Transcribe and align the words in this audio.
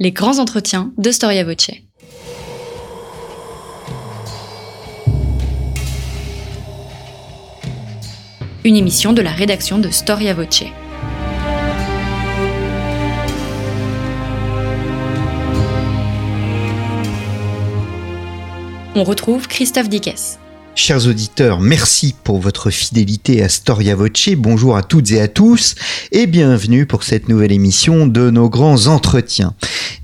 Les 0.00 0.12
grands 0.12 0.38
entretiens 0.38 0.92
de 0.96 1.10
Storia 1.10 1.42
Voce. 1.42 1.72
Une 8.64 8.76
émission 8.76 9.12
de 9.12 9.22
la 9.22 9.32
rédaction 9.32 9.80
de 9.80 9.90
Storia 9.90 10.34
Voce. 10.34 10.62
On 18.94 19.02
retrouve 19.02 19.48
Christophe 19.48 19.88
Dickès. 19.88 20.38
Chers 20.80 21.08
auditeurs, 21.08 21.58
merci 21.58 22.14
pour 22.22 22.38
votre 22.38 22.70
fidélité 22.70 23.42
à 23.42 23.48
Storia 23.48 23.96
Voce. 23.96 24.28
Bonjour 24.36 24.76
à 24.76 24.84
toutes 24.84 25.10
et 25.10 25.20
à 25.20 25.26
tous 25.26 25.74
et 26.12 26.28
bienvenue 26.28 26.86
pour 26.86 27.02
cette 27.02 27.28
nouvelle 27.28 27.50
émission 27.50 28.06
de 28.06 28.30
nos 28.30 28.48
grands 28.48 28.86
entretiens. 28.86 29.56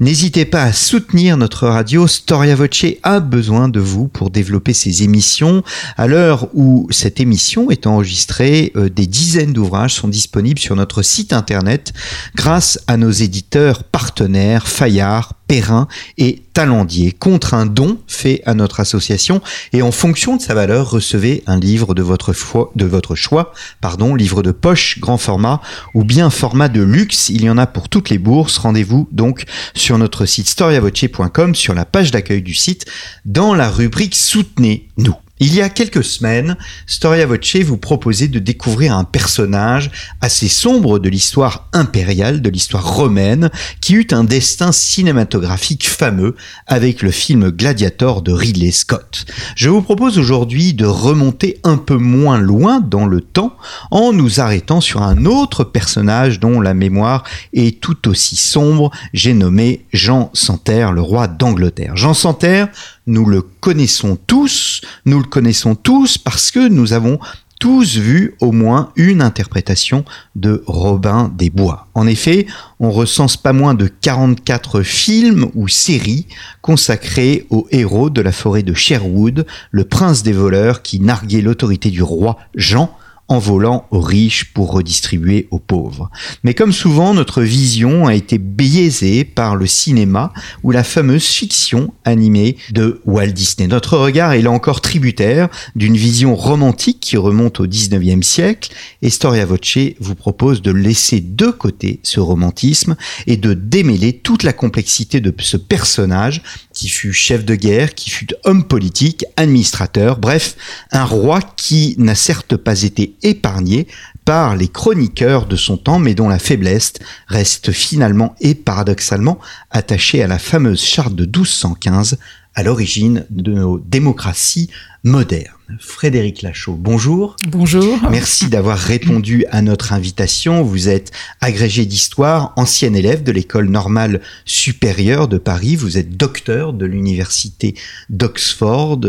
N'hésitez 0.04 0.44
pas 0.44 0.64
à 0.64 0.72
soutenir 0.74 1.38
notre 1.38 1.66
radio. 1.66 2.06
Storia 2.06 2.54
Voce 2.54 2.84
a 3.04 3.20
besoin 3.20 3.70
de 3.70 3.80
vous 3.80 4.06
pour 4.06 4.28
développer 4.28 4.74
ses 4.74 5.02
émissions. 5.02 5.62
À 5.96 6.06
l'heure 6.06 6.48
où 6.52 6.86
cette 6.90 7.20
émission 7.20 7.70
est 7.70 7.86
enregistrée, 7.86 8.70
euh, 8.76 8.90
des 8.90 9.06
dizaines 9.06 9.54
d'ouvrages 9.54 9.94
sont 9.94 10.08
disponibles 10.08 10.58
sur 10.58 10.76
notre 10.76 11.00
site 11.00 11.32
internet 11.32 11.94
grâce 12.34 12.78
à 12.86 12.98
nos 12.98 13.12
éditeurs 13.12 13.82
partenaires 13.82 14.68
Fayard, 14.68 15.32
Perrin 15.46 15.88
et 16.18 16.42
Talendier 16.52 17.12
contre 17.12 17.54
un 17.54 17.66
don 17.66 17.98
fait 18.06 18.42
à 18.46 18.54
notre 18.54 18.80
association 18.80 19.42
et 19.72 19.82
en 19.82 19.90
fonction 19.90 20.36
de 20.36 20.42
sa 20.42 20.54
valeur 20.54 20.90
recevez 20.90 21.42
un 21.46 21.58
livre 21.58 21.94
de 21.94 22.02
votre, 22.02 22.32
foi, 22.32 22.70
de 22.76 22.84
votre 22.84 23.14
choix, 23.14 23.52
pardon, 23.80 24.14
livre 24.14 24.42
de 24.42 24.52
poche, 24.52 25.00
grand 25.00 25.18
format 25.18 25.60
ou 25.94 26.04
bien 26.04 26.30
format 26.30 26.68
de 26.68 26.82
luxe. 26.82 27.28
Il 27.28 27.42
y 27.42 27.50
en 27.50 27.58
a 27.58 27.66
pour 27.66 27.88
toutes 27.88 28.10
les 28.10 28.18
bourses. 28.18 28.58
Rendez-vous 28.58 29.08
donc 29.10 29.44
sur 29.74 29.98
notre 29.98 30.26
site 30.26 30.48
storiavoce.com 30.48 31.54
sur 31.54 31.74
la 31.74 31.84
page 31.84 32.10
d'accueil 32.10 32.42
du 32.42 32.54
site 32.54 32.86
dans 33.24 33.54
la 33.54 33.68
rubrique 33.68 34.14
Soutenez-nous. 34.14 35.23
Il 35.40 35.52
y 35.52 35.62
a 35.62 35.68
quelques 35.68 36.04
semaines, 36.04 36.56
Storia 36.86 37.26
Voce 37.26 37.56
vous 37.56 37.76
proposait 37.76 38.28
de 38.28 38.38
découvrir 38.38 38.96
un 38.96 39.02
personnage 39.02 39.90
assez 40.20 40.46
sombre 40.46 41.00
de 41.00 41.08
l'histoire 41.08 41.68
impériale, 41.72 42.40
de 42.40 42.48
l'histoire 42.48 42.94
romaine, 42.94 43.50
qui 43.80 43.94
eut 43.94 44.06
un 44.12 44.22
destin 44.22 44.70
cinématographique 44.70 45.88
fameux 45.88 46.36
avec 46.68 47.02
le 47.02 47.10
film 47.10 47.50
Gladiator 47.50 48.22
de 48.22 48.30
Ridley 48.32 48.70
Scott. 48.70 49.26
Je 49.56 49.68
vous 49.68 49.82
propose 49.82 50.18
aujourd'hui 50.18 50.72
de 50.72 50.86
remonter 50.86 51.58
un 51.64 51.78
peu 51.78 51.96
moins 51.96 52.38
loin 52.38 52.78
dans 52.78 53.06
le 53.06 53.20
temps 53.20 53.56
en 53.90 54.12
nous 54.12 54.38
arrêtant 54.38 54.80
sur 54.80 55.02
un 55.02 55.24
autre 55.24 55.64
personnage 55.64 56.38
dont 56.38 56.60
la 56.60 56.74
mémoire 56.74 57.24
est 57.52 57.80
tout 57.80 58.08
aussi 58.08 58.36
sombre. 58.36 58.92
J'ai 59.12 59.34
nommé 59.34 59.84
Jean 59.92 60.30
Santerre, 60.32 60.92
le 60.92 61.00
roi 61.00 61.26
d'Angleterre. 61.26 61.96
Jean 61.96 62.14
Santerre, 62.14 62.68
nous 63.06 63.26
le 63.26 63.42
connaissons 63.42 64.16
tous, 64.26 64.80
nous 65.04 65.18
le 65.18 65.24
connaissons 65.24 65.74
tous 65.74 66.18
parce 66.18 66.50
que 66.50 66.68
nous 66.68 66.92
avons 66.92 67.18
tous 67.60 67.96
vu 67.96 68.34
au 68.40 68.52
moins 68.52 68.92
une 68.96 69.22
interprétation 69.22 70.04
de 70.34 70.62
Robin 70.66 71.32
des 71.34 71.50
Bois. 71.50 71.88
En 71.94 72.06
effet, 72.06 72.46
on 72.80 72.90
recense 72.90 73.36
pas 73.36 73.52
moins 73.52 73.74
de 73.74 73.86
44 73.86 74.82
films 74.82 75.50
ou 75.54 75.68
séries 75.68 76.26
consacrés 76.60 77.46
aux 77.50 77.66
héros 77.70 78.10
de 78.10 78.20
la 78.20 78.32
forêt 78.32 78.62
de 78.62 78.74
Sherwood, 78.74 79.46
le 79.70 79.84
prince 79.84 80.22
des 80.22 80.32
voleurs 80.32 80.82
qui 80.82 81.00
narguait 81.00 81.40
l'autorité 81.40 81.90
du 81.90 82.02
roi 82.02 82.36
Jean 82.54 82.94
en 83.28 83.38
volant 83.38 83.86
aux 83.90 84.00
riches 84.00 84.52
pour 84.52 84.72
redistribuer 84.72 85.48
aux 85.50 85.58
pauvres. 85.58 86.10
Mais 86.42 86.54
comme 86.54 86.72
souvent, 86.72 87.14
notre 87.14 87.42
vision 87.42 88.06
a 88.06 88.14
été 88.14 88.38
biaisée 88.38 89.24
par 89.24 89.56
le 89.56 89.66
cinéma 89.66 90.32
ou 90.62 90.70
la 90.70 90.84
fameuse 90.84 91.24
fiction 91.24 91.94
animée 92.04 92.56
de 92.70 93.00
Walt 93.06 93.28
Disney. 93.28 93.66
Notre 93.66 93.96
regard 93.96 94.32
est 94.32 94.42
là 94.42 94.50
encore 94.50 94.80
tributaire 94.80 95.48
d'une 95.74 95.96
vision 95.96 96.36
romantique 96.36 97.00
qui 97.00 97.16
remonte 97.16 97.60
au 97.60 97.66
19e 97.66 98.22
siècle 98.22 98.72
et 99.00 99.10
Storia 99.10 99.46
Voce 99.46 99.64
vous 100.00 100.14
propose 100.14 100.62
de 100.62 100.70
laisser 100.70 101.20
de 101.20 101.46
côté 101.46 102.00
ce 102.02 102.20
romantisme 102.20 102.96
et 103.26 103.36
de 103.36 103.54
démêler 103.54 104.12
toute 104.12 104.42
la 104.42 104.52
complexité 104.52 105.20
de 105.20 105.34
ce 105.38 105.56
personnage 105.56 106.42
qui 106.72 106.88
fut 106.88 107.12
chef 107.12 107.44
de 107.44 107.54
guerre, 107.54 107.94
qui 107.94 108.10
fut 108.10 108.28
homme 108.44 108.64
politique, 108.64 109.24
administrateur, 109.36 110.18
bref, 110.18 110.56
un 110.90 111.04
roi 111.04 111.40
qui 111.56 111.94
n'a 111.98 112.14
certes 112.14 112.56
pas 112.56 112.82
été 112.82 113.14
épargné 113.24 113.88
par 114.24 114.56
les 114.56 114.68
chroniqueurs 114.68 115.46
de 115.46 115.56
son 115.56 115.76
temps, 115.76 115.98
mais 115.98 116.14
dont 116.14 116.28
la 116.28 116.38
faiblesse 116.38 116.92
reste 117.26 117.72
finalement 117.72 118.36
et 118.40 118.54
paradoxalement 118.54 119.38
attachée 119.70 120.22
à 120.22 120.28
la 120.28 120.38
fameuse 120.38 120.82
charte 120.82 121.14
de 121.14 121.24
1215, 121.24 122.18
à 122.54 122.62
l'origine 122.62 123.26
de 123.30 123.52
nos 123.52 123.78
démocraties 123.78 124.70
modernes. 125.02 125.53
Frédéric 125.78 126.42
Lachaud, 126.42 126.74
bonjour. 126.74 127.36
Bonjour. 127.46 127.98
Merci 128.10 128.48
d'avoir 128.48 128.78
répondu 128.78 129.46
à 129.50 129.62
notre 129.62 129.92
invitation. 129.92 130.62
Vous 130.62 130.88
êtes 130.88 131.10
agrégé 131.40 131.86
d'histoire, 131.86 132.52
ancien 132.56 132.92
élève 132.92 133.22
de 133.22 133.32
l'école 133.32 133.70
normale 133.70 134.20
supérieure 134.44 135.26
de 135.26 135.38
Paris. 135.38 135.74
Vous 135.76 135.96
êtes 135.96 136.16
docteur 136.16 136.74
de 136.74 136.84
l'université 136.84 137.74
d'Oxford. 138.10 139.00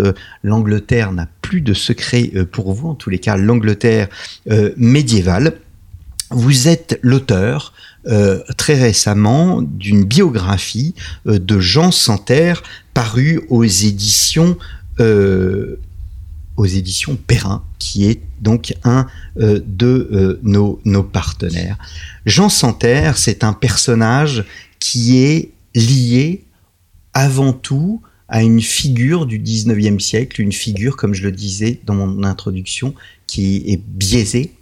L'Angleterre 0.43 1.11
n'a 1.11 1.27
plus 1.41 1.61
de 1.61 1.73
secret 1.73 2.31
euh, 2.35 2.45
pour 2.45 2.73
vous, 2.73 2.89
en 2.89 2.95
tous 2.95 3.09
les 3.09 3.19
cas 3.19 3.35
l'Angleterre 3.35 4.07
euh, 4.49 4.71
médiévale. 4.77 5.57
Vous 6.31 6.67
êtes 6.67 6.99
l'auteur 7.01 7.73
euh, 8.07 8.39
très 8.57 8.75
récemment 8.75 9.61
d'une 9.61 10.03
biographie 10.03 10.93
euh, 11.27 11.39
de 11.39 11.59
Jean 11.59 11.91
Santerre 11.91 12.61
parue 12.93 13.41
aux 13.49 13.63
éditions 13.63 14.57
euh, 14.99 15.79
aux 16.57 16.65
éditions 16.65 17.15
Perrin, 17.15 17.63
qui 17.79 18.05
est 18.05 18.21
donc 18.41 18.73
un 18.83 19.07
euh, 19.39 19.61
de 19.65 20.09
euh, 20.11 20.39
nos, 20.43 20.79
nos, 20.85 21.03
partenaires. 21.03 21.77
Jean 22.25 22.49
Santerre, 22.49 23.17
c'est 23.17 23.43
un 23.43 23.53
personnage 23.53 24.45
qui 24.79 25.17
est 25.17 25.51
lié 25.73 26.43
avant 27.13 27.53
tout 27.53 28.01
à 28.27 28.41
une 28.41 28.61
figure 28.61 29.25
du 29.25 29.39
19e 29.39 29.99
siècle, 29.99 30.41
une 30.41 30.51
figure, 30.51 30.97
comme 30.97 31.13
je 31.13 31.23
le 31.23 31.31
disais 31.31 31.79
dans 31.85 31.93
mon 31.93 32.23
introduction, 32.23 32.95
qui 33.27 33.63
est 33.67 33.81
biaisée 33.85 34.54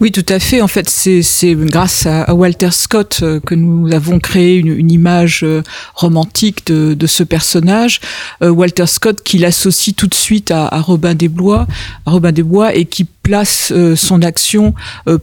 oui, 0.00 0.12
tout 0.12 0.24
à 0.28 0.38
fait. 0.38 0.62
En 0.62 0.68
fait, 0.68 0.88
c'est 0.88 1.54
grâce 1.54 2.06
à, 2.06 2.34
Walter 2.34 2.70
Scott 2.70 3.20
euh, 3.22 3.40
que 3.40 3.54
nous 3.54 3.92
avons 3.92 4.18
créé 4.18 4.56
une, 4.56 4.68
une 4.68 4.90
image 4.90 5.40
euh, 5.42 5.62
romantique 5.94 6.66
de, 6.66 6.94
de, 6.94 7.06
ce 7.06 7.22
personnage. 7.22 8.00
Euh, 8.42 8.50
Walter 8.50 8.86
Scott 8.86 9.22
qui 9.22 9.38
l'associe 9.38 9.94
tout 9.94 10.06
de 10.06 10.14
suite 10.14 10.50
à, 10.50 10.66
à 10.68 10.80
Robin 10.80 11.14
des 11.14 11.28
Bois, 11.28 11.66
à 12.06 12.12
Robin 12.12 12.32
des 12.32 12.42
Bois, 12.42 12.74
et 12.74 12.84
qui 12.84 13.04
place 13.04 13.74
son 13.94 14.22
action 14.22 14.72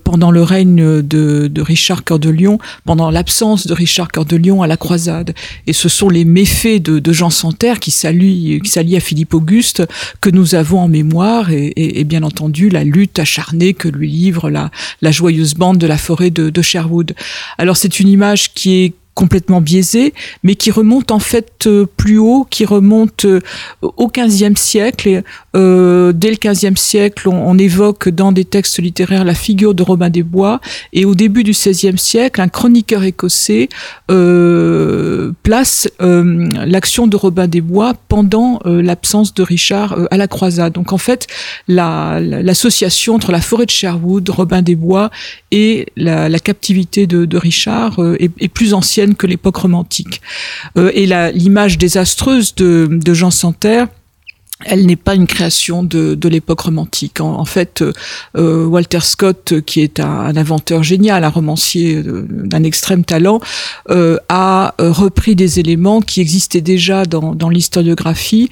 pendant 0.03 0.29
le 0.29 0.43
règne 0.43 1.01
de, 1.01 1.47
de 1.47 1.61
Richard 1.63 2.03
Cœur 2.03 2.19
de 2.19 2.29
Lion, 2.29 2.59
pendant 2.85 3.09
l'absence 3.09 3.65
de 3.65 3.73
Richard 3.73 4.09
Cœur 4.09 4.25
de 4.25 4.35
Lion 4.35 4.61
à 4.61 4.67
la 4.67 4.77
croisade. 4.77 5.33
Et 5.65 5.73
ce 5.73 5.89
sont 5.89 6.09
les 6.09 6.23
méfaits 6.23 6.83
de, 6.83 6.99
de 6.99 7.13
Jean 7.13 7.31
Santerre 7.31 7.79
qui 7.79 7.89
s'allient 7.89 8.61
qui 8.63 8.95
à 8.95 8.99
Philippe 8.99 9.33
Auguste 9.33 9.87
que 10.21 10.29
nous 10.29 10.53
avons 10.53 10.81
en 10.81 10.87
mémoire 10.87 11.49
et, 11.49 11.73
et, 11.75 12.03
bien 12.03 12.21
entendu 12.21 12.69
la 12.69 12.83
lutte 12.83 13.17
acharnée 13.17 13.73
que 13.73 13.87
lui 13.87 14.11
livre 14.25 14.34
la, 14.49 14.71
joyeuse 15.11 15.55
bande 15.55 15.77
de 15.77 15.87
la 15.87 15.97
forêt 15.97 16.29
de 16.29 16.61
Sherwood. 16.61 17.15
Alors 17.57 17.77
c'est 17.77 17.99
une 17.99 18.09
image 18.09 18.53
qui 18.53 18.83
est 18.83 18.93
complètement 19.15 19.61
biaisé, 19.61 20.13
mais 20.43 20.55
qui 20.55 20.71
remonte 20.71 21.09
en 21.09 21.19
fait 21.19 21.67
euh, 21.67 21.85
plus 21.97 22.19
haut, 22.19 22.45
qui 22.49 22.65
remonte 22.65 23.23
euh, 23.23 23.39
au 23.81 24.09
XVe 24.09 24.57
siècle. 24.57 25.23
Euh, 25.55 26.11
dès 26.11 26.29
le 26.29 26.35
XVe 26.35 26.75
siècle, 26.75 27.29
on, 27.29 27.49
on, 27.49 27.57
évoque 27.57 28.09
dans 28.09 28.33
des 28.33 28.43
textes 28.43 28.79
littéraires 28.79 29.23
la 29.23 29.33
figure 29.33 29.73
de 29.73 29.83
Robin 29.83 30.09
des 30.09 30.21
Bois, 30.21 30.59
et 30.91 31.05
au 31.05 31.15
début 31.15 31.43
du 31.43 31.51
XVIe 31.51 31.97
siècle, 31.97 32.41
un 32.41 32.49
chroniqueur 32.49 33.03
écossais 33.03 33.69
place 35.43 35.89
l'action 35.99 37.07
de 37.07 37.15
Robin 37.15 37.47
des 37.47 37.61
Bois 37.61 37.93
pendant 38.09 38.59
l'absence 38.65 39.33
de 39.33 39.43
Richard 39.43 39.97
à 40.11 40.17
la 40.17 40.27
croisade. 40.27 40.73
Donc 40.73 40.91
en 40.91 40.97
fait, 40.97 41.27
l'association 41.69 43.13
la, 43.13 43.15
entre 43.15 43.31
la 43.31 43.41
forêt 43.41 43.65
de 43.65 43.71
Sherwood, 43.71 44.27
Robin 44.29 44.61
des 44.61 44.75
Bois 44.75 45.09
et 45.51 45.85
la, 45.95 46.39
captivité 46.39 47.07
de, 47.07 47.37
Richard 47.37 47.99
est 48.19 48.47
plus 48.49 48.73
ancienne 48.73 49.04
que 49.13 49.27
l'époque 49.27 49.57
romantique. 49.57 50.21
Euh, 50.77 50.91
et 50.93 51.05
l'image 51.33 51.77
désastreuse 51.77 52.55
de, 52.55 53.13
Jean 53.13 53.29
Santerre, 53.29 53.87
elle 54.63 54.85
n'est 54.85 54.95
pas 54.95 55.15
une 55.15 55.27
création 55.27 55.83
de, 55.83 56.17
l'époque 56.27 56.61
romantique. 56.61 57.19
En, 57.19 57.45
fait, 57.45 57.83
euh, 58.37 58.65
Walter 58.65 59.01
Scott, 59.01 59.61
qui 59.65 59.81
est 59.81 59.99
un, 59.99 60.35
inventeur 60.35 60.81
génial, 60.81 61.23
un 61.23 61.29
romancier 61.29 62.01
d'un 62.03 62.63
extrême 62.63 63.03
talent, 63.03 63.41
euh, 63.89 64.17
a 64.29 64.73
euh, 64.79 64.91
repris 64.91 65.35
des 65.35 65.59
éléments 65.59 65.99
qui 65.99 66.21
existaient 66.21 66.61
déjà 66.61 67.05
dans, 67.05 67.49
l'historiographie, 67.49 68.49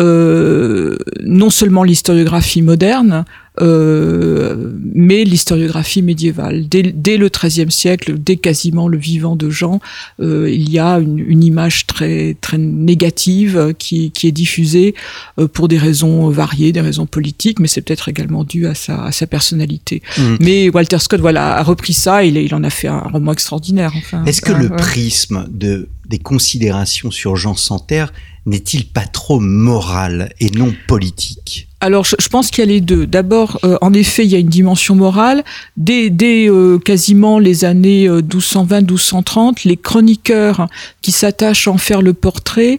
euh, 0.00 0.96
non 1.20 1.50
seulement 1.50 1.84
l'historiographie 1.84 2.62
moderne, 2.62 3.24
euh, 3.60 4.72
mais 4.94 5.24
l'historiographie 5.24 6.00
médiévale. 6.02 6.68
Dès, 6.68 6.82
dès 6.82 7.18
le 7.18 7.28
XIIIe 7.28 7.70
siècle, 7.70 8.14
dès 8.18 8.36
quasiment 8.36 8.88
le 8.88 8.96
vivant 8.96 9.36
de 9.36 9.50
Jean, 9.50 9.80
euh, 10.20 10.48
il 10.50 10.70
y 10.70 10.78
a 10.78 10.98
une, 10.98 11.18
une, 11.18 11.44
image 11.44 11.86
très 11.86 12.36
très 12.40 12.56
négative 12.56 13.74
qui, 13.78 14.10
qui 14.10 14.28
est 14.28 14.32
diffusée 14.32 14.94
euh, 15.38 15.48
pour 15.48 15.68
des 15.68 15.76
raisons 15.76 16.30
variées, 16.30 16.72
des 16.72 16.80
raisons 16.80 17.06
politiques, 17.06 17.58
mais 17.60 17.68
c'est 17.68 17.82
peut-être 17.82 18.08
également 18.08 18.44
dû 18.44 18.66
à 18.66 18.74
sa, 18.74 19.04
à 19.04 19.12
sa 19.12 19.26
personnalité. 19.26 20.02
Mmh. 20.16 20.22
Mais 20.40 20.68
Walter 20.70 20.98
Scott, 20.98 21.20
voilà, 21.20 21.56
a 21.56 21.62
repris 21.62 21.92
ça. 21.92 22.24
Il, 22.24 22.38
il 22.38 22.54
en 22.54 22.64
a 22.64 22.70
fait 22.70 22.88
un 22.88 23.00
roman 23.00 23.32
extraordinaire. 23.32 23.92
Enfin, 23.96 24.24
Est-ce 24.24 24.40
que 24.40 24.52
le 24.52 24.70
prisme 24.70 25.46
de 25.50 25.88
des 26.06 26.18
considérations 26.18 27.10
sur 27.10 27.36
Jean 27.36 27.54
Santerre 27.54 28.12
n'est-il 28.46 28.86
pas 28.86 29.06
trop 29.06 29.40
moral 29.40 30.32
et 30.40 30.50
non 30.50 30.74
politique? 30.88 31.68
Alors, 31.82 32.04
je, 32.04 32.28
pense 32.28 32.52
qu'il 32.52 32.60
y 32.60 32.62
a 32.62 32.70
les 32.70 32.80
deux. 32.80 33.08
D'abord, 33.08 33.58
euh, 33.64 33.76
en 33.80 33.92
effet, 33.92 34.24
il 34.24 34.30
y 34.30 34.36
a 34.36 34.38
une 34.38 34.46
dimension 34.46 34.94
morale. 34.94 35.42
Dès, 35.76 36.12
euh, 36.48 36.78
quasiment 36.78 37.40
les 37.40 37.64
années 37.64 38.08
1220-1230, 38.08 39.48
euh, 39.48 39.52
les 39.64 39.76
chroniqueurs 39.76 40.68
qui 41.02 41.10
s'attachent 41.10 41.66
à 41.66 41.72
en 41.72 41.78
faire 41.78 42.00
le 42.00 42.12
portrait 42.12 42.78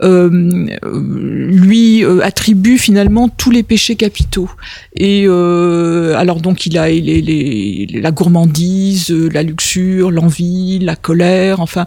lui 0.00 2.04
attribuent 2.22 2.78
finalement 2.78 3.28
tous 3.28 3.50
les 3.50 3.62
péchés 3.62 3.96
capitaux. 3.96 4.50
Et 4.94 5.26
alors 5.26 6.40
donc, 6.40 6.66
il 6.66 6.78
a 6.78 6.88
la 6.90 8.10
gourmandise, 8.12 9.10
la 9.10 9.42
luxure, 9.42 10.10
l'envie, 10.10 10.78
la 10.78 10.94
colère, 10.94 11.60
enfin, 11.60 11.86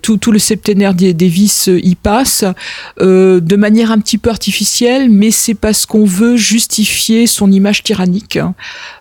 tout, 0.00 0.09
tout 0.16 0.32
le 0.32 0.38
septénaire 0.38 0.94
des, 0.94 1.12
vices 1.12 1.70
y 1.82 1.94
passe 1.94 2.44
de 2.98 3.56
manière 3.56 3.90
un 3.90 3.98
petit 3.98 4.18
peu 4.18 4.30
artificielle, 4.30 5.10
mais 5.10 5.30
c'est 5.30 5.54
parce 5.54 5.86
qu'on 5.86 6.04
veut 6.04 6.36
justifier 6.36 7.26
son 7.26 7.50
image 7.50 7.82
tyrannique. 7.82 8.38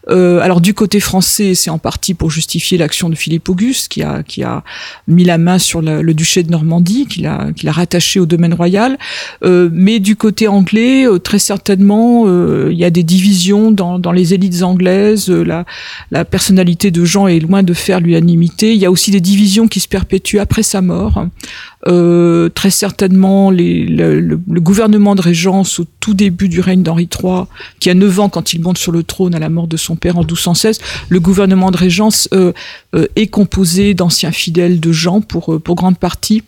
Euh, 0.09 0.39
alors 0.39 0.61
du 0.61 0.73
côté 0.73 0.99
français, 0.99 1.53
c'est 1.55 1.69
en 1.69 1.77
partie 1.77 2.13
pour 2.13 2.31
justifier 2.31 2.77
l'action 2.77 3.09
de 3.09 3.15
Philippe 3.15 3.47
Auguste, 3.49 3.89
qui 3.89 4.01
a, 4.01 4.23
qui 4.23 4.43
a 4.43 4.63
mis 5.07 5.23
la 5.23 5.37
main 5.37 5.59
sur 5.59 5.81
le 5.81 6.13
duché 6.13 6.43
de 6.43 6.51
Normandie, 6.51 7.07
qui 7.07 7.21
l'a, 7.21 7.51
rattaché 7.67 8.19
au 8.19 8.25
domaine 8.25 8.53
royal. 8.53 8.97
Euh, 9.43 9.69
mais 9.71 9.99
du 9.99 10.15
côté 10.15 10.47
anglais, 10.47 11.05
euh, 11.05 11.19
très 11.19 11.39
certainement, 11.39 12.25
il 12.69 12.77
y 12.77 12.83
a 12.83 12.89
des 12.89 13.03
divisions 13.03 13.71
dans, 13.71 13.99
dans 13.99 14.11
les 14.11 14.33
élites 14.33 14.63
anglaises. 14.63 15.29
La, 15.29 15.65
la 16.11 16.25
personnalité 16.25 16.91
de 16.91 17.05
Jean 17.05 17.27
est 17.27 17.39
loin 17.39 17.63
de 17.63 17.73
faire 17.73 17.99
l'unanimité. 17.99 18.73
Il 18.73 18.79
y 18.79 18.85
a 18.85 18.91
aussi 18.91 19.11
des 19.11 19.21
divisions 19.21 19.67
qui 19.67 19.79
se 19.79 19.87
perpétuent 19.87 20.39
après 20.39 20.63
sa 20.63 20.81
mort. 20.81 20.98
Euh, 21.87 22.49
très 22.49 22.71
certainement 22.71 23.51
le, 23.51 24.35
gouvernement 24.59 25.15
de 25.15 25.21
régence 25.21 25.79
au 25.79 25.85
tout 25.99 26.13
début 26.13 26.49
du 26.49 26.59
règne 26.59 26.83
d'Henri 26.83 27.07
III, 27.11 27.43
qui 27.79 27.89
a 27.89 27.93
9 27.93 28.19
ans 28.19 28.29
quand 28.29 28.53
il 28.53 28.61
monte 28.61 28.77
sur 28.77 28.91
le 28.91 29.03
trône 29.03 29.33
à 29.33 29.39
la 29.39 29.49
mort 29.49 29.67
de 29.67 29.77
son 29.77 29.95
père 29.95 30.17
en 30.17 30.21
1216, 30.21 30.79
le 31.07 31.19
gouvernement 31.19 31.71
de 31.71 31.77
régence 31.77 32.27
euh, 32.33 32.51
euh, 32.95 33.07
est 33.15 33.27
composé 33.27 33.93
d'anciens 33.93 34.31
fidèles 34.31 34.79
de 34.79 34.91
Jean 34.91 35.21
pour 35.21 35.59
grande 35.75 35.97
partie 35.97 36.43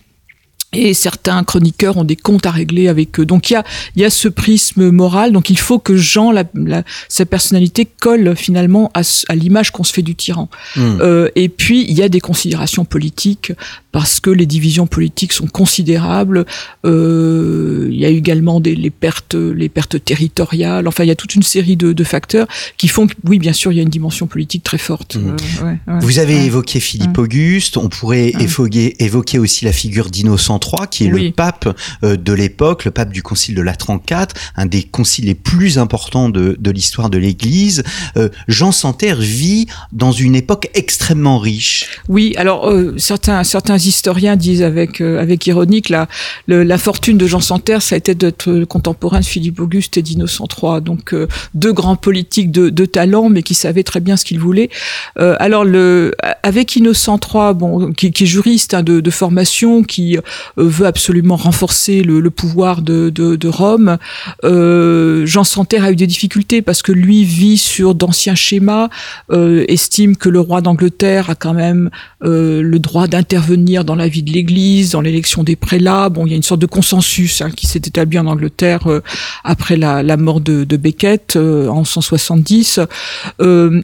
et 0.74 0.94
certains 0.94 1.44
chroniqueurs 1.44 1.98
ont 1.98 2.04
des 2.06 2.16
comptes 2.16 2.46
à 2.46 2.52
régler 2.52 2.88
avec 2.88 3.20
eux. 3.20 3.26
Donc 3.26 3.50
il 3.50 3.54
y 3.54 3.56
a, 3.58 3.64
il 3.96 4.02
y 4.02 4.06
a 4.06 4.10
ce 4.10 4.30
prisme 4.30 4.90
moral. 4.90 5.34
Donc 5.34 5.50
il 5.50 5.60
faut 5.60 5.80
que 5.80 5.98
Jean, 5.98 6.32
la, 6.32 6.46
la, 6.54 6.84
sa 7.10 7.26
personnalité, 7.26 7.86
colle 7.86 8.36
finalement 8.36 8.90
à, 8.94 9.02
à 9.28 9.36
l'image 9.36 9.72
qu'on 9.72 9.84
se 9.84 9.92
fait 9.92 10.02
du 10.02 10.16
tyran. 10.16 10.50
Mmh. 10.76 10.98
Euh, 11.02 11.30
et 11.36 11.50
puis 11.50 11.86
il 11.88 11.98
y 11.98 12.02
a 12.02 12.10
des 12.10 12.22
considérations 12.22 12.86
politiques 12.86 13.52
parce 13.92 14.22
que 14.22 14.30
les 14.30 14.46
divisions 14.46 14.88
politiques 14.88 15.34
sont 15.34 15.48
considérables. 15.48 16.46
Euh, 16.86 17.90
il 17.92 18.00
y 18.00 18.06
a 18.06 18.10
également 18.10 18.62
des, 18.62 18.76
les 18.76 18.90
pertes, 18.90 19.36
les 19.36 19.68
pertes 19.68 20.04
territoriales. 20.04 20.88
Enfin 20.88 21.04
il 21.04 21.08
y 21.08 21.12
a 21.12 21.16
toute 21.16 21.36
une 21.36 21.44
série 21.44 21.76
de, 21.76 21.92
de, 21.92 22.04
facteurs 22.06 22.48
qui 22.78 22.88
font 22.88 23.08
que, 23.08 23.14
oui, 23.26 23.40
bien 23.40 23.54
sûr, 23.54 23.72
il 23.72 23.76
y 23.76 23.80
a 23.80 23.84
une 23.84 23.90
dimension 23.90 24.28
politique 24.28 24.64
très 24.64 24.78
forte. 24.78 25.18
Mmh. 25.18 25.28
Euh, 25.28 25.66
ouais, 25.66 25.80
ouais, 25.88 26.00
Vous 26.00 26.20
avez 26.20 26.36
ouais. 26.36 26.46
évoqué 26.46 26.80
Philippe 26.80 27.18
Auguste. 27.18 27.76
On 27.76 27.90
pourrait 27.90 28.30
évoquer, 28.40 29.04
évoquer 29.04 29.38
aussi 29.38 29.66
la 29.66 29.74
figure 29.74 30.10
d'Innocent 30.10 30.61
III, 30.62 30.88
qui 30.90 31.06
est 31.06 31.14
oui. 31.14 31.26
le 31.28 31.32
pape 31.32 31.78
euh, 32.04 32.16
de 32.16 32.34
l'époque, 32.34 32.86
le 32.86 32.92
pape 32.92 33.12
du 33.12 33.24
concile 33.24 33.56
de 33.56 33.62
Latran 33.62 34.02
IV, 34.10 34.28
un 34.56 34.66
des 34.66 34.84
conciles 34.84 35.26
les 35.26 35.36
plus 35.36 35.78
importants 35.78 36.30
de, 36.30 36.56
de 36.60 36.72
l'histoire 36.72 37.10
de 37.10 37.18
l'Église. 37.18 37.84
Euh, 38.18 38.30
Jean 38.48 38.72
Santerre 38.72 39.20
vit 39.20 39.68
dans 39.92 40.12
une 40.12 40.36
époque 40.36 40.70
extrêmement 40.74 41.40
riche. 41.40 42.00
Oui, 42.08 42.34
alors 42.38 42.70
euh, 42.70 42.96
certains 42.98 43.44
certains 43.44 43.78
historiens 43.78 44.36
disent 44.36 44.64
avec 44.64 45.02
euh, 45.02 45.22
avec 45.22 45.46
ironique 45.48 45.90
la 45.90 46.08
le, 46.48 46.64
la 46.64 46.78
fortune 46.78 47.18
de 47.18 47.28
Jean 47.28 47.40
Santerre, 47.40 47.82
ça 47.82 47.96
a 47.96 47.98
été 47.98 48.16
d'être 48.16 48.64
contemporain 48.66 49.20
de 49.20 49.26
Philippe 49.26 49.60
Auguste 49.60 49.98
et 49.98 50.02
d'Innocent 50.02 50.48
III, 50.62 50.82
donc 50.82 51.14
euh, 51.14 51.28
deux 51.54 51.74
grands 51.74 51.96
politiques 51.96 52.52
de, 52.52 52.70
de 52.70 52.86
talent, 52.86 53.30
mais 53.30 53.44
qui 53.44 53.54
savaient 53.54 53.84
très 53.84 54.00
bien 54.00 54.18
ce 54.18 54.26
qu'ils 54.26 54.40
voulaient. 54.40 54.70
alors 55.16 55.66
le 55.66 56.14
avec 56.44 56.76
Innocent 56.76 57.20
III, 57.20 57.54
bon, 57.54 57.92
qui, 57.94 58.12
qui 58.12 58.24
est 58.24 58.28
juriste 58.28 58.74
hein, 58.74 58.84
de, 58.84 59.00
de 59.00 59.12
formation, 59.12 59.84
qui 59.84 60.18
veut 60.58 60.86
absolument 60.86 61.36
renforcer 61.36 62.04
le, 62.04 62.20
le 62.20 62.30
pouvoir 62.30 62.82
de, 62.82 63.10
de, 63.10 63.36
de 63.36 63.48
Rome. 63.48 63.98
Euh, 64.44 65.26
Jean 65.26 65.44
Santerre 65.44 65.84
a 65.84 65.92
eu 65.92 65.96
des 65.96 66.08
difficultés 66.08 66.62
parce 66.62 66.82
que 66.82 66.92
lui 66.92 67.24
vit 67.24 67.58
sur 67.58 67.96
d'anciens 67.96 68.36
schémas, 68.36 68.90
euh, 69.32 69.66
estime 69.68 70.16
que 70.16 70.30
le 70.30 70.40
roi 70.40 70.62
d'Angleterre 70.62 71.30
a 71.30 71.36
quand 71.36 71.54
même 71.54 71.90
euh, 72.24 72.62
le 72.62 72.80
droit 72.80 73.08
d'intervenir 73.08 73.84
dans 73.84 73.96
la 73.96 74.08
vie 74.08 74.24
de 74.24 74.32
l'Église, 74.32 74.92
dans 74.92 75.02
l'élection 75.02 75.44
des 75.44 75.56
prélats. 75.56 76.10
Bon, 76.10 76.26
il 76.26 76.30
y 76.30 76.34
a 76.34 76.36
une 76.36 76.44
sorte 76.44 76.62
de 76.62 76.66
consensus 76.66 77.42
hein, 77.42 77.50
qui 77.50 77.68
s'est 77.68 77.80
établi 77.80 78.20
en 78.20 78.28
Angleterre 78.28 78.88
euh, 78.88 79.02
après 79.44 79.76
la, 79.76 80.04
la, 80.04 80.18
mort 80.18 80.42
de, 80.42 80.64
de 80.64 80.78
Becket 80.78 81.36
euh, 81.36 81.68
en 81.68 81.84
170. 81.84 82.80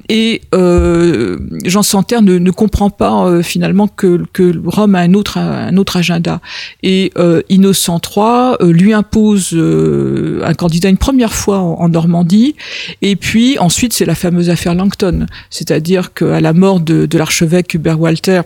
et 0.09 0.41
Jean 0.53 1.83
Santerre 1.83 2.21
ne, 2.21 2.37
ne 2.37 2.51
comprend 2.51 2.89
pas 2.89 3.41
finalement 3.41 3.87
que, 3.87 4.23
que 4.33 4.53
Rome 4.65 4.95
a 4.95 4.99
un 4.99 5.13
autre, 5.13 5.37
un 5.37 5.75
autre 5.77 5.97
agenda. 5.97 6.41
Et 6.83 7.12
euh, 7.18 7.42
Innocent 7.50 8.00
III 8.00 8.56
euh, 8.62 8.71
lui 8.71 8.94
impose 8.94 9.51
euh, 9.54 10.42
un 10.44 10.54
candidat 10.54 10.89
une 10.89 10.98
première 10.98 11.33
fois 11.33 11.59
en, 11.59 11.88
Normandie, 11.89 12.56
et 13.01 13.15
puis 13.15 13.57
ensuite 13.59 13.94
c'est 13.94 14.06
la 14.06 14.15
fameuse 14.15 14.50
affaire 14.50 14.75
Langton, 14.75 15.25
c'est-à-dire 15.50 16.13
qu'à 16.13 16.42
la 16.42 16.51
mort 16.51 16.81
de, 16.81 17.06
de 17.06 17.18
l'archevêque 17.18 17.74
Hubert 17.74 18.00
Walter, 18.00 18.42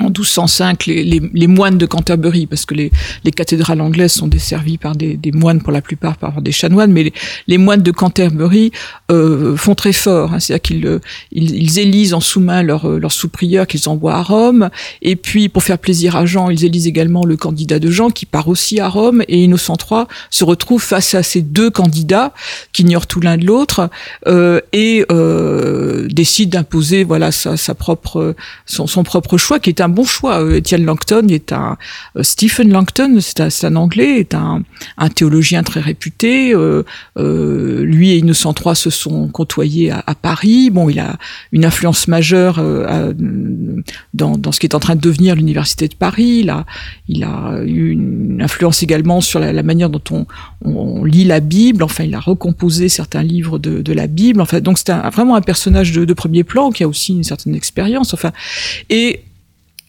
en 0.00 0.06
1205 0.06 0.86
les, 0.86 1.04
les, 1.04 1.20
les, 1.32 1.46
moines 1.46 1.78
de 1.78 1.86
Canterbury, 1.86 2.46
parce 2.46 2.64
que 2.64 2.74
les, 2.74 2.90
les 3.24 3.30
cathédrales 3.30 3.80
anglaises 3.80 4.12
sont 4.12 4.26
desservies 4.26 4.78
par 4.78 4.96
des, 4.96 5.16
des, 5.16 5.32
moines 5.32 5.60
pour 5.60 5.72
la 5.72 5.82
plupart, 5.82 6.16
par 6.16 6.40
des 6.42 6.52
chanoines, 6.52 6.92
mais 6.92 7.12
les, 7.46 7.58
moines 7.58 7.82
de 7.82 7.90
Canterbury 7.90 8.72
euh, 9.10 9.56
font 9.56 9.74
très 9.74 9.92
fort. 9.92 10.32
Hein, 10.32 10.40
C'est-à-dire 10.40 10.62
qu'ils 10.62 10.86
euh, 10.86 10.98
ils, 11.30 11.54
ils, 11.54 11.78
élisent 11.78 12.14
en 12.14 12.20
sous-main 12.20 12.62
leur, 12.62 12.88
euh, 12.88 12.98
leur 12.98 13.12
sous-prieur 13.12 13.66
qu'ils 13.66 13.88
envoient 13.88 14.14
à 14.14 14.22
Rome, 14.22 14.70
et 15.02 15.16
puis 15.16 15.48
pour 15.48 15.62
faire 15.62 15.78
plaisir 15.78 16.16
à 16.16 16.26
Jean, 16.26 16.50
ils 16.50 16.64
élisent 16.64 16.86
également 16.86 17.24
le 17.24 17.36
candidat 17.36 17.78
de 17.78 17.90
Jean 17.90 18.10
qui 18.10 18.26
part 18.26 18.48
aussi 18.48 18.80
à 18.80 18.88
Rome, 18.88 19.22
et 19.28 19.44
Innocent 19.44 19.76
III 19.90 20.04
se 20.30 20.44
retrouve 20.44 20.82
face 20.82 21.14
à 21.14 21.22
ces 21.22 21.42
deux 21.42 21.70
candidats 21.70 22.32
qui 22.72 22.82
ignorent 22.82 23.06
tout 23.06 23.20
l'un 23.20 23.36
de 23.36 23.46
l'autre 23.46 23.90
euh, 24.26 24.60
et 24.72 25.04
euh, 25.10 26.08
décide 26.08 26.50
d'imposer 26.50 27.04
voilà 27.04 27.32
sa, 27.32 27.56
sa 27.56 27.74
propre 27.74 28.34
son, 28.66 28.86
son 28.86 29.02
propre 29.04 29.36
choix 29.36 29.58
qui 29.58 29.70
est 29.70 29.80
un 29.80 29.88
bon 29.92 30.04
choix. 30.04 30.42
Etienne 30.42 30.84
Langton 30.84 31.26
est 31.28 31.52
un 31.52 31.76
euh, 32.16 32.22
Stephen 32.22 32.72
Langton, 32.72 33.18
c'est 33.20 33.64
un, 33.64 33.76
anglais, 33.76 34.18
est 34.20 34.34
un, 34.34 34.62
théologien 35.14 35.62
très 35.62 35.80
réputé. 35.80 36.54
Euh, 36.54 36.82
euh, 37.18 37.84
lui 37.84 38.10
et 38.10 38.18
Innocent 38.18 38.54
III 38.54 38.74
se 38.74 38.90
sont 38.90 39.28
côtoyés 39.28 39.90
à, 39.90 40.14
Paris. 40.14 40.70
Bon, 40.70 40.88
il 40.88 40.98
a 40.98 41.16
une 41.52 41.64
influence 41.64 42.08
majeure 42.08 42.56
euh, 42.58 43.12
dans, 44.14 44.52
ce 44.52 44.60
qui 44.60 44.66
est 44.66 44.74
en 44.74 44.80
train 44.80 44.96
de 44.96 45.00
devenir 45.00 45.34
l'université 45.34 45.88
de 45.88 45.94
Paris. 45.94 46.46
Il 47.08 47.24
a, 47.24 47.62
eu 47.64 47.90
une 47.90 48.40
influence 48.42 48.82
également 48.82 49.20
sur 49.20 49.40
la, 49.40 49.62
manière 49.62 49.90
dont 49.90 50.26
on, 50.64 51.04
lit 51.04 51.24
la 51.24 51.40
Bible. 51.40 51.82
Enfin, 51.82 52.04
il 52.04 52.14
a 52.14 52.20
recomposé 52.20 52.88
certains 52.88 53.22
livres 53.22 53.58
de, 53.58 53.82
de 53.82 53.92
la 53.92 54.06
Bible. 54.06 54.40
Enfin, 54.40 54.60
donc 54.60 54.78
c'est 54.78 54.92
vraiment 55.12 55.34
un 55.34 55.40
personnage 55.40 55.92
de, 55.92 56.04
de 56.04 56.14
premier 56.14 56.44
plan 56.44 56.70
qui 56.70 56.82
a 56.82 56.88
aussi 56.88 57.12
une 57.12 57.24
certaine 57.24 57.54
expérience. 57.54 58.14
Enfin, 58.14 58.32
et 58.90 59.22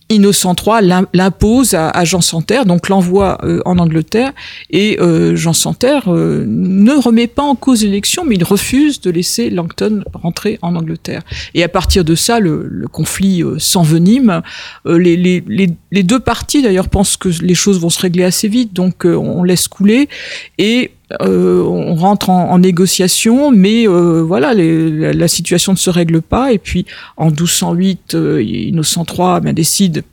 Innocent 0.09 0.55
III 0.65 1.05
l'impose 1.13 1.73
à, 1.73 2.03
Jean 2.03 2.21
Santerre, 2.21 2.65
donc 2.65 2.89
l'envoie 2.89 3.37
euh, 3.43 3.61
en 3.65 3.77
Angleterre, 3.77 4.31
et 4.69 4.99
euh, 4.99 5.35
Jean 5.35 5.53
Santerre 5.53 6.03
euh, 6.07 6.45
ne 6.47 6.93
remet 6.93 7.27
pas 7.27 7.43
en 7.43 7.55
cause 7.55 7.83
l'élection, 7.83 8.23
mais 8.25 8.35
il 8.35 8.43
refuse 8.43 9.01
de 9.01 9.09
laisser 9.09 9.49
Langton 9.49 10.03
rentrer 10.13 10.59
en 10.61 10.75
Angleterre. 10.75 11.21
Et 11.53 11.63
à 11.63 11.69
partir 11.69 12.03
de 12.03 12.15
ça, 12.15 12.39
le, 12.39 12.85
conflit 12.91 13.43
s'envenime. 13.57 14.41
Les, 14.85 15.15
les, 15.17 16.03
deux 16.03 16.19
parties, 16.19 16.61
d'ailleurs, 16.61 16.89
pensent 16.89 17.17
que 17.17 17.29
les 17.41 17.55
choses 17.55 17.79
vont 17.79 17.89
se 17.89 17.99
régler 17.99 18.23
assez 18.23 18.47
vite, 18.47 18.73
donc 18.73 19.05
on 19.05 19.43
laisse 19.43 19.67
couler, 19.67 20.09
et 20.57 20.91
euh, 21.21 21.61
on 21.63 21.95
rentre 21.95 22.29
en, 22.29 22.49
en 22.51 22.59
négociation, 22.59 23.51
mais 23.51 23.87
euh, 23.87 24.21
voilà, 24.21 24.53
les, 24.53 25.13
la, 25.13 25.27
situation 25.27 25.73
ne 25.73 25.77
se 25.77 25.89
règle 25.89 26.21
pas. 26.21 26.53
Et 26.53 26.57
puis 26.57 26.85
en 27.17 27.27
1208, 27.27 28.15
euh, 28.15 28.41
Innocent 28.41 29.05
III 29.05 29.41
ben, 29.41 29.53
décide 29.53 30.03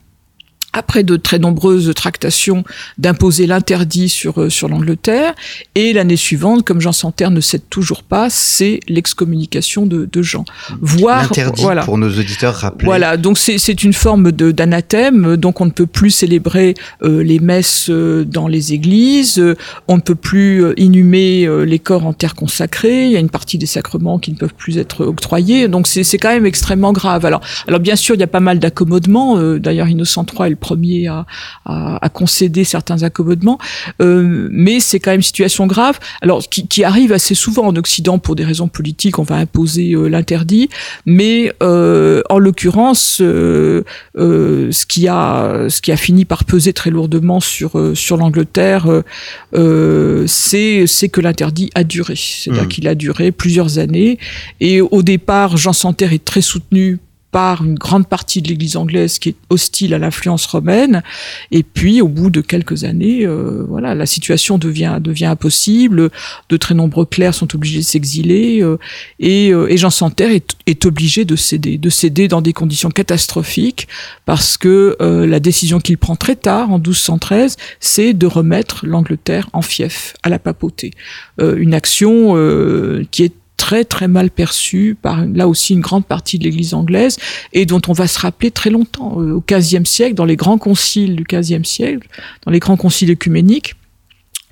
après 0.73 1.03
de 1.03 1.17
très 1.17 1.39
nombreuses 1.39 1.93
tractations, 1.95 2.65
d'imposer 2.99 3.47
l'interdit 3.47 4.09
sur, 4.09 4.41
euh, 4.41 4.50
sur 4.50 4.69
l'Angleterre. 4.69 5.35
Et 5.75 5.93
l'année 5.93 6.17
suivante, 6.17 6.65
comme 6.65 6.81
Jean 6.81 6.93
Santerre 6.93 7.31
ne 7.31 7.41
cède 7.41 7.62
toujours 7.71 8.03
pas, 8.03 8.31
c'est 8.31 8.81
l'excommunication 8.89 9.87
de, 9.87 10.09
de 10.11 10.23
Jean. 10.23 10.45
Voire, 10.81 11.23
L'interdit, 11.23 11.62
voilà. 11.62 11.83
pour 11.83 11.99
nos 11.99 12.09
auditeurs, 12.11 12.55
rappeler. 12.55 12.87
Voilà, 12.87 13.17
donc 13.17 13.39
c'est 13.39 13.83
une 13.83 13.93
forme 13.93 14.33
d'anathème, 14.33 15.37
donc 15.37 15.61
on 15.61 15.67
ne 15.67 15.71
peut 15.71 15.87
plus 15.87 16.11
célébrer 16.11 16.75
euh, 17.03 17.23
les 17.23 17.39
messes 17.39 17.91
euh, 17.91 18.25
dans 18.25 18.49
les 18.49 18.73
églises, 18.73 19.39
euh, 19.39 19.57
on 19.89 19.97
ne 19.97 20.00
peut 20.00 20.15
plus 20.15 20.65
euh, 20.65 20.75
inhumer 20.77 21.49
les 21.65 21.79
corps 21.79 22.07
en 22.07 22.12
terre 22.12 22.35
consacrée, 22.35 23.07
il 23.07 23.12
y 23.12 23.17
a 23.17 23.21
une 23.21 23.31
partie 23.31 23.59
des 23.59 23.67
sacrements 23.67 24.19
qui 24.19 24.33
ne 24.33 24.37
peuvent 24.37 24.55
plus 24.55 24.79
être 24.79 25.05
octroyés, 25.05 25.69
donc 25.69 25.87
c'est 25.87 26.19
quand 26.19 26.31
même 26.31 26.47
extrêmement 26.47 26.93
grave. 26.93 27.25
Alors, 27.25 27.41
alors 27.67 27.81
bien 27.81 27.97
sûr, 27.97 28.15
il 28.15 28.21
y 28.21 28.25
a 28.25 28.29
pas 28.29 28.41
mal 28.41 28.59
d'accommodements, 28.59 29.41
d'ailleurs 29.59 29.89
Innocent 29.89 30.25
III 30.25 30.47
est 30.47 30.50
le 30.50 30.57
premier 30.61 31.09
à, 31.09 31.26
à, 31.64 32.09
concéder 32.09 32.64
certains 32.64 33.02
accommodements, 33.02 33.59
euh, 34.00 34.49
mais 34.52 34.79
c'est 34.79 35.00
quand 35.00 35.11
même 35.11 35.19
une 35.19 35.25
situation 35.25 35.67
grave. 35.67 35.99
Alors 36.21 36.43
qui, 36.49 36.69
qui, 36.69 36.85
arrive 36.85 37.12
assez 37.12 37.35
souvent 37.35 37.67
en 37.67 37.76
Occident 37.76 38.19
pour 38.19 38.37
des 38.37 38.45
raisons 38.45 38.69
politiques, 38.69 39.19
on 39.19 39.25
va 39.25 39.37
imposer 39.37 39.93
euh, 39.93 40.09
l'interdit, 40.09 40.69
mais 41.07 41.52
euh, 41.62 42.23
en 42.31 42.38
l'occurrence, 42.38 43.17
ce 43.19 44.87
qui 44.87 45.09
a 45.09 45.67
ce 45.69 45.81
qui 45.81 45.93
a 45.93 45.97
fini 45.97 46.25
par 46.25 46.45
peser 46.45 46.73
très 46.73 46.90
lourdement 46.90 47.40
sur 47.40 47.73
sur 47.95 48.17
l'Angleterre, 48.17 48.87
c'est 50.26 50.87
c'est 50.87 51.09
que 51.09 51.21
l'interdit 51.21 51.71
a 51.75 51.85
duré, 51.85 52.14
c'est-à-dire 52.17 52.64
mmh. 52.64 52.69
qu'il 52.69 52.88
a 52.88 52.95
duré 52.95 53.33
plusieurs 53.33 53.79
années, 53.79 54.19
et 54.61 54.81
au 54.81 55.02
départ, 55.02 55.57
Jean 55.57 55.73
Santerre 55.73 56.12
est 56.12 56.25
très 56.25 56.43
soutenu 56.43 56.99
par 57.31 57.65
une 57.65 57.77
grande 57.77 58.07
partie 58.07 58.43
de 58.43 58.49
l'Église 58.49 58.77
anglaise 58.77 59.19
qui 59.19 59.31
est 59.31 59.35
hostile 59.51 59.95
à 59.95 59.99
l'influence 59.99 60.47
romaine. 60.47 61.03
Et 61.51 61.63
puis, 61.63 62.01
au 62.01 62.09
bout 62.09 62.31
de 62.31 62.41
quelques 62.41 62.85
années, 62.85 63.25
euh, 63.25 63.65
voilà, 63.69 63.95
la 63.95 64.07
situation 64.07 64.59
devient 64.59 64.99
devient 65.01 65.27
impossible. 65.27 66.11
De 66.49 66.57
très 66.57 66.75
nombreux 66.75 67.07
clercs 67.07 67.35
sont 67.35 67.55
obligés 67.55 67.79
de 67.79 67.85
s'exiler 67.85 68.63
euh, 68.63 68.79
et, 69.19 69.53
euh, 69.53 69.71
et, 69.71 69.77
Jean 69.77 69.91
Santerre 69.91 70.31
est, 70.31 70.57
est, 70.67 70.85
obligé 70.87 71.25
de 71.25 71.37
céder, 71.37 71.79
de 71.79 71.91
céder 71.91 72.29
dans 72.29 72.43
des 72.43 72.53
conditions 72.53 72.91
catastrophiques 72.91 73.87
parce 74.27 74.57
que 74.57 74.97
la 75.01 75.41
décision 75.41 75.81
qu'il 75.81 75.99
prend 75.99 76.17
très 76.17 76.37
tard, 76.37 76.71
en 76.71 76.79
1213, 76.79 77.57
c'est 77.81 78.13
de 78.13 78.27
remettre 78.27 78.87
l'Angleterre 78.87 79.49
en 79.53 79.63
fief 79.63 80.15
à 80.23 80.29
la 80.29 80.39
papauté. 80.39 80.93
une 81.39 81.75
action 81.75 82.35
qui 83.11 83.25
est 83.25 83.35
très 83.61 83.85
très 83.85 84.09
mal 84.09 84.31
perçu 84.31 84.97
par 85.00 85.26
là 85.26 85.47
aussi 85.47 85.75
une 85.75 85.81
grande 85.81 86.07
partie 86.07 86.38
de 86.38 86.45
l'Église 86.45 86.73
anglaise 86.73 87.19
et 87.52 87.67
dont 87.67 87.83
on 87.88 87.93
va 87.93 88.07
se 88.07 88.19
rappeler 88.19 88.50
très 88.50 88.71
longtemps 88.71 89.21
euh, 89.21 89.35
au 89.35 89.45
XVe 89.47 89.85
siècle, 89.85 90.14
dans 90.14 90.25
les 90.25 90.37
grands 90.37 90.57
conciles 90.57 91.14
du 91.14 91.25
XVe 91.31 91.64
siècle, 91.64 92.09
dans 92.47 92.50
les 92.50 92.59
grands 92.59 92.79
conciles 92.79 93.11
œcuméniques 93.11 93.75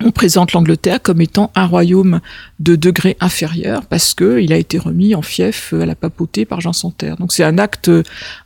on 0.01 0.11
présente 0.11 0.53
l'Angleterre 0.53 1.01
comme 1.01 1.19
étant 1.19 1.51
un 1.55 1.65
royaume 1.65 2.21
de 2.59 2.75
degré 2.75 3.17
inférieur 3.19 3.85
parce 3.85 4.13
que 4.13 4.39
il 4.39 4.53
a 4.53 4.57
été 4.57 4.77
remis 4.77 5.13
en 5.13 5.21
fief 5.21 5.73
à 5.73 5.85
la 5.85 5.95
papauté 5.95 6.45
par 6.45 6.61
Jean 6.61 6.73
Santerre. 6.73 7.17
Donc 7.17 7.33
c'est 7.33 7.43
un 7.43 7.57
acte, 7.57 7.91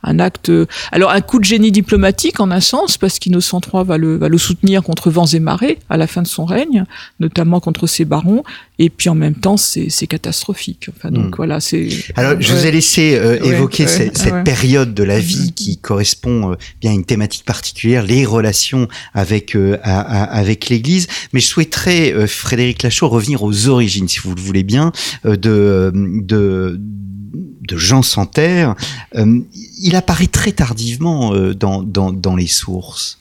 un 0.02 0.18
acte, 0.18 0.50
alors 0.90 1.10
un 1.10 1.20
coup 1.20 1.38
de 1.38 1.44
génie 1.44 1.70
diplomatique 1.70 2.40
en 2.40 2.50
un 2.50 2.60
sens 2.60 2.98
parce 2.98 3.18
qu'Innocent 3.18 3.60
III 3.60 3.84
va 3.84 3.98
le, 3.98 4.16
va 4.16 4.28
le 4.28 4.38
soutenir 4.38 4.82
contre 4.82 5.10
vents 5.10 5.26
et 5.26 5.38
marées 5.38 5.78
à 5.88 5.96
la 5.96 6.06
fin 6.08 6.22
de 6.22 6.26
son 6.26 6.44
règne, 6.44 6.84
notamment 7.20 7.60
contre 7.60 7.86
ses 7.86 8.04
barons, 8.04 8.42
et 8.80 8.90
puis 8.90 9.08
en 9.08 9.14
même 9.14 9.34
temps 9.34 9.56
c'est 9.56 10.06
catastrophique. 10.08 10.88
Enfin 10.96 11.10
donc 11.10 11.26
hmm. 11.26 11.36
voilà 11.36 11.60
c'est. 11.60 11.88
Alors 12.16 12.40
je 12.40 12.52
vous 12.52 12.66
ai 12.66 12.72
laissé 12.72 13.16
euh, 13.16 13.40
évoquer 13.42 13.86
cette, 13.86 14.18
cette 14.18 14.42
période 14.44 14.92
de 14.92 15.04
la 15.04 15.20
vie 15.20 15.52
qui 15.52 15.78
correspond 15.78 16.52
euh, 16.52 16.54
bien 16.80 16.90
à 16.90 16.94
une 16.94 17.04
thématique 17.04 17.44
particulière, 17.44 18.02
les 18.04 18.26
relations 18.26 18.88
avec 19.12 19.54
euh, 19.54 19.78
avec 19.84 20.68
l'Église, 20.68 21.06
mais 21.32 21.40
je 21.44 21.48
souhaiterais, 21.50 22.12
euh, 22.12 22.26
Frédéric 22.26 22.82
Lachaud, 22.82 23.08
revenir 23.08 23.42
aux 23.42 23.68
origines, 23.68 24.08
si 24.08 24.18
vous 24.20 24.34
le 24.34 24.40
voulez 24.40 24.64
bien, 24.64 24.92
euh, 25.26 25.36
de, 25.36 25.92
de, 25.94 26.80
de 26.80 27.76
Jean 27.76 28.02
Santerre. 28.02 28.74
Euh, 29.14 29.40
il 29.80 29.94
apparaît 29.94 30.26
très 30.26 30.52
tardivement 30.52 31.32
dans 31.54 32.36
les 32.36 32.46
sources. 32.46 33.20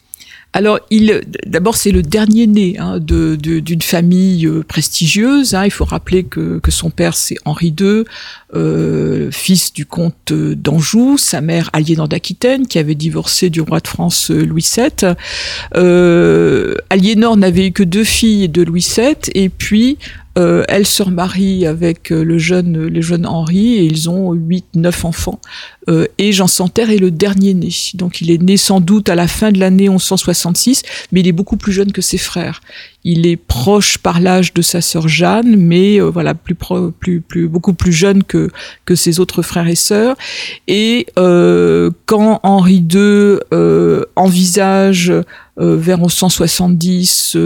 Alors, 0.54 0.80
il, 0.92 1.22
d'abord, 1.48 1.76
c'est 1.76 1.92
le 1.92 2.04
dernier 2.04 2.46
né 2.46 2.76
hein, 2.78 3.00
de, 3.00 3.36
d'une 3.36 3.82
famille 3.82 4.46
euh, 4.46 4.64
prestigieuse. 4.64 5.56
Hein. 5.56 5.66
Il 5.66 5.72
faut 5.72 5.86
rappeler 5.86 6.24
que, 6.24 6.60
que 6.60 6.70
son 6.70 6.92
père, 6.92 7.16
c'est 7.16 7.38
Henri 7.44 7.74
II, 7.80 8.04
euh, 8.56 9.32
fils 9.32 9.74
du 9.74 9.88
comte 9.88 10.32
d'Anjou, 10.32 11.18
sa 11.18 11.42
mère 11.42 11.72
Aliénor 11.74 12.08
d'Aquitaine, 12.08 12.68
qui 12.68 12.78
avait 12.78 12.94
divorcé 12.94 13.50
du 13.50 13.62
roi 13.62 13.80
de 13.80 13.88
France 13.88 14.30
euh, 14.30 14.46
Louis 14.46 14.68
VII. 14.76 15.16
Euh, 15.76 16.76
Aliénor 16.92 17.36
n'avait 17.36 17.68
eu 17.68 17.72
que 17.72 17.82
deux 17.82 18.04
filles 18.04 18.50
de 18.50 18.62
Louis 18.62 18.86
VII, 18.96 19.16
et 19.34 19.50
puis 19.50 19.98
euh, 20.38 20.64
elle 20.68 20.88
se 20.88 21.04
remarie 21.04 21.66
avec 21.66 22.12
euh, 22.12 22.24
le 22.24 22.40
jeune, 22.40 22.88
le 22.88 23.02
jeune 23.02 23.28
Henri 23.28 23.76
et 23.76 23.84
ils 23.84 24.10
ont 24.10 24.34
huit, 24.34 24.66
neuf 24.74 25.06
enfants. 25.06 25.40
Euh, 25.90 26.08
et 26.18 26.32
Jean 26.32 26.48
Santerre 26.48 26.90
est 26.90 26.98
le 26.98 27.12
dernier 27.12 27.54
né. 27.54 27.70
Donc 27.94 28.22
il 28.22 28.32
est 28.32 28.42
né 28.42 28.58
sans 28.58 28.80
doute 28.80 29.10
à 29.10 29.16
la 29.16 29.28
fin 29.28 29.52
de 29.52 29.60
l'année 29.60 29.90
1166, 29.90 30.84
mais 31.12 31.20
il 31.20 31.28
est 31.28 31.34
beaucoup 31.34 31.58
plus 31.58 31.72
jeune 31.72 31.92
que 31.92 32.02
ses 32.02 32.18
frères. 32.18 32.62
Il 33.04 33.28
est 33.28 33.36
proche 33.36 33.98
par 33.98 34.20
l'âge 34.20 34.54
de 34.54 34.62
sa 34.62 34.82
sœur 34.82 35.08
Jeanne, 35.08 35.56
mais 35.58 36.00
euh, 36.00 36.10
voilà 36.10 36.34
plus, 36.34 36.56
plus, 37.00 37.22
plus, 37.22 37.48
beaucoup 37.48 37.74
plus 37.74 37.92
jeune 37.92 38.24
que 38.24 38.50
que 38.86 38.96
ses 38.96 39.20
autres 39.20 39.42
frères 39.42 39.68
et 39.68 39.76
sœurs. 39.76 40.16
Et 40.68 41.08
euh, 41.18 41.92
quand 42.06 42.40
Henri 42.44 42.78
II 42.78 43.40
euh, 43.54 44.06
envisage 44.16 45.14
vers 45.56 46.00
1170 46.00 47.38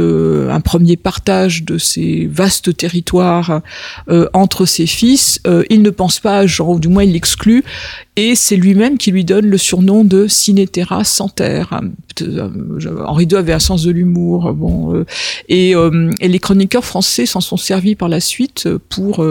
un 0.49 0.61
premier 0.61 0.95
partage 0.95 1.65
de 1.65 1.77
ces 1.77 2.25
vastes 2.31 2.77
territoires 2.77 3.59
entre 4.31 4.65
ses 4.65 4.85
fils, 4.85 5.41
il 5.69 5.81
ne 5.81 5.89
pense 5.89 6.21
pas 6.21 6.39
à 6.39 6.45
ou 6.45 6.79
du 6.79 6.87
moins 6.87 7.03
il 7.03 7.11
l'exclut, 7.11 7.65
et 8.17 8.35
c'est 8.35 8.57
lui-même 8.57 8.97
qui 8.97 9.11
lui 9.11 9.23
donne 9.23 9.45
le 9.45 9.57
surnom 9.57 10.03
de 10.03 10.27
Cinétera 10.27 11.03
Santerre. 11.03 11.79
Henri 13.05 13.25
II 13.25 13.37
avait 13.37 13.53
un 13.53 13.59
sens 13.59 13.83
de 13.83 13.91
l'humour, 13.91 14.53
bon, 14.53 15.05
et, 15.47 15.75
euh, 15.75 16.11
et, 16.19 16.27
les 16.27 16.39
chroniqueurs 16.39 16.83
français 16.83 17.27
s'en 17.27 17.41
sont 17.41 17.57
servis 17.57 17.95
par 17.95 18.09
la 18.09 18.19
suite 18.19 18.67
pour 18.89 19.23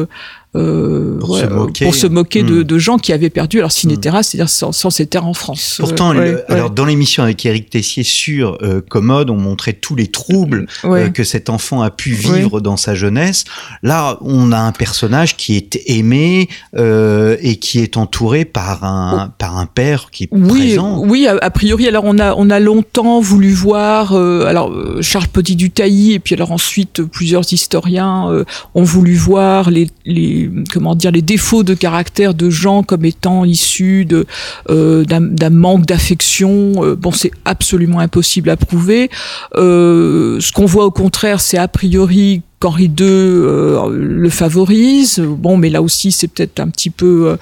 euh, 0.57 0.97
euh, 1.17 1.19
pour, 1.19 1.37
se 1.37 1.47
moquer, 1.47 1.85
pour, 1.85 1.95
se 1.95 2.07
moquer, 2.07 2.43
de, 2.43 2.61
hmm. 2.61 2.65
de, 2.65 2.79
gens 2.79 2.99
qui 2.99 3.13
avaient 3.13 3.31
perdu 3.31 3.59
leur 3.59 3.73
cinéterra, 3.73 4.21
hmm. 4.21 4.23
c'est-à-dire 4.23 4.49
sans, 4.49 4.73
sans, 4.73 4.91
ces 4.91 5.07
terres 5.07 5.27
en 5.27 5.35
France. 5.35 5.77
Pourtant, 5.79 6.15
alors 6.49 6.71
dans 6.71 6.85
l'émission 6.85 7.23
avec 7.23 7.45
Éric 7.45 7.71
Tessier 7.71 8.03
sur 8.03 8.59
euh, 8.63 8.81
Commode, 8.87 9.31
on 9.31 9.37
montrait 9.37 9.73
tous 9.73 9.95
les 9.95 10.07
troubles 10.07 10.67
euh, 10.85 11.09
que 11.09 11.25
cet 11.25 11.51
enfant 11.51 11.83
a 11.83 11.91
pu 11.91 12.11
vivre 12.11 12.61
dans 12.61 12.77
sa 12.77 12.95
jeunesse. 12.95 13.45
Là, 13.83 14.19
on 14.21 14.53
a 14.53 14.59
un 14.59 14.73
personnage 14.73 15.37
qui 15.37 15.57
est 15.57 15.81
aimé 15.87 16.49
euh, 16.77 17.37
et 17.41 17.57
qui 17.57 17.81
est 17.81 17.97
entouré 17.97 18.45
par 18.45 18.85
un 18.85 19.27
oh. 19.29 19.33
par 19.39 19.59
un 19.59 19.67
père 19.67 20.11
qui 20.11 20.25
est 20.25 20.29
oui, 20.33 20.49
présent. 20.51 21.03
Oui, 21.05 21.27
a, 21.27 21.37
a, 21.41 21.51
priori. 21.51 21.87
Alors 21.89 22.05
on 22.05 22.19
a 22.19 22.35
on 22.35 22.51
a 22.51 22.61
longtemps 22.61 23.21
voulu 23.21 23.53
voir. 23.53 24.15
alors 24.15 24.73
Charles 25.01 25.29
Petit 25.29 25.57
du 25.57 25.71
Tailly 25.71 26.13
et 26.13 26.19
puis 26.19 26.35
alors 26.35 26.53
ensuite 26.53 27.03
plusieurs 27.03 27.53
historiens 27.53 28.45
ont 28.75 28.83
voulu 28.83 29.15
voir 29.15 29.71
les, 29.71 29.89
les 30.05 30.46
comment 30.73 30.95
dire 30.95 31.13
les 31.13 31.23
défauts 31.23 31.63
de 31.63 31.75
caractère 31.75 32.35
de 32.35 32.51
gens 32.51 32.83
comme 32.83 33.05
étant 33.05 33.45
issus 33.45 34.05
de 34.05 34.27
euh, 34.71 35.05
d'un 35.05 35.51
manque 35.51 35.87
d'affection. 35.87 36.85
Euh, 36.85 36.97
bon, 36.97 37.13
c'est 37.13 37.31
absolument 37.45 38.01
impossible 38.01 38.51
à 38.51 38.57
prouver. 38.57 39.11
Euh, 39.57 40.41
ce 40.41 40.53
qu'on 40.53 40.67
voit 40.67 40.85
au 40.85 40.91
contraire, 40.91 41.41
c'est 41.41 41.59
a 41.59 41.69
priori 41.69 42.43
qu'Henri 42.59 42.85
II 42.85 42.93
euh, 43.01 43.89
le 43.91 44.31
favorise. 44.31 45.21
Bon, 45.21 45.57
mais 45.57 45.69
là 45.69 45.83
aussi, 45.83 46.11
c'est 46.11 46.29
peut-être 46.29 46.59
un 46.61 46.69
petit 46.69 46.91
peu 46.91 47.37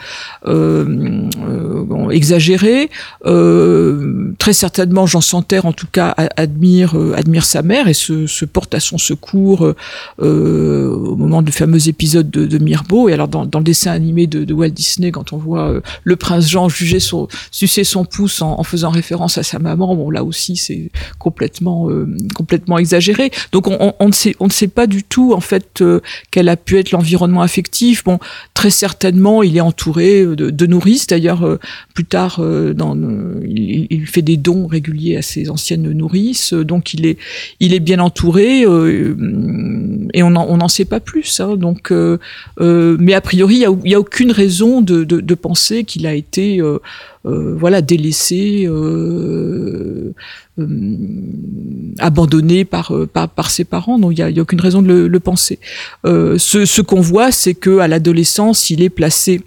euh, 0.46 1.28
euh, 1.38 2.10
exagéré. 2.10 2.90
très 4.38 4.52
certainement, 4.52 5.06
Jean 5.06 5.20
Santerre, 5.20 5.66
en 5.66 5.72
tout 5.72 5.86
cas, 5.90 6.14
admire 6.36 6.96
admire 7.16 7.44
sa 7.44 7.62
mère 7.62 7.88
et 7.88 7.94
se, 7.94 8.44
porte 8.44 8.74
à 8.74 8.80
son 8.80 8.98
secours 8.98 9.72
au 10.18 11.16
moment 11.16 11.42
du 11.42 11.52
fameux 11.52 11.88
épisode 11.88 12.30
de, 12.30 12.46
de 12.46 12.58
Mirbeau. 12.58 13.08
Et 13.08 13.12
alors, 13.12 13.28
dans, 13.28 13.44
le 13.44 13.64
dessin 13.64 13.92
animé 13.92 14.26
de, 14.26 14.52
Walt 14.52 14.70
Disney, 14.70 15.10
quand 15.10 15.32
on 15.32 15.38
voit 15.38 15.80
le 16.02 16.16
prince 16.16 16.48
Jean 16.48 16.68
juger 16.68 17.00
son, 17.00 17.28
sucer 17.50 17.84
son 17.84 18.04
pouce 18.04 18.42
en, 18.42 18.58
en, 18.58 18.64
faisant 18.64 18.90
référence 18.90 19.38
à 19.38 19.42
sa 19.42 19.58
maman, 19.58 19.94
bon, 19.94 20.10
là 20.10 20.24
aussi, 20.24 20.56
c'est 20.56 20.90
complètement 21.18 21.88
complètement 22.34 22.78
exagéré. 22.78 23.30
Donc, 23.52 23.68
on, 23.68 23.94
on, 23.98 24.08
ne 24.08 24.12
sait 24.12 24.36
on 24.40 24.46
ne 24.46 24.52
sait 24.52 24.68
pas 24.68 24.86
du 24.86 25.03
tout 25.08 25.32
en 25.32 25.40
fait 25.40 25.80
euh, 25.80 26.00
quel 26.30 26.48
a 26.48 26.56
pu 26.56 26.78
être 26.78 26.90
l'environnement 26.90 27.42
affectif. 27.42 28.04
Bon, 28.04 28.18
très 28.54 28.70
certainement, 28.70 29.42
il 29.42 29.56
est 29.56 29.60
entouré 29.60 30.24
de, 30.24 30.50
de 30.50 30.66
nourrices. 30.66 31.06
D'ailleurs, 31.06 31.44
euh, 31.44 31.58
plus 31.94 32.04
tard, 32.04 32.38
euh, 32.40 32.72
dans, 32.72 32.96
il, 33.44 33.86
il, 33.90 34.06
fait 34.06 34.22
des 34.22 34.36
dons 34.36 34.66
réguliers 34.66 35.16
à 35.16 35.22
ses 35.22 35.50
anciennes 35.50 35.90
nourrices. 35.90 36.52
Donc, 36.52 36.94
il 36.94 37.06
est, 37.06 37.18
il 37.60 37.74
est 37.74 37.80
bien 37.80 37.98
entouré 37.98 38.62
et 38.62 40.22
on 40.22 40.30
n'en 40.30 40.68
sait 40.68 40.84
pas 40.84 41.00
plus. 41.00 41.40
Hein. 41.40 41.56
donc, 41.56 41.92
mais 42.60 43.14
a 43.14 43.20
priori, 43.20 43.56
il 43.56 43.68
n'y 43.84 43.94
a, 43.94 43.96
a, 43.96 44.00
aucune 44.00 44.32
raison 44.32 44.80
de, 44.80 45.04
de, 45.04 45.20
de 45.20 45.34
penser 45.34 45.84
qu'il 45.84 46.06
a 46.06 46.14
été 46.14 46.60
voilà 47.24 47.80
délaissé, 47.82 48.68
abandonné 51.98 52.64
par, 52.64 52.92
par, 53.12 53.28
par 53.28 53.50
ses 53.50 53.64
parents. 53.64 53.98
Donc 53.98 54.12
il 54.16 54.24
n'y 54.24 54.38
a, 54.38 54.42
aucune 54.42 54.60
raison 54.60 54.82
de 54.82 54.92
le, 54.92 55.20
penser. 55.20 55.58
ce, 56.04 56.36
ce 56.38 56.80
qu'on 56.80 57.00
voit, 57.00 57.32
c'est 57.32 57.54
que 57.54 57.78
à 57.78 57.88
l'adolescence, 57.88 58.70
il 58.70 58.82
est 58.82 58.90
placé 58.90 59.42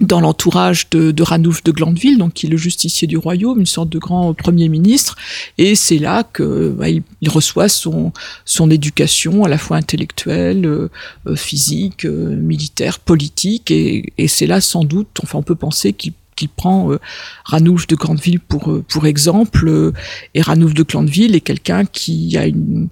dans 0.00 0.20
l'entourage 0.20 0.88
de, 0.90 1.10
de 1.10 1.22
Ranulf 1.22 1.62
de 1.64 1.72
Glandeville, 1.72 2.18
donc 2.18 2.34
qui 2.34 2.46
est 2.46 2.48
le 2.48 2.56
justicier 2.56 3.08
du 3.08 3.16
royaume, 3.16 3.60
une 3.60 3.66
sorte 3.66 3.88
de 3.88 3.98
grand 3.98 4.32
premier 4.34 4.68
ministre, 4.68 5.16
et 5.56 5.74
c'est 5.74 5.98
là 5.98 6.22
que 6.24 6.70
bah, 6.70 6.88
il, 6.88 7.02
reçoit 7.28 7.68
son 7.68 8.12
son 8.44 8.70
éducation 8.70 9.44
à 9.44 9.48
la 9.48 9.58
fois 9.58 9.76
intellectuelle, 9.76 10.66
euh, 10.66 10.88
euh 11.26 11.36
physique, 11.36 12.04
euh, 12.04 12.36
militaire, 12.36 13.00
politique, 13.00 13.70
et, 13.70 14.12
et 14.18 14.28
c'est 14.28 14.46
là 14.46 14.60
sans 14.60 14.84
doute, 14.84 15.08
enfin 15.22 15.38
on 15.38 15.42
peut 15.42 15.56
penser 15.56 15.92
qu'il 15.92 16.12
qu'il 16.38 16.48
prend 16.48 16.92
euh, 16.92 16.98
Ranulf 17.44 17.86
de 17.86 17.96
Glandeville 17.96 18.40
pour 18.40 18.70
euh, 18.70 18.84
pour 18.88 19.06
exemple, 19.06 19.66
euh, 19.68 19.92
et 20.34 20.40
Ranulf 20.40 20.72
de 20.72 20.84
Glandeville 20.84 21.34
est 21.34 21.40
quelqu'un 21.40 21.84
qui 21.84 22.36
a 22.38 22.46
une 22.46 22.88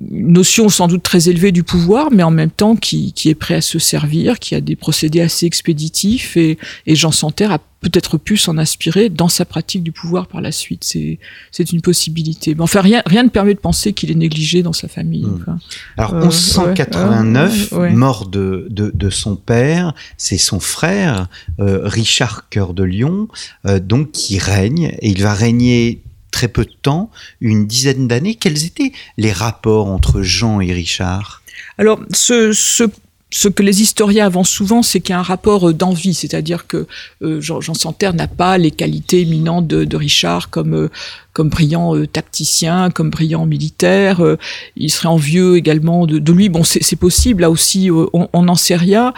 notion 0.00 0.68
sans 0.68 0.88
doute 0.88 1.02
très 1.02 1.28
élevée 1.28 1.52
du 1.52 1.62
pouvoir, 1.62 2.10
mais 2.10 2.22
en 2.22 2.30
même 2.30 2.50
temps 2.50 2.76
qui, 2.76 3.12
qui, 3.12 3.28
est 3.28 3.34
prêt 3.34 3.54
à 3.54 3.60
se 3.60 3.78
servir, 3.78 4.38
qui 4.38 4.54
a 4.54 4.60
des 4.60 4.76
procédés 4.76 5.20
assez 5.20 5.46
expéditifs, 5.46 6.36
et, 6.36 6.58
et 6.86 6.94
Jean 6.94 7.12
Santerre 7.12 7.52
a 7.52 7.58
peut-être 7.82 8.16
pu 8.16 8.36
s'en 8.36 8.58
inspirer 8.58 9.08
dans 9.08 9.28
sa 9.28 9.44
pratique 9.44 9.82
du 9.82 9.92
pouvoir 9.92 10.28
par 10.28 10.40
la 10.40 10.52
suite. 10.52 10.84
C'est, 10.84 11.18
c'est 11.50 11.72
une 11.72 11.82
possibilité. 11.82 12.54
Mais 12.54 12.62
enfin, 12.62 12.80
rien, 12.80 13.02
rien 13.06 13.24
ne 13.24 13.28
permet 13.28 13.54
de 13.54 13.58
penser 13.58 13.92
qu'il 13.92 14.10
est 14.10 14.16
négligé 14.16 14.62
dans 14.62 14.72
sa 14.72 14.86
famille. 14.88 15.26
Mmh. 15.26 15.38
Enfin, 15.42 15.58
Alors, 15.98 16.14
euh, 16.14 16.22
1189, 16.26 17.72
ouais, 17.72 17.78
ouais. 17.78 17.90
mort 17.90 18.28
de, 18.28 18.68
de, 18.70 18.92
de, 18.94 19.10
son 19.10 19.34
père, 19.34 19.94
c'est 20.16 20.38
son 20.38 20.60
frère, 20.60 21.26
euh, 21.58 21.80
Richard 21.82 22.48
Cœur 22.48 22.72
de 22.72 22.84
Lion, 22.84 23.28
euh, 23.66 23.80
donc 23.80 24.12
qui 24.12 24.38
règne, 24.38 24.96
et 25.00 25.10
il 25.10 25.20
va 25.22 25.34
régner 25.34 26.02
très 26.32 26.48
peu 26.48 26.64
de 26.64 26.74
temps, 26.82 27.10
une 27.40 27.68
dizaine 27.68 28.08
d'années. 28.08 28.34
Quels 28.34 28.64
étaient 28.64 28.90
les 29.18 29.30
rapports 29.30 29.86
entre 29.86 30.22
Jean 30.22 30.60
et 30.60 30.72
Richard? 30.72 31.42
Alors, 31.78 32.00
ce, 32.12 33.48
que 33.48 33.62
les 33.62 33.82
historiens 33.82 34.26
avancent 34.26 34.50
souvent, 34.50 34.82
c'est 34.82 35.00
qu'il 35.00 35.12
y 35.12 35.16
a 35.16 35.20
un 35.20 35.22
rapport 35.22 35.72
d'envie, 35.72 36.14
c'est-à-dire 36.14 36.66
que 36.66 36.88
euh, 37.22 37.40
Jean, 37.40 37.74
Santerre 37.74 38.14
n'a 38.14 38.26
pas 38.26 38.58
les 38.58 38.72
qualités 38.72 39.20
éminentes 39.20 39.68
de, 39.68 39.84
de 39.84 39.96
Richard 39.96 40.50
comme 40.50 40.74
euh, 40.74 40.90
comme 41.32 41.48
brillant 41.48 41.96
euh, 41.96 42.06
tacticien, 42.06 42.90
comme 42.90 43.10
brillant 43.10 43.46
militaire. 43.46 44.20
Euh, 44.20 44.38
il 44.76 44.90
serait 44.90 45.08
envieux 45.08 45.56
également 45.56 46.06
de, 46.06 46.18
de 46.18 46.32
lui. 46.32 46.48
Bon, 46.48 46.62
c'est 46.64 46.96
possible, 46.96 47.42
là 47.42 47.50
aussi, 47.50 47.90
euh, 47.90 48.06
on 48.12 48.42
n'en 48.42 48.54
sait 48.54 48.76
rien. 48.76 49.12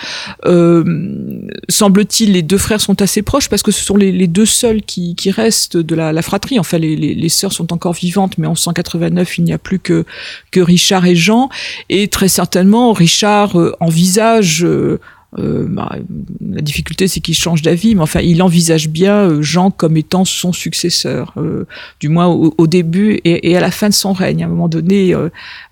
Semble-t-il, 1.69 2.33
les 2.33 2.43
deux 2.43 2.59
frères 2.59 2.81
sont 2.81 3.01
assez 3.03 3.23
proches 3.23 3.49
parce 3.49 3.63
que 3.63 3.73
ce 3.73 3.85
sont 3.85 3.97
les, 3.97 4.13
les 4.13 4.27
deux 4.27 4.47
seuls 4.47 4.83
qui, 4.83 5.15
qui, 5.15 5.31
restent 5.31 5.77
de 5.77 5.95
la, 5.95 6.13
la 6.13 6.23
fratrie. 6.23 6.59
Enfin, 6.59 6.79
les, 6.79 6.97
les, 6.97 7.15
les, 7.15 7.29
sœurs 7.29 7.53
sont 7.53 7.73
encore 7.73 7.95
vivantes, 7.95 8.39
mais 8.39 8.47
en 8.47 8.55
189, 8.55 9.39
il 9.39 9.45
n'y 9.45 9.53
a 9.53 9.59
plus 9.59 9.79
que, 9.79 10.05
que 10.51 10.61
Richard 10.61 11.07
et 11.07 11.17
Jean. 11.17 11.49
Et 11.89 12.09
très 12.09 12.29
certainement, 12.29 12.93
Richard 12.93 13.57
envisage 13.81 14.65
euh, 15.39 15.67
bah, 15.69 15.97
la 16.41 16.61
difficulté, 16.61 17.09
c'est 17.09 17.21
qu'il 17.21 17.35
change 17.35 17.63
d'avis, 17.63 17.95
mais 17.95 18.03
enfin, 18.03 18.21
il 18.21 18.43
envisage 18.43 18.89
bien 18.89 19.15
euh, 19.15 19.43
Jean 19.43 19.71
comme 19.71 19.97
étant 19.97 20.25
son 20.25 20.53
successeur, 20.53 21.33
euh, 21.37 21.67
du 21.99 22.09
moins 22.09 22.27
au, 22.27 22.67
début 22.67 23.21
et, 23.25 23.57
à 23.57 23.61
la 23.61 23.71
fin 23.71 23.89
de 23.89 23.95
son 23.95 24.13
règne. 24.13 24.43
À 24.43 24.47
un 24.47 24.49
moment 24.49 24.69
donné, 24.69 25.15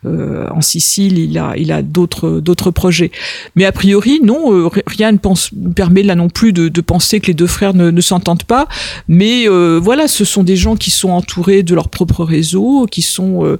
en 0.04 0.60
Sicile, 0.60 1.18
il 1.18 1.38
a, 1.38 1.82
d'autres, 1.82 2.70
projets. 2.70 3.10
Mais 3.56 3.64
a 3.64 3.72
priori, 3.72 4.20
non, 4.22 4.70
rien 4.86 5.12
ne 5.12 5.72
permet 5.72 6.02
là 6.02 6.14
non 6.14 6.28
plus 6.28 6.52
de, 6.52 6.80
penser 6.80 7.20
que 7.20 7.28
les 7.28 7.34
deux 7.34 7.46
frères 7.46 7.74
ne, 7.74 8.00
s'entendent 8.00 8.44
pas. 8.44 8.68
Mais 9.08 9.46
voilà, 9.78 10.08
ce 10.08 10.24
sont 10.24 10.42
des 10.42 10.56
gens 10.56 10.76
qui 10.76 10.90
sont 10.90 11.10
entourés 11.10 11.62
de 11.62 11.74
leur 11.74 11.88
propre 11.88 12.24
réseau, 12.24 12.86
qui 12.90 13.02
sont 13.02 13.56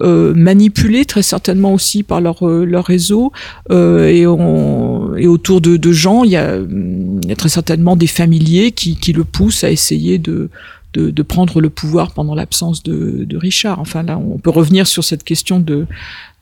manipulés 0.00 1.04
très 1.04 1.22
certainement 1.22 1.72
aussi 1.72 2.02
par 2.02 2.20
leur, 2.20 2.38
réseau, 2.84 3.32
et, 3.70 4.26
on, 4.26 5.14
autour 5.44 5.60
de, 5.60 5.76
de 5.76 5.92
Jean, 5.92 6.24
il 6.24 6.30
y, 6.30 6.36
a, 6.36 6.56
il 6.56 7.28
y, 7.28 7.32
a, 7.32 7.36
très 7.36 7.50
certainement 7.50 7.96
des 7.96 8.06
familiers 8.06 8.72
qui, 8.72 8.96
qui 8.96 9.12
le 9.12 9.24
poussent 9.24 9.62
à 9.62 9.70
essayer 9.70 10.16
de, 10.16 10.48
de, 10.94 11.10
de 11.10 11.22
prendre 11.22 11.60
le 11.60 11.68
pouvoir 11.68 12.12
pendant 12.12 12.34
l'absence 12.34 12.82
de, 12.82 13.24
de, 13.24 13.36
Richard. 13.36 13.78
Enfin 13.78 14.02
là, 14.02 14.16
on 14.16 14.38
peut 14.38 14.48
revenir 14.48 14.86
sur 14.86 15.04
cette 15.04 15.22
question 15.22 15.60
de, 15.60 15.86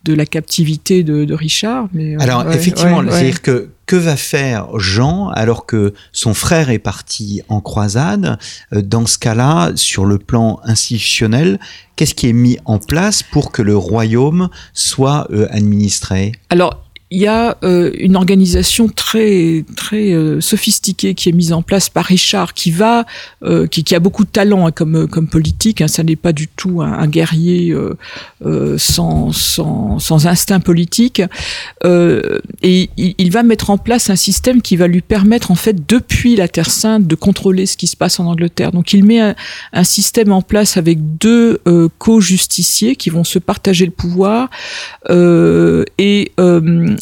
de 0.05 0.15
la 0.15 0.25
captivité 0.25 1.03
de, 1.03 1.25
de 1.25 1.35
Richard. 1.35 1.89
Mais, 1.93 2.15
euh, 2.15 2.21
Alors 2.21 2.47
ouais, 2.47 2.55
effectivement, 2.55 2.99
ouais, 2.99 3.11
c'est-à-dire 3.11 3.43
que 3.43 3.71
que 3.87 3.97
va 3.97 4.17
faire 4.17 4.79
Jean 4.79 5.29
alors 5.31 5.67
que 5.67 5.93
son 6.13 6.33
frère 6.33 6.71
est 6.71 6.79
parti 6.79 7.43
en 7.49 7.61
croisade? 7.61 8.39
Euh, 8.73 8.83
Dans 8.83 9.05
ce 9.05 9.19
cas-là, 9.19 9.73
sur 9.75 10.05
le 10.05 10.19
plan 10.19 10.61
institutionnel, 10.63 11.59
qu'est-ce 11.97 12.15
qui 12.15 12.29
est 12.29 12.33
mis 12.33 12.57
en 12.67 12.79
place 12.79 13.25
pour 13.25 13.51
que 13.51 13.63
le 13.63 13.77
royaume 13.77 14.49
soit 14.73 15.27
euh, 15.33 15.49
administré? 15.51 16.33
Alors 16.51 16.83
il 17.13 17.21
y 17.21 17.27
a 17.27 17.59
euh, 17.63 17.91
une 17.99 18.17
organisation 18.17 18.89
très 18.89 19.67
très 19.77 20.13
euh, 20.13 20.41
sophistiquée 20.41 21.15
qui 21.15 21.29
est 21.29 21.33
mise 21.33 21.53
en 21.53 21.61
place 21.61 21.91
par 21.91 22.07
Richard, 22.07 22.55
qui 22.55 22.71
va, 22.71 23.05
euh, 23.45 23.67
qui, 23.67 23.85
qui, 23.85 23.95
a 23.95 24.01
beaucoup 24.01 24.25
de 24.25 24.31
talent 24.31 24.67
hein, 24.67 24.73
comme 24.73 25.07
comme 25.09 25.29
politique. 25.29 25.83
Hein, 25.83 25.89
ça 25.89 26.03
n'est 26.05 26.17
pas 26.17 26.33
du 26.33 26.49
tout 26.49 26.81
un, 26.81 26.91
un 26.91 27.07
guerrier 27.07 27.77
euh, 28.47 28.79
sans, 28.79 29.31
sans, 29.31 29.99
sans 29.99 30.27
instinct 30.27 30.61
politique. 30.61 31.21
et 31.85 32.91
il, 32.97 33.15
il, 33.19 33.31
va 33.31 33.43
mettre 33.43 33.69
en 33.69 33.77
place 33.77 34.09
un 34.09 34.17
système 34.17 34.63
qui 34.63 34.77
va 34.77 34.87
lui 34.87 35.03
permettre 35.03 35.51
en 35.51 35.55
fait 35.55 35.87
depuis 35.87 36.35
la 36.35 36.49
Terre 36.49 36.71
Sainte 36.71 37.07
de 37.07 37.15
contrôler 37.15 37.67
ce 37.67 37.77
qui 37.77 37.89
se 37.89 37.97
passe 37.97 38.21
en 38.21 38.27
Angleterre. 38.27 38.73
Donc 38.73 38.95
il 38.95 39.05
met 39.05 39.21
un, 39.21 39.35
un 39.75 39.85
système 39.85 40.33
en 40.33 40.41
place 40.41 40.79
avec 40.79 41.19
deux 41.19 41.61
co-justiciers 41.99 42.97
qui 42.97 43.11
vont 43.11 43.25
se 43.25 43.39
partager 43.39 43.85
le 43.85 43.93
pouvoir 43.93 44.49
et 45.11 46.33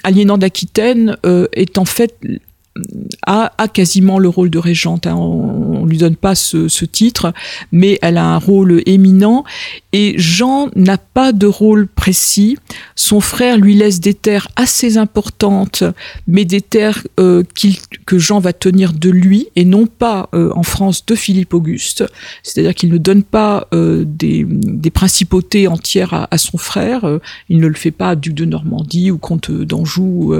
Aliénant 0.03 0.39
d'Aquitaine 0.39 1.17
euh, 1.27 1.47
est 1.53 1.79
en 1.79 1.85
fait 1.85 2.17
a, 3.26 3.52
a, 3.59 3.68
quasiment 3.68 4.18
le 4.18 4.28
rôle 4.28 4.50
de 4.50 4.59
régente. 4.59 5.06
Hein. 5.06 5.16
On, 5.16 5.70
on 5.80 5.87
lui 5.87 5.98
donne 5.98 6.16
pas 6.16 6.35
ce, 6.35 6.85
titre, 6.85 7.33
mais 7.72 7.98
elle 8.02 8.18
a 8.18 8.24
un 8.24 8.38
rôle 8.38 8.83
éminent. 8.87 9.44
Et 9.92 10.14
Jean 10.18 10.68
n'a 10.76 10.98
pas 10.98 11.33
de 11.33 11.46
rôle 11.46 11.88
précis. 11.88 12.59
Son 12.94 13.20
frère 13.20 13.56
lui 13.56 13.74
laisse 13.74 14.00
des 14.00 14.14
terres 14.14 14.48
assez 14.56 14.98
importantes, 14.98 15.83
mais 16.26 16.44
des 16.44 16.61
terres 16.61 17.02
euh, 17.18 17.42
qu 17.54 17.70
que 18.06 18.18
Jean 18.18 18.40
va 18.40 18.52
tenir 18.52 18.92
de 18.92 19.09
lui 19.09 19.48
et 19.56 19.64
non 19.64 19.87
pas 19.87 20.28
euh, 20.35 20.50
en 20.54 20.62
France 20.62 21.06
de 21.06 21.14
Philippe 21.14 21.54
Auguste. 21.54 22.04
C'est-à-dire 22.42 22.74
qu'il 22.74 22.90
ne 22.90 22.98
donne 22.98 23.22
pas 23.22 23.68
euh, 23.72 24.04
des, 24.06 24.46
principautés 24.92 25.68
entières 25.68 26.26
à, 26.30 26.38
son 26.38 26.59
frère. 26.59 27.18
il 27.48 27.59
ne 27.59 27.66
le 27.66 27.74
fait 27.74 27.92
pas 27.92 28.16
duc 28.16 28.35
de 28.35 28.44
Normandie 28.44 29.11
ou 29.11 29.18
comte 29.18 29.50
d'Anjou 29.50 30.35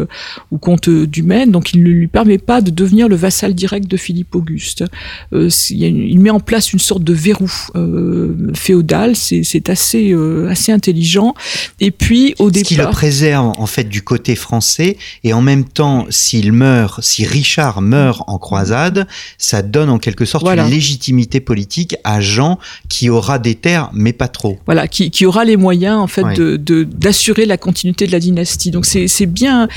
ou 0.51 0.59
comte 0.59 0.91
du 0.91 1.23
Maine. 1.23 1.53
Donc 1.53 1.73
il 1.73 1.83
ne 1.83 1.89
lui 1.89 2.09
pas 2.39 2.61
de 2.61 2.71
devenir 2.71 3.09
le 3.09 3.17
vassal 3.17 3.55
direct 3.55 3.89
de 3.89 3.97
Philippe 3.97 4.35
Auguste. 4.35 4.85
Euh, 5.33 5.49
il 5.71 6.19
met 6.21 6.31
en 6.31 6.41
place 6.41 6.73
une 6.73 6.79
sorte 6.79 7.03
de 7.03 7.13
verrou 7.13 7.51
euh, 7.75 8.53
féodal, 8.55 9.17
c'est 9.17 9.69
assez, 9.69 10.13
euh, 10.13 10.49
assez 10.49 10.73
intelligent. 10.73 11.35
Et 11.81 11.91
puis 11.91 12.35
au 12.39 12.49
Ce 12.49 12.55
départ... 12.55 12.69
qui 12.69 12.77
le 12.77 12.87
préserve 12.91 13.53
en 13.59 13.67
fait 13.67 13.85
du 13.85 14.03
côté 14.03 14.37
français, 14.37 14.97
et 15.25 15.33
en 15.33 15.43
même 15.43 15.65
temps, 15.65 16.07
s'il 16.11 16.53
meurt, 16.53 17.03
si 17.03 17.27
Richard 17.27 17.83
meurt 17.83 18.23
en 18.27 18.39
croisade, 18.39 19.07
ça 19.39 19.63
donne 19.63 19.91
en 19.91 19.99
quelque 19.99 20.25
sorte 20.25 20.45
voilà. 20.45 20.65
une 20.65 20.71
légitimité 20.71 21.41
politique 21.41 21.97
à 22.05 22.21
Jean 22.21 22.59
qui 22.89 23.11
aura 23.11 23.39
des 23.39 23.55
terres, 23.55 23.91
mais 23.93 24.13
pas 24.13 24.29
trop. 24.29 24.59
Voilà, 24.67 24.89
qui, 24.89 25.11
qui 25.11 25.27
aura 25.27 25.45
les 25.45 25.57
moyens 25.57 25.99
en 25.99 26.07
fait 26.07 26.23
ouais. 26.23 26.59
d'assurer 26.85 27.47
la 27.47 27.57
continuité 27.57 28.07
de 28.07 28.13
la 28.13 28.21
dynastie. 28.21 28.71
Donc 28.71 28.87
c'est 28.87 29.27
bien, 29.27 29.69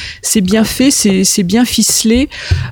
bien 0.41 0.63
fait, 0.63 0.91
c'est 0.91 1.43
bien 1.43 1.65
ficelé. 1.65 2.29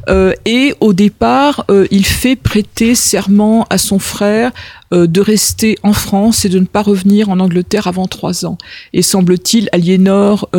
Euh, 0.09 0.33
et 0.45 0.73
au 0.79 0.93
départ, 0.93 1.65
euh, 1.69 1.87
il 1.91 2.05
fait 2.05 2.35
prêter 2.35 2.95
serment 2.95 3.65
à 3.69 3.77
son 3.77 3.99
frère 3.99 4.51
euh, 4.93 5.07
de 5.07 5.21
rester 5.21 5.77
en 5.83 5.93
France 5.93 6.45
et 6.45 6.49
de 6.49 6.59
ne 6.59 6.65
pas 6.65 6.81
revenir 6.81 7.29
en 7.29 7.39
Angleterre 7.39 7.87
avant 7.87 8.07
trois 8.07 8.45
ans. 8.45 8.57
Et 8.93 9.01
semble-t-il, 9.01 9.69
Aliénor 9.71 10.49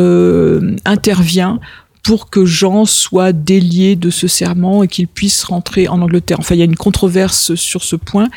intervient 0.85 1.59
pour 2.01 2.29
que 2.29 2.43
Jean 2.43 2.85
soit 2.85 3.31
délié 3.31 3.95
de 3.95 4.09
ce 4.09 4.27
serment 4.27 4.83
et 4.83 4.89
qu'il 4.89 5.07
puisse 5.07 5.43
rentrer 5.45 5.87
en 5.87 6.01
Angleterre. 6.01 6.39
Enfin, 6.39 6.55
il 6.55 6.57
y 6.57 6.61
a 6.61 6.65
une 6.65 6.75
controverse 6.75 7.55
sur 7.55 7.83
ce 7.83 7.95
point. 7.95 8.27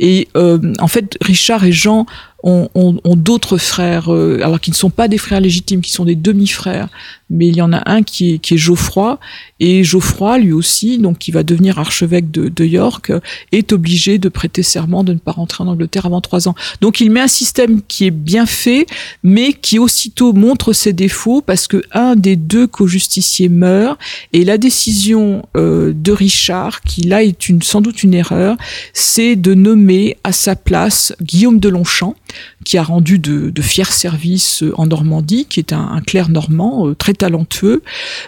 Et 0.00 0.28
en 0.34 0.88
fait, 0.88 1.16
Richard 1.20 1.64
et 1.64 1.72
Jean 1.72 2.06
ont, 2.42 2.68
d'autres 3.16 3.58
frères, 3.58 4.08
alors 4.10 4.60
qui 4.60 4.70
ne 4.70 4.76
sont 4.76 4.90
pas 4.90 5.08
des 5.08 5.18
frères 5.18 5.40
légitimes, 5.40 5.80
qui 5.80 5.92
sont 5.92 6.04
des 6.04 6.16
demi-frères, 6.16 6.88
mais 7.30 7.48
il 7.48 7.56
y 7.56 7.62
en 7.62 7.72
a 7.72 7.82
un 7.90 8.02
qui 8.02 8.34
est, 8.34 8.38
qui 8.38 8.54
est 8.54 8.58
Geoffroy, 8.58 9.18
et 9.58 9.84
Geoffroy, 9.84 10.38
lui 10.38 10.52
aussi, 10.52 10.98
donc 10.98 11.18
qui 11.18 11.30
va 11.30 11.42
devenir 11.42 11.78
archevêque 11.78 12.30
de, 12.30 12.48
de, 12.48 12.64
York, 12.64 13.12
est 13.52 13.72
obligé 13.72 14.18
de 14.18 14.28
prêter 14.28 14.62
serment 14.62 15.04
de 15.04 15.12
ne 15.12 15.18
pas 15.18 15.32
rentrer 15.32 15.64
en 15.64 15.68
Angleterre 15.68 16.04
avant 16.04 16.20
trois 16.20 16.48
ans. 16.48 16.54
Donc 16.80 17.00
il 17.00 17.10
met 17.10 17.20
un 17.20 17.28
système 17.28 17.80
qui 17.82 18.06
est 18.06 18.10
bien 18.10 18.44
fait, 18.44 18.86
mais 19.22 19.52
qui 19.52 19.78
aussitôt 19.78 20.32
montre 20.32 20.72
ses 20.72 20.92
défauts 20.92 21.40
parce 21.40 21.68
que 21.68 21.82
un 21.92 22.16
des 22.16 22.36
deux 22.36 22.66
co-justiciers 22.66 23.48
meurt 23.48 23.98
et 24.32 24.44
la 24.44 24.58
décision 24.58 25.46
euh, 25.56 25.92
de 25.94 26.12
Richard, 26.12 26.82
qui 26.82 27.02
là 27.02 27.22
est 27.22 27.48
une, 27.48 27.62
sans 27.62 27.80
doute 27.80 28.02
une 28.02 28.14
erreur, 28.14 28.56
c'est 28.92 29.36
de 29.36 29.54
nommer 29.54 30.16
à 30.24 30.32
sa 30.32 30.56
place 30.56 31.14
Guillaume 31.22 31.60
de 31.60 31.68
Longchamp, 31.68 32.16
qui 32.64 32.78
a 32.78 32.82
rendu 32.82 33.18
de, 33.18 33.52
fiers 33.62 33.84
services 33.84 34.64
en 34.74 34.86
Normandie, 34.86 35.46
qui 35.46 35.60
est 35.60 35.72
un, 35.72 36.00
clerc 36.04 36.28
normand 36.28 36.88
euh, 36.88 36.94
très 36.94 37.14
talentueux, 37.14 37.82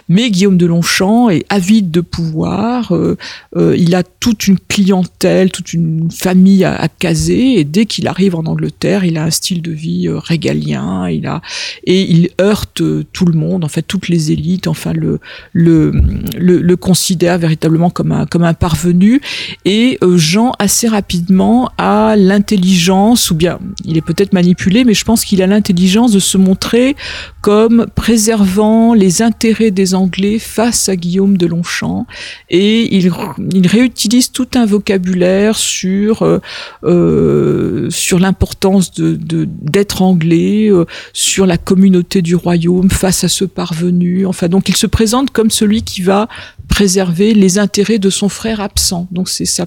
mais 0.07 0.29
Guillaume 0.31 0.57
de 0.57 0.65
Longchamp 0.65 1.29
est 1.29 1.45
avide 1.49 1.91
de 1.91 2.01
pouvoir, 2.01 2.93
euh, 2.93 3.17
euh, 3.55 3.75
il 3.77 3.95
a 3.95 4.03
toute 4.03 4.47
une 4.47 4.57
clientèle, 4.59 5.51
toute 5.51 5.73
une 5.73 6.09
famille 6.11 6.63
à, 6.65 6.87
caser, 6.87 7.59
et 7.59 7.63
dès 7.63 7.85
qu'il 7.85 8.07
arrive 8.07 8.35
en 8.35 8.45
Angleterre, 8.45 9.05
il 9.05 9.17
a 9.17 9.23
un 9.23 9.31
style 9.31 9.61
de 9.61 9.71
vie 9.71 10.07
euh, 10.07 10.19
régalien, 10.19 11.09
il 11.09 11.27
a 11.27 11.41
et 11.85 12.01
il 12.01 12.29
heurte 12.41 12.81
tout 13.13 13.25
le 13.25 13.33
monde, 13.33 13.63
en 13.63 13.67
fait 13.67 13.83
toutes 13.83 14.09
les 14.09 14.31
élites, 14.31 14.67
enfin 14.67 14.93
le, 14.93 15.19
le 15.53 16.75
considère 16.75 17.37
véritablement 17.37 17.89
comme 17.89 18.11
un 18.11 18.25
comme 18.25 18.43
un 18.43 18.53
parvenu, 18.53 19.21
et 19.63 19.97
Jean 20.15 20.51
assez 20.59 20.87
rapidement 20.87 21.71
a 21.77 22.15
l'intelligence, 22.15 23.31
ou 23.31 23.35
bien 23.35 23.59
il 23.85 23.94
est 23.97 24.01
peut-être 24.01 24.33
manipulé, 24.33 24.83
mais 24.83 24.93
je 24.93 25.03
pense 25.03 25.25
qu'il 25.25 25.41
a 25.41 25.47
l'intelligence 25.47 26.11
de 26.11 26.19
se 26.19 26.37
montrer 26.37 26.95
comme 27.41 27.85
préservant 27.95 28.93
les 28.93 29.21
intérêts 29.21 29.71
des 29.71 29.95
Anglais 29.95 30.39
face 30.39 30.89
à 30.89 30.95
Guillaume 30.95 31.37
de 31.37 31.45
Longchamp 31.45 32.07
et 32.49 32.95
il, 32.95 33.11
il 33.53 33.67
réutilise 33.67 34.31
tout 34.31 34.47
un 34.55 34.65
vocabulaire 34.65 35.55
sur 35.55 36.23
euh, 36.23 36.39
euh 36.83 37.89
sur 37.89 38.19
l'importance 38.19 38.91
d'être 38.95 40.01
anglais, 40.01 40.69
euh, 40.69 40.85
sur 41.13 41.45
la 41.45 41.57
communauté 41.57 42.21
du 42.21 42.35
royaume 42.35 42.89
face 42.89 43.23
à 43.23 43.27
ce 43.27 43.45
parvenu. 43.45 44.25
Enfin, 44.25 44.47
donc 44.47 44.69
il 44.69 44.75
se 44.75 44.87
présente 44.87 45.31
comme 45.31 45.51
celui 45.51 45.83
qui 45.83 46.01
va 46.01 46.27
préserver 46.67 47.33
les 47.33 47.59
intérêts 47.59 47.99
de 47.99 48.09
son 48.09 48.27
frère 48.27 48.59
absent. 48.59 49.07
Donc 49.11 49.29
c'est 49.29 49.45
sa 49.45 49.65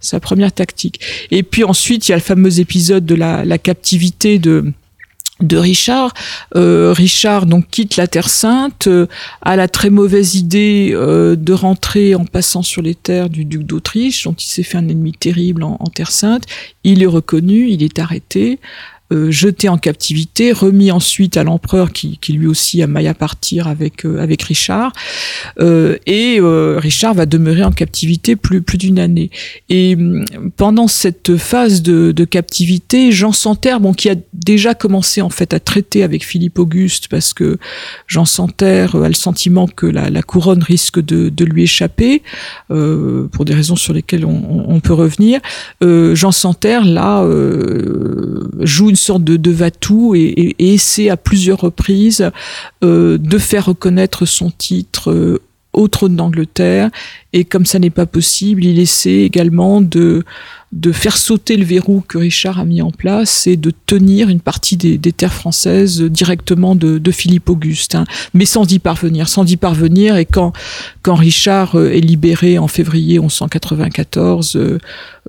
sa 0.00 0.20
première 0.20 0.52
tactique. 0.52 1.00
Et 1.30 1.42
puis 1.42 1.64
ensuite 1.64 2.08
il 2.08 2.12
y 2.12 2.14
a 2.14 2.16
le 2.16 2.22
fameux 2.22 2.60
épisode 2.60 2.93
de 3.00 3.14
la, 3.14 3.58
captivité 3.58 4.38
de 4.38 5.56
Richard. 5.56 6.12
Euh, 6.56 6.92
Richard 6.92 7.46
donc 7.46 7.68
quitte 7.68 7.96
la 7.96 8.06
Terre 8.06 8.28
Sainte, 8.28 8.86
euh, 8.86 9.06
a 9.42 9.56
la 9.56 9.68
très 9.68 9.90
mauvaise 9.90 10.36
idée 10.36 10.90
euh, 10.92 11.36
de 11.36 11.52
rentrer 11.52 12.14
en 12.14 12.24
passant 12.24 12.62
sur 12.62 12.82
les 12.82 12.94
terres 12.94 13.28
du 13.28 13.44
duc 13.44 13.62
d'Autriche, 13.62 14.24
dont 14.24 14.34
il 14.34 14.46
s'est 14.46 14.62
fait 14.62 14.78
un 14.78 14.88
ennemi 14.88 15.12
terrible 15.12 15.62
en, 15.62 15.76
Terre 15.94 16.12
Sainte. 16.12 16.44
Il 16.82 17.02
est 17.02 17.06
reconnu, 17.06 17.68
il 17.68 17.82
est 17.82 17.98
arrêté. 17.98 18.58
Euh, 19.14 19.30
jeté 19.30 19.68
en 19.68 19.78
captivité, 19.78 20.52
remis 20.52 20.90
ensuite 20.90 21.36
à 21.36 21.44
l'empereur 21.44 21.92
qui, 21.92 22.18
lui 22.28 22.46
aussi 22.46 22.82
a 22.82 22.86
maille 22.86 23.06
à 23.06 23.14
partir 23.14 23.68
avec 23.68 24.04
euh, 24.04 24.26
Richard, 24.42 24.92
euh, 25.60 25.96
et 26.06 26.40
Richard 26.40 27.14
va 27.14 27.26
demeurer 27.26 27.62
en 27.64 27.70
captivité 27.70 28.34
plus 28.34 28.62
plus 28.62 28.78
d'une 28.78 28.98
année. 28.98 29.30
Et 29.68 29.94
mm, 29.94 30.50
pendant 30.56 30.88
cette 30.88 31.36
phase 31.36 31.82
de, 31.82 32.24
captivité, 32.24 33.12
Jean 33.12 33.32
Santerre, 33.32 33.80
bon, 33.80 33.92
qui 33.92 34.08
a 34.08 34.14
déjà 34.32 34.74
commencé 34.74 35.20
en 35.20 35.30
fait 35.30 35.52
à 35.54 35.60
traiter 35.60 36.02
avec 36.02 36.24
Philippe 36.24 36.58
Auguste, 36.58 37.08
parce 37.08 37.34
que 37.34 37.58
Jean 38.06 38.24
Santerre 38.24 38.96
a 38.96 39.08
le 39.08 39.14
sentiment 39.14 39.68
que 39.68 39.86
la, 39.86 40.22
couronne 40.22 40.62
risque 40.62 41.00
de, 41.00 41.28
de 41.28 41.44
lui 41.44 41.64
échapper, 41.64 42.22
pour 42.68 43.44
des 43.44 43.54
raisons 43.54 43.76
sur 43.76 43.92
lesquelles 43.92 44.24
on, 44.24 44.64
on 44.68 44.80
peut 44.80 44.94
revenir. 44.94 45.40
Jean 45.82 46.32
Santerre 46.32 46.84
là 46.84 47.24
joue 48.60 48.90
une 48.90 48.96
sorte 49.04 49.24
de, 49.24 49.36
de 49.36 49.54
et, 50.14 50.72
essaie 50.72 51.08
à 51.10 51.16
plusieurs 51.16 51.60
reprises 51.60 52.30
euh, 52.82 53.18
de 53.18 53.38
faire 53.38 53.66
reconnaître 53.66 54.26
son 54.26 54.50
titre 54.50 55.10
euh, 55.10 55.40
au 55.72 55.88
trône 55.88 56.16
d'Angleterre. 56.16 56.90
Et 57.34 57.44
comme 57.44 57.66
ça 57.66 57.78
n'est 57.80 57.90
pas 57.90 58.06
possible, 58.06 58.64
il 58.64 58.78
essaie 58.78 59.22
également 59.22 59.80
de 59.82 60.24
de 60.74 60.90
faire 60.90 61.16
sauter 61.16 61.56
le 61.56 61.64
verrou 61.64 62.02
que 62.06 62.18
Richard 62.18 62.58
a 62.58 62.64
mis 62.64 62.82
en 62.82 62.90
place 62.90 63.46
et 63.46 63.56
de 63.56 63.70
tenir 63.86 64.28
une 64.28 64.40
partie 64.40 64.76
des, 64.76 64.98
des 64.98 65.12
terres 65.12 65.32
françaises 65.32 66.02
directement 66.02 66.74
de, 66.74 66.98
de 66.98 67.10
Philippe 67.12 67.48
Auguste, 67.48 67.94
hein, 67.94 68.04
mais 68.34 68.44
sans 68.44 68.70
y 68.70 68.80
parvenir, 68.80 69.28
sans 69.28 69.48
y 69.48 69.56
parvenir. 69.56 70.16
Et 70.16 70.24
quand, 70.24 70.52
quand 71.02 71.14
Richard 71.14 71.76
euh, 71.76 71.92
est 71.92 72.00
libéré 72.00 72.58
en 72.58 72.66
février 72.66 73.20
1194, 73.20 74.56
euh, 74.56 74.78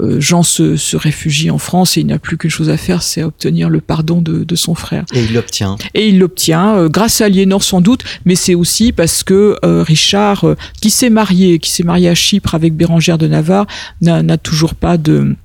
euh, 0.01 0.19
Jean 0.19 0.41
se, 0.41 0.75
se, 0.77 0.97
réfugie 0.97 1.51
en 1.51 1.59
France 1.59 1.95
et 1.95 2.01
il 2.01 2.07
n'a 2.07 2.17
plus 2.17 2.37
qu'une 2.37 2.49
chose 2.49 2.69
à 2.71 2.75
faire, 2.75 3.03
c'est 3.03 3.23
obtenir 3.23 3.69
le 3.69 3.81
pardon 3.81 4.21
de, 4.21 4.43
de, 4.43 4.55
son 4.55 4.73
frère. 4.73 5.05
Et 5.13 5.23
il 5.25 5.33
l'obtient. 5.33 5.77
Et 5.93 6.09
il 6.09 6.17
l'obtient, 6.17 6.75
euh, 6.75 6.89
grâce 6.89 7.21
à 7.21 7.25
Aliénor 7.25 7.63
sans 7.63 7.81
doute, 7.81 8.03
mais 8.25 8.35
c'est 8.35 8.55
aussi 8.55 8.91
parce 8.91 9.23
que 9.23 9.57
Richard, 9.63 10.45
qui 10.81 10.89
s'est 10.89 11.09
marié, 11.09 11.59
qui 11.59 11.69
s'est 11.69 11.83
marié 11.83 11.94
à 11.95 12.15
Chypre 12.15 12.55
avec 12.55 12.73
Bérangère 12.73 13.17
de 13.17 13.27
Navarre, 13.27 13.67
n'a 14.01 14.37
toujours 14.37 14.75
pas 14.75 14.97
de 14.97 15.35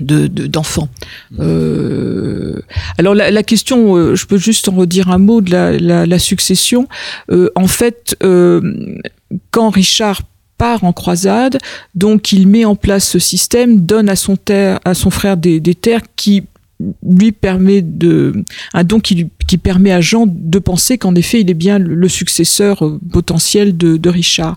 de 0.00 0.26
d'enfants. 0.26 0.88
De, 1.30 1.38
euh, 1.40 2.62
alors 2.98 3.14
la, 3.14 3.30
la 3.30 3.42
question, 3.44 3.96
euh, 3.96 4.16
je 4.16 4.26
peux 4.26 4.38
juste 4.38 4.68
en 4.68 4.72
redire 4.72 5.08
un 5.10 5.18
mot 5.18 5.40
de 5.40 5.52
la, 5.52 5.78
la, 5.78 6.04
la 6.04 6.18
succession. 6.18 6.88
Euh, 7.30 7.48
en 7.54 7.68
fait, 7.68 8.16
euh, 8.24 8.60
quand 9.52 9.70
Richard 9.70 10.22
part 10.58 10.84
en 10.84 10.92
croisade, 10.92 11.58
donc 11.94 12.32
il 12.32 12.48
met 12.48 12.64
en 12.64 12.74
place 12.76 13.08
ce 13.08 13.18
système, 13.18 13.86
donne 13.86 14.08
à 14.08 14.16
son 14.16 14.36
terre, 14.36 14.80
à 14.84 14.94
son 14.94 15.10
frère 15.10 15.36
des, 15.36 15.60
des 15.60 15.74
terres 15.74 16.02
qui 16.16 16.44
lui 17.08 17.32
permet 17.32 17.82
de 17.82 18.44
un 18.72 18.84
don 18.84 18.98
qui, 18.98 19.28
qui 19.46 19.58
permet 19.58 19.92
à 19.92 20.00
Jean 20.00 20.26
de 20.26 20.58
penser 20.58 20.98
qu'en 20.98 21.14
effet 21.14 21.40
il 21.40 21.50
est 21.50 21.54
bien 21.54 21.78
le, 21.78 22.08
successeur 22.08 22.84
euh, 22.84 23.00
potentiel 23.12 23.76
de, 23.76 23.96
de, 23.96 24.10
Richard. 24.10 24.54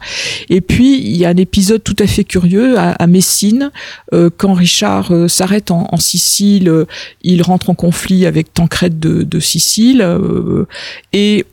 Et 0.50 0.62
puis 0.62 1.00
il 1.00 1.16
y 1.16 1.26
a 1.26 1.30
un 1.30 1.38
épisode 1.38 1.84
tout 1.84 1.96
à 2.00 2.08
fait 2.08 2.24
curieux 2.24 2.78
à, 2.78 2.92
à 2.92 3.08
Messine 3.08 3.72
euh, 4.14 4.30
quand 4.36 4.54
Richard 4.54 5.12
euh, 5.12 5.28
s'arrête 5.28 5.72
en, 5.72 5.88
en, 5.92 5.98
Sicile, 5.98 6.70
euh, 6.70 6.86
il 7.22 7.42
rentre 7.42 7.70
en 7.70 7.76
conflit 7.76 8.26
avec 8.26 8.54
Tancrède 8.54 9.00
de, 9.00 9.24
de 9.24 9.40
Sicile 9.40 10.02
euh, 10.02 10.66
et 11.14 11.46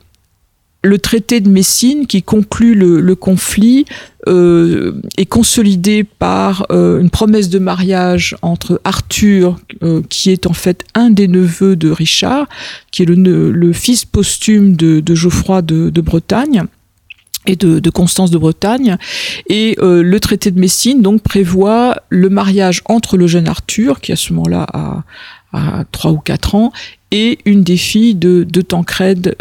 le 0.85 0.99
traité 0.99 1.41
de 1.41 1.49
Messine 1.49 2.05
qui 2.05 2.21
conclut 2.21 2.75
le, 2.75 3.15
conflit 3.15 3.85
euh, 4.27 5.01
est 5.17 5.25
consolidé 5.25 6.03
par 6.03 6.67
euh, 6.71 7.01
une 7.01 7.09
promesse 7.09 7.49
de 7.49 7.59
mariage 7.59 8.35
entre 8.43 8.79
Arthur, 8.83 9.57
euh, 9.81 10.01
qui 10.09 10.29
est 10.29 10.45
en 10.45 10.53
fait 10.53 10.85
un 10.93 11.09
des 11.09 11.27
neveux 11.27 11.75
de 11.75 11.89
Richard, 11.89 12.47
qui 12.91 13.01
est 13.01 13.05
le, 13.05 13.73
fils 13.73 14.05
posthume 14.05 14.75
de, 14.75 15.15
Geoffroy 15.15 15.63
de, 15.63 16.01
Bretagne 16.01 16.65
et 17.47 17.55
de, 17.55 17.89
Constance 17.89 18.29
de 18.29 18.37
Bretagne. 18.37 18.97
Et 19.47 19.75
le 19.79 20.19
traité 20.19 20.51
de 20.51 20.59
Messine 20.59 21.01
donc 21.01 21.23
prévoit 21.23 21.97
le 22.09 22.29
mariage 22.29 22.83
entre 22.85 23.17
le 23.17 23.25
jeune 23.25 23.47
Arthur, 23.47 24.01
qui 24.01 24.11
à 24.11 24.15
ce 24.15 24.33
moment-là 24.33 24.67
a, 24.71 25.03
3 25.91 26.11
ou 26.11 26.17
4 26.17 26.55
ans, 26.55 26.73
et 27.11 27.39
une 27.45 27.63
des 27.63 27.77
filles 27.77 28.15
de, 28.15 28.43
de 28.43 28.63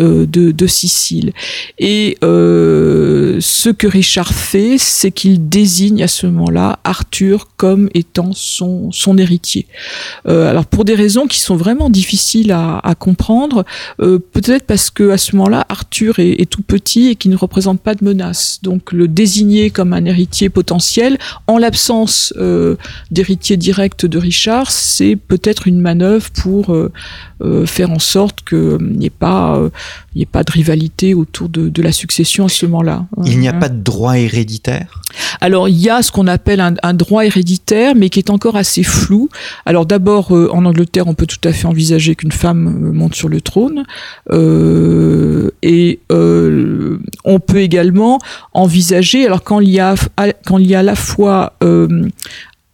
euh, 0.00 0.27
de, 0.27 0.53
de, 0.53 0.66
Sicile. 0.66 1.33
Et 1.79 2.16
euh, 2.22 3.38
ce 3.40 3.68
que 3.70 3.87
Richard 3.87 4.33
fait, 4.33 4.77
c'est 4.79 5.11
qu'il 5.11 5.48
désigne 5.48 6.03
à 6.03 6.09
ce 6.09 6.27
moment-là 6.27 6.79
Arthur 6.85 7.48
comme 7.57 7.88
étant 7.94 8.31
son, 8.33 8.92
son 8.92 9.18
héritier. 9.18 9.66
Euh, 10.29 10.48
alors 10.48 10.66
pour 10.66 10.85
des 10.85 10.94
raisons 10.94 11.27
qui 11.27 11.40
sont 11.40 11.57
vraiment 11.57 11.90
difficiles 11.90 12.53
à, 12.53 12.94
comprendre, 12.98 13.64
peut-être 13.98 14.66
parce 14.66 14.90
que 14.90 15.11
à 15.11 15.18
ce 15.18 15.35
moment-là, 15.37 15.66
Arthur 15.68 16.18
est, 16.18 16.40
est, 16.40 16.48
tout 16.48 16.62
petit 16.62 17.09
et 17.09 17.16
qui 17.16 17.29
ne 17.29 17.37
représente 17.37 17.81
pas 17.81 17.94
de 17.94 18.05
menace. 18.05 18.61
Donc 18.62 18.92
le 18.92 19.09
désigner 19.09 19.70
comme 19.70 19.92
un 19.92 20.05
héritier 20.05 20.48
potentiel, 20.48 21.18
en 21.46 21.59
l'absence 21.59 22.33
d'héritier 23.11 23.57
direct 23.57 24.07
de 24.07 24.18
Richard, 24.18 24.70
c'est 24.70 25.16
peut-être 25.16 25.66
une 25.66 25.81
manœuvre 25.81 26.31
pour 26.31 26.74
euh, 27.54 27.66
faire 27.66 27.90
en 27.90 27.98
sorte 27.98 28.42
qu'il 28.48 28.78
n'y 28.80 29.06
ait 29.06 29.10
pas 29.10 29.60
il 30.14 30.18
n'y 30.18 30.22
ait 30.22 30.26
pas 30.26 30.44
de 30.44 30.52
rivalité 30.52 31.14
autour 31.14 31.48
de, 31.48 31.68
de 31.68 31.82
la 31.82 31.92
succession 31.92 32.44
à 32.44 32.48
ce 32.48 32.66
moment-là. 32.66 33.06
Il 33.24 33.38
n'y 33.38 33.48
a 33.48 33.52
pas 33.52 33.68
de 33.68 33.82
droit 33.82 34.16
héréditaire? 34.18 35.00
Alors 35.40 35.68
il 35.68 35.76
y 35.76 35.90
a 35.90 36.02
ce 36.02 36.12
qu'on 36.12 36.26
appelle 36.26 36.60
un, 36.60 36.74
un, 36.82 36.94
droit 36.94 37.24
héréditaire, 37.24 37.94
mais 37.94 38.10
qui 38.10 38.18
est 38.18 38.30
encore 38.30 38.56
assez 38.56 38.82
flou. 38.82 39.28
Alors 39.66 39.86
d'abord, 39.86 40.34
euh, 40.34 40.48
en 40.52 40.64
Angleterre, 40.64 41.06
on 41.06 41.14
peut 41.14 41.26
tout 41.26 41.48
à 41.48 41.52
fait 41.52 41.66
envisager 41.66 42.14
qu'une 42.14 42.32
femme 42.32 42.66
euh, 42.66 42.92
monte 42.92 43.14
sur 43.14 43.28
le 43.28 43.40
trône, 43.40 43.84
euh, 44.30 45.50
et 45.62 46.00
euh, 46.12 46.98
on 47.24 47.40
peut 47.40 47.60
également 47.60 48.18
envisager, 48.52 49.26
alors 49.26 49.42
quand 49.42 49.60
il 49.60 49.70
y 49.70 49.80
a, 49.80 49.94
quand 50.46 50.58
il 50.58 50.66
y 50.66 50.74
a 50.74 50.80
à 50.80 50.82
la 50.82 50.96
fois 50.96 51.54
euh, 51.62 52.08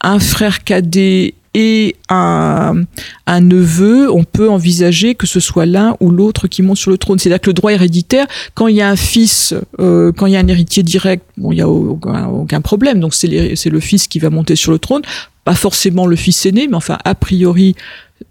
un 0.02 0.18
frère 0.18 0.64
cadet 0.64 1.34
et 1.54 1.96
un, 2.08 2.84
neveu, 3.28 4.10
on 4.10 4.24
peut 4.24 4.48
envisager 4.48 5.14
que 5.14 5.26
ce 5.26 5.40
soit 5.40 5.66
l'un 5.66 5.96
ou 6.00 6.10
l'autre 6.10 6.46
qui 6.46 6.62
monte 6.62 6.76
sur 6.76 6.90
le 6.90 6.98
trône. 6.98 7.18
C'est-à-dire 7.18 7.40
que 7.40 7.50
le 7.50 7.54
droit 7.54 7.72
héréditaire, 7.72 8.26
quand 8.54 8.68
il 8.68 8.76
y 8.76 8.82
a 8.82 8.88
un 8.88 8.96
fils, 8.96 9.54
euh, 9.80 10.12
quand 10.12 10.26
il 10.26 10.34
y 10.34 10.36
a 10.36 10.40
un 10.40 10.46
héritier 10.46 10.82
direct, 10.82 11.24
bon, 11.36 11.50
il 11.52 11.56
n'y 11.56 11.62
a 11.62 11.68
aucun, 11.68 12.26
aucun, 12.26 12.60
problème. 12.60 13.00
Donc 13.00 13.14
c'est 13.14 13.28
le 13.28 13.80
fils 13.80 14.06
qui 14.06 14.18
va 14.18 14.30
monter 14.30 14.54
sur 14.54 14.70
le 14.70 14.78
trône, 14.78 15.02
pas 15.44 15.54
forcément 15.54 16.06
le 16.06 16.16
fils 16.16 16.46
aîné, 16.46 16.68
mais 16.68 16.76
enfin 16.76 16.98
a 17.04 17.14
priori 17.14 17.74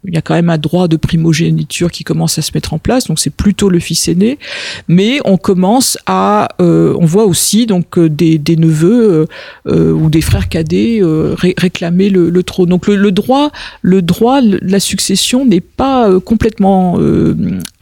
il 0.06 0.14
y 0.14 0.18
a 0.18 0.22
quand 0.22 0.34
même 0.34 0.50
un 0.50 0.58
droit 0.58 0.88
de 0.88 0.98
primogéniture 0.98 1.92
qui 1.92 2.04
commence 2.04 2.38
à 2.40 2.42
se 2.42 2.52
mettre 2.56 2.74
en 2.74 2.80
place, 2.80 3.08
donc 3.08 3.20
c'est 3.20 3.30
plutôt 3.30 3.70
le 3.70 3.80
fils 3.80 4.08
aîné. 4.08 4.40
Mais 4.88 5.20
on 5.26 5.38
commence 5.38 5.98
à, 6.06 6.48
euh, 6.62 6.96
on 7.00 7.06
voit 7.06 7.26
aussi 7.26 7.66
donc 7.66 7.98
euh, 7.98 8.10
des, 8.10 8.38
des 8.38 8.56
neveux 8.56 9.28
euh, 9.68 9.92
ou 9.92 10.10
des 10.10 10.22
frères 10.22 10.48
cadets 10.48 11.02
réclamer 11.02 12.10
le, 12.10 12.30
le, 12.30 12.44
trône. 12.44 12.70
Donc 12.70 12.88
le, 12.88 13.12
droit, 13.12 13.52
le 13.82 14.02
droit, 14.02 14.40
la 14.42 14.80
succession 14.80 15.46
n'est 15.46 15.60
pas 15.60 16.10
complètement 16.22 16.98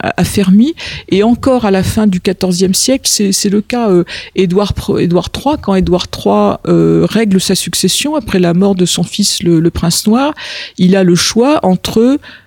affermi. 0.00 0.74
Et 1.08 1.22
encore 1.22 1.64
à 1.64 1.70
la 1.70 1.82
fin 1.82 2.06
du 2.06 2.20
XIVe 2.20 2.72
siècle, 2.72 3.08
c'est 3.08 3.50
le 3.50 3.60
cas 3.60 3.90
Édouard, 4.34 4.72
Édouard 4.98 5.28
III, 5.34 5.56
quand 5.60 5.74
Édouard 5.74 6.06
III 6.12 6.56
règle 7.04 7.40
sa 7.40 7.54
succession 7.54 8.16
après 8.16 8.38
la 8.38 8.54
mort 8.54 8.74
de 8.74 8.86
son 8.86 9.02
fils 9.02 9.42
le, 9.42 9.60
le 9.60 9.70
prince 9.70 10.06
noir, 10.06 10.34
il 10.78 10.96
a 10.96 11.04
le 11.04 11.14
choix 11.14 11.60
entre 11.62 11.97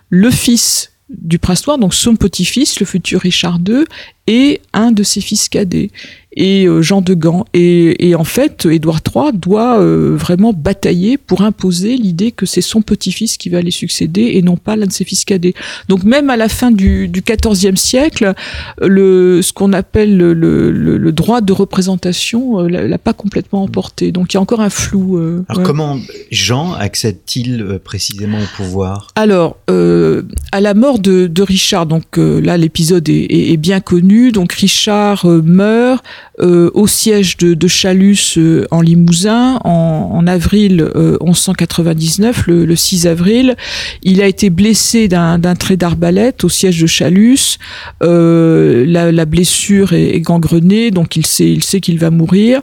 le 0.09 0.31
fils 0.31 0.91
du 1.09 1.39
prince 1.39 1.67
noir, 1.67 1.77
donc 1.77 1.93
son 1.93 2.15
petit-fils, 2.15 2.79
le 2.79 2.85
futur 2.85 3.21
Richard 3.21 3.59
II, 3.67 3.83
et 4.27 4.61
un 4.73 4.91
de 4.91 5.03
ses 5.03 5.21
fils 5.21 5.49
cadets 5.49 5.91
et 6.34 6.65
euh, 6.65 6.82
Jean 6.82 7.02
de 7.02 7.13
Gand. 7.13 7.46
Et, 7.54 8.15
en 8.15 8.24
fait, 8.24 8.65
Édouard 8.65 9.00
III 9.06 9.34
doit 9.34 9.80
euh, 9.80 10.15
vraiment 10.15 10.54
batailler 10.54 11.17
pour 11.17 11.41
imposer 11.41 11.98
l'idée 11.98 12.32
que 12.32 12.46
c'est 12.46 12.62
son 12.62 12.82
petit-fils 12.82 13.38
qui 13.38 13.50
va 13.50 13.62
les 13.62 13.72
succéder 13.72 14.32
et 14.34 14.41
non 14.41 14.58
pas 14.58 14.76
l'un 14.76 14.86
de 14.86 14.91
ses 14.91 15.06
fils 15.06 15.26
cadets. 15.26 15.54
Donc 15.88 16.04
même 16.04 16.30
à 16.30 16.38
la 16.38 16.50
fin 16.50 16.72
du, 16.72 17.08
du 17.08 17.22
XIVe 17.22 17.76
siècle, 17.76 18.34
le, 18.82 19.41
ce 19.41 19.54
qu'on 19.54 19.74
appelle 19.74 20.17
le, 20.17 20.34
le, 20.34 20.72
le, 20.72 21.12
droit 21.12 21.41
de 21.41 21.54
représentation 21.54 22.60
euh, 22.60 22.67
l'a 22.67 22.98
pas 22.98 23.13
complètement 23.13 23.63
emporté. 23.63 24.12
Donc 24.12 24.34
il 24.34 24.36
y 24.36 24.38
a 24.38 24.41
encore 24.41 24.62
un 24.62 24.70
flou. 24.70 25.20
Alors 25.48 25.63
comment 25.63 26.00
Jean 26.32 26.74
accède-t-il 26.74 27.80
précisément 27.84 28.39
au 28.39 28.56
pouvoir? 28.56 29.08
Alors, 29.15 29.58
à 29.67 30.62
la 30.62 30.74
mort 30.74 31.00
de, 31.00 31.28
de 31.28 31.41
Richard, 31.41 31.86
donc 31.86 32.17
là 32.17 32.58
l'épisode 32.58 33.08
est, 33.10 33.26
est, 33.30 33.52
est, 33.52 33.58
bien 33.58 33.80
connu, 33.80 34.32
donc 34.32 34.54
Richard 34.54 35.26
meurt, 35.26 36.04
euh, 36.39 36.71
au 36.73 36.88
siège 36.88 37.38
de, 37.38 37.67
Chalus 37.67 38.38
euh, 38.38 38.65
en 38.71 38.81
Limousin 38.81 39.60
en, 39.63 40.25
avril 40.25 40.89
1199, 40.95 42.45
euh, 42.47 42.65
le, 42.65 42.75
6 42.75 43.05
avril. 43.05 43.55
Il 44.01 44.21
a 44.21 44.27
été 44.27 44.49
blessé 44.49 45.07
d'un 45.07 45.55
trait 45.55 45.77
d'arbalète 45.77 46.43
au 46.43 46.49
siège 46.49 46.81
de 46.81 46.88
Chalus. 46.88 47.57
La, 48.01 49.25
blessure 49.25 49.93
est, 49.93 50.19
gangrenée, 50.21 50.91
donc 50.91 51.15
il 51.15 51.25
sait 51.25 51.51
il 51.51 51.63
sait 51.63 51.79
qu'il 51.79 51.99
va 51.99 52.10
mourir. 52.10 52.62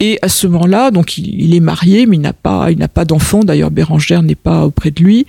Et 0.00 0.18
à 0.22 0.28
ce 0.28 0.46
moment-là, 0.46 0.90
donc 0.90 1.18
il, 1.18 1.54
est 1.54 1.60
marié, 1.60 2.06
mais 2.06 2.16
il 2.16 2.22
n'a 2.22 2.32
pas 2.32 2.70
il 2.70 2.78
n'a 2.78 2.88
pas 2.88 3.04
d'enfant. 3.04 3.40
D'ailleurs, 3.40 3.70
Bérangère 3.70 4.22
n'est 4.22 4.34
pas 4.34 4.64
auprès 4.64 4.90
de 4.90 5.02
lui. 5.02 5.26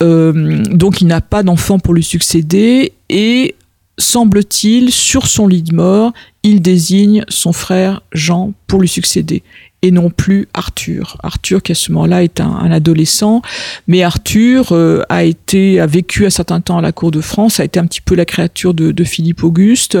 donc 0.00 1.00
il 1.00 1.06
n'a 1.06 1.20
pas 1.20 1.42
d'enfant 1.42 1.78
pour 1.78 1.94
lui 1.94 2.02
succéder 2.02 2.92
et 3.08 3.54
semble-t-il, 4.02 4.90
sur 4.92 5.26
son 5.26 5.46
lit 5.46 5.62
de 5.62 5.74
mort, 5.74 6.12
il 6.42 6.60
désigne 6.60 7.24
son 7.28 7.52
frère 7.52 8.02
Jean 8.12 8.52
pour 8.66 8.80
lui 8.80 8.88
succéder 8.88 9.42
et 9.82 9.90
non 9.90 10.10
plus 10.10 10.48
Arthur. 10.54 11.18
Arthur 11.22 11.62
qui 11.62 11.72
à 11.72 11.74
ce 11.74 11.90
moment-là 11.92 12.22
est 12.22 12.40
un, 12.40 12.70
adolescent, 12.70 13.42
mais 13.88 14.02
Arthur 14.02 14.72
euh, 14.72 15.02
a 15.08 15.24
été 15.24 15.80
a 15.80 15.86
vécu 15.86 16.24
un 16.24 16.30
certain 16.30 16.60
temps 16.60 16.78
à 16.78 16.80
la 16.80 16.92
cour 16.92 17.10
de 17.10 17.20
France, 17.20 17.58
a 17.58 17.64
été 17.64 17.80
un 17.80 17.86
petit 17.86 18.00
peu 18.00 18.14
la 18.14 18.24
créature 18.24 18.74
de, 18.74 18.92
de 18.92 19.04
Philippe 19.04 19.42
Auguste. 19.42 19.98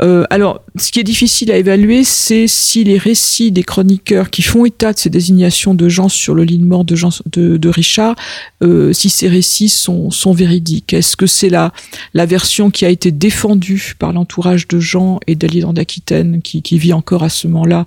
Euh, 0.00 0.24
alors, 0.28 0.60
ce 0.76 0.92
qui 0.92 1.00
est 1.00 1.04
difficile 1.04 1.50
à 1.50 1.56
évaluer, 1.56 2.04
c'est 2.04 2.46
si 2.46 2.84
les 2.84 2.98
récits 2.98 3.50
des 3.50 3.62
chroniqueurs 3.62 4.28
qui 4.28 4.42
font 4.42 4.66
état 4.66 4.92
de 4.92 4.98
ces 4.98 5.10
désignations 5.10 5.74
de 5.74 5.88
Jean 5.88 6.08
sur 6.08 6.34
le 6.34 6.44
lit 6.44 6.58
de 6.58 6.66
mort 6.66 6.84
de, 6.84 6.94
Jean, 6.94 7.10
de, 7.32 7.56
de 7.56 7.68
Richard, 7.68 8.14
euh, 8.62 8.92
si 8.92 9.08
ces 9.08 9.28
récits 9.28 9.70
sont, 9.70 10.10
sont 10.10 10.32
véridiques. 10.32 10.92
Est-ce 10.92 11.16
que 11.16 11.26
c'est 11.26 11.48
la, 11.48 11.72
la 12.12 12.26
version 12.26 12.70
qui 12.70 12.84
a 12.84 12.90
été 12.90 13.10
défendue 13.10 13.94
par 13.98 14.12
l'entourage 14.12 14.68
de 14.68 14.80
Jean 14.80 15.18
et 15.26 15.34
d'Alidan 15.34 15.72
d'Aquitaine, 15.72 16.42
qui, 16.42 16.60
qui 16.60 16.78
vit 16.78 16.92
encore 16.92 17.22
à 17.22 17.30
ce 17.30 17.48
moment-là, 17.48 17.86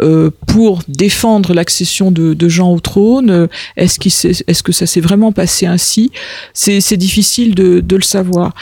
euh, 0.00 0.30
pour 0.48 0.82
défendre 0.88 1.54
l'accession 1.54 2.10
de, 2.10 2.48
Jean 2.48 2.72
au 2.72 2.80
trône? 2.80 3.48
Est-ce 3.76 4.00
est 4.00 4.62
que 4.62 4.72
ça 4.72 4.86
s'est 4.86 5.00
vraiment 5.00 5.30
passé 5.30 5.66
ainsi? 5.66 6.10
C'est 6.52 6.96
difficile 6.96 7.54
de, 7.54 7.96
le 7.96 8.02
savoir. 8.02 8.54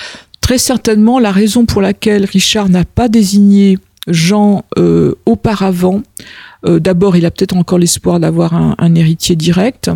Très 0.43 0.59
certainement, 0.59 1.19
la 1.19 1.33
raison 1.33 1.65
pour 1.65 1.81
laquelle 1.81 2.25
Richard 2.25 2.69
n'a 2.69 2.85
pas 2.85 3.09
désigné 3.09 3.79
Jean 4.07 4.65
euh, 4.79 5.15
auparavant, 5.27 6.03
euh, 6.67 6.79
d'abord, 6.79 7.17
il 7.17 7.27
a 7.27 7.31
peut-être 7.31 7.57
encore 7.57 7.79
l'espoir 7.79 8.21
d'avoir 8.21 8.55
un, 8.55 8.95
héritier 8.95 9.37
direct. 9.37 9.91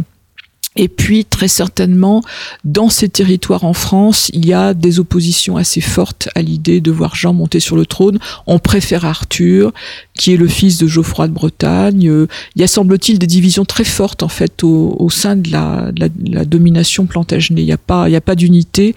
Et 0.76 0.86
puis, 0.86 1.24
très 1.24 1.48
certainement, 1.48 2.22
dans 2.64 2.88
ces 2.90 3.08
territoires 3.08 3.64
en 3.64 3.72
France, 3.72 4.30
il 4.32 4.46
y 4.46 4.52
a 4.52 4.72
des 4.72 5.00
oppositions 5.00 5.56
assez 5.56 5.80
fortes 5.80 6.28
à 6.36 6.42
l'idée 6.42 6.80
de 6.80 6.92
voir 6.92 7.16
Jean 7.16 7.34
monter 7.34 7.58
sur 7.58 7.74
le 7.74 7.86
trône. 7.86 8.20
On 8.46 8.60
préfère 8.60 9.04
Arthur, 9.04 9.72
qui 10.14 10.32
est 10.32 10.36
le 10.36 10.46
fils 10.46 10.78
de 10.78 10.86
Geoffroy 10.86 11.26
de 11.26 11.32
Bretagne. 11.32 12.08
Euh, 12.08 12.28
il 12.54 12.60
y 12.60 12.64
a, 12.64 12.68
semble-t-il, 12.68 13.18
des 13.18 13.26
divisions 13.26 13.64
très 13.64 13.82
fortes, 13.82 14.22
en 14.22 14.28
fait, 14.28 14.62
au, 14.62 15.10
sein 15.10 15.34
de 15.34 15.50
la, 15.50 16.44
domination 16.44 17.06
plantagenée. 17.06 17.62
Il 17.62 17.66
n'y 17.66 17.72
a 17.72 17.76
pas, 18.20 18.34
d'unité. 18.36 18.94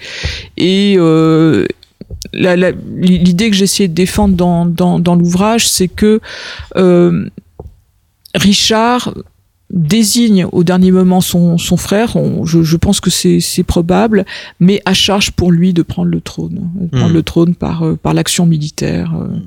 Et, 0.57 0.93
euh, 0.97 1.65
l'idée 2.33 3.49
que 3.49 3.55
j'essaie 3.55 3.87
de 3.87 3.93
défendre 3.93 4.35
dans 4.35 5.15
l'ouvrage, 5.15 5.67
c'est 5.67 5.87
que 5.87 6.21
euh, 6.75 7.27
Richard 8.35 9.13
désigne 9.73 10.45
au 10.51 10.63
dernier 10.63 10.91
moment 10.91 11.19
son, 11.19 11.57
son 11.57 11.77
frère, 11.77 12.15
je, 12.43 12.61
je, 12.61 12.77
pense 12.77 13.01
que 13.01 13.09
c'est 13.09 13.63
probable, 13.63 14.23
mais 14.59 14.81
à 14.85 14.93
charge 14.93 15.31
pour 15.31 15.51
lui 15.51 15.73
de 15.73 15.81
prendre 15.81 16.09
le 16.09 16.21
trône, 16.21 16.69
de 16.79 16.87
prendre 16.87 17.09
hmm. 17.09 17.13
le 17.13 17.23
trône 17.23 17.55
par, 17.55 17.83
euh, 17.83 17.95
par 17.95 18.13
l'action 18.13 18.45
militaire. 18.45 19.13
Euh, 19.15 19.39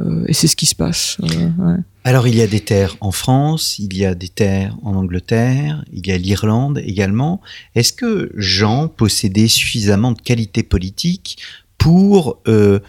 euh, 0.00 0.24
et 0.26 0.32
c'est 0.32 0.46
ce 0.46 0.56
qui 0.56 0.66
se 0.66 0.74
passe. 0.74 1.16
Ouais. 1.20 1.76
Alors 2.04 2.26
il 2.26 2.34
y 2.34 2.42
a 2.42 2.46
des 2.46 2.60
terres 2.60 2.96
en 3.00 3.10
France, 3.10 3.78
il 3.78 3.96
y 3.96 4.04
a 4.04 4.14
des 4.14 4.28
terres 4.28 4.76
en 4.82 4.94
Angleterre, 4.94 5.84
il 5.92 6.06
y 6.06 6.12
a 6.12 6.18
l'Irlande 6.18 6.80
également. 6.84 7.40
Est-ce 7.74 7.92
que 7.92 8.32
Jean 8.36 8.88
possédait 8.88 9.48
suffisamment 9.48 10.12
de 10.12 10.20
qualité 10.20 10.62
politique 10.62 11.38
pour 11.76 12.40
euh, 12.48 12.80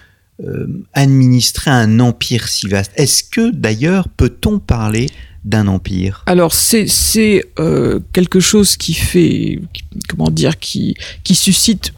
euh, 0.44 0.86
administrer 0.94 1.72
un 1.72 2.00
empire 2.00 2.48
si 2.48 2.68
vaste 2.68 2.92
Est-ce 2.96 3.24
que 3.24 3.52
d'ailleurs 3.52 4.08
peut-on 4.10 4.60
parler 4.60 5.08
d'un 5.44 5.68
empire 5.68 6.24
Alors 6.28 6.54
c'est 6.54 6.86
euh, 7.60 8.00
quelque 8.14 8.40
chose 8.40 8.78
qui 8.78 8.94
fait 8.94 9.60
comment 10.08 10.30
dire 10.30 10.60
qui 10.60 10.96
qui 11.24 11.36
suscite 11.36 11.94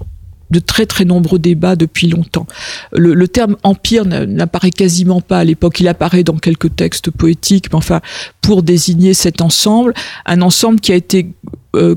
de 0.54 0.60
très 0.60 0.86
très 0.86 1.04
nombreux 1.04 1.40
débats 1.40 1.76
depuis 1.76 2.08
longtemps. 2.08 2.46
Le 2.92 3.28
terme 3.28 3.58
empire 3.64 4.06
n'apparaît 4.06 4.70
quasiment 4.70 5.20
pas 5.20 5.40
à 5.40 5.44
l'époque. 5.44 5.80
Il 5.80 5.88
apparaît 5.88 6.24
dans 6.24 6.38
quelques 6.38 6.76
textes 6.76 7.10
poétiques, 7.10 7.70
mais 7.72 7.78
enfin 7.78 8.02
pour 8.40 8.62
désigner 8.62 9.16
cet 9.16 9.42
ensemble, 9.42 9.94
un 10.28 10.42
ensemble 10.42 10.80
qui 10.80 10.92
a 10.92 10.96
été 10.96 11.34
euh, 11.76 11.96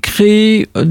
créé 0.00 0.68
euh, 0.76 0.84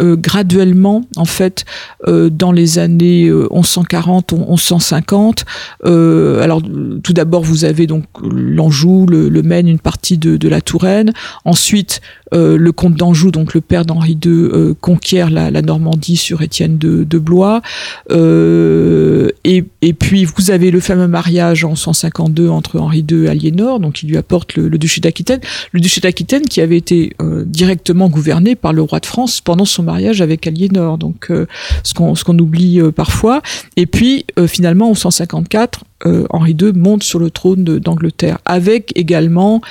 euh, 0.00 0.16
graduellement 0.16 1.04
en 1.16 1.26
fait 1.26 1.66
dans 2.06 2.52
les 2.52 2.78
années 2.78 3.30
1140 3.30 4.32
1150 4.32 5.44
alors 5.84 6.62
tout 7.02 7.12
d'abord 7.12 7.42
vous 7.42 7.64
avez 7.64 7.86
donc 7.86 8.04
l'Anjou 8.22 9.06
le, 9.06 9.42
Maine 9.42 9.68
une 9.68 9.78
partie 9.78 10.18
de, 10.18 10.36
de 10.36 10.48
la 10.48 10.60
Touraine. 10.60 11.12
Ensuite 11.44 12.00
le 12.32 12.70
comte 12.72 12.94
d'Anjou 12.94 13.30
donc 13.30 13.54
le 13.54 13.60
père 13.60 13.84
d'Henri 13.84 14.18
II 14.24 14.74
conquiert 14.80 15.30
la, 15.30 15.50
Normandie 15.62 16.16
sur 16.16 16.42
Étienne 16.42 16.78
de, 16.78 17.18
Blois. 17.18 17.62
Et, 18.10 19.92
puis 19.98 20.24
vous 20.24 20.50
avez 20.50 20.70
le 20.70 20.80
fameux 20.80 21.08
mariage 21.08 21.64
en 21.64 21.74
152 21.74 22.48
entre 22.48 22.78
Henri 22.80 23.04
II 23.08 23.24
et 23.24 23.28
Aliénor. 23.28 23.80
Donc 23.80 24.02
il 24.02 24.08
lui 24.08 24.16
apporte 24.16 24.56
le, 24.56 24.68
le 24.68 24.78
duché 24.78 25.00
d'Aquitaine. 25.00 25.40
Le 25.72 25.80
duché 25.80 26.00
d'Aquitaine 26.00 26.42
qui 26.42 26.60
avait 26.60 26.78
été 26.78 27.14
directement 27.46 27.73
gouverné 28.08 28.54
par 28.54 28.72
le 28.72 28.82
roi 28.82 29.00
de 29.00 29.06
France 29.06 29.40
pendant 29.40 29.64
son 29.64 29.82
mariage 29.82 30.20
avec 30.20 30.46
Aliénor, 30.46 30.98
donc 30.98 31.30
euh, 31.30 31.46
ce 31.82 31.94
qu'on 31.94 32.38
oublie 32.38 32.80
euh, 32.80 32.90
parfois. 32.90 33.42
Et 33.76 33.86
puis 33.86 34.24
euh, 34.38 34.46
finalement 34.46 34.90
en 34.90 34.94
154, 34.94 35.84
Henri 36.28 36.54
II 36.60 36.72
monte 36.74 37.02
sur 37.02 37.18
le 37.18 37.30
trône 37.30 37.64
d'Angleterre 37.64 38.36
avec 38.44 38.92
également 38.94 39.62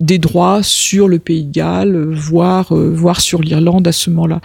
des 0.00 0.18
droits 0.18 0.64
sur 0.64 1.06
le 1.06 1.20
pays 1.20 1.44
de 1.44 1.52
Galles, 1.52 2.12
voire, 2.12 2.74
voire 2.74 3.20
sur 3.20 3.40
l'Irlande 3.40 3.86
à 3.86 3.92
ce 3.92 4.10
moment-là. 4.10 4.40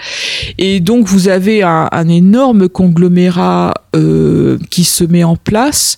Et 0.59 0.79
donc 0.79 1.07
vous 1.07 1.29
avez 1.29 1.63
un, 1.63 2.07
énorme 2.07 2.69
conglomérat 2.69 3.73
qui 4.69 4.83
se 4.83 5.03
met 5.03 5.23
en 5.23 5.35
place. 5.35 5.97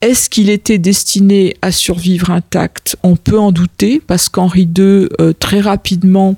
Est-ce 0.00 0.30
qu'il 0.30 0.48
était 0.48 0.78
destiné 0.78 1.56
à 1.60 1.72
survivre 1.72 2.30
intact? 2.30 2.96
On 3.02 3.16
peut 3.16 3.38
en 3.38 3.50
douter 3.50 4.00
parce 4.06 4.28
qu'Henri 4.28 4.62
II, 4.62 5.08
euh, 5.20 5.32
très 5.36 5.60
rapidement, 5.60 6.36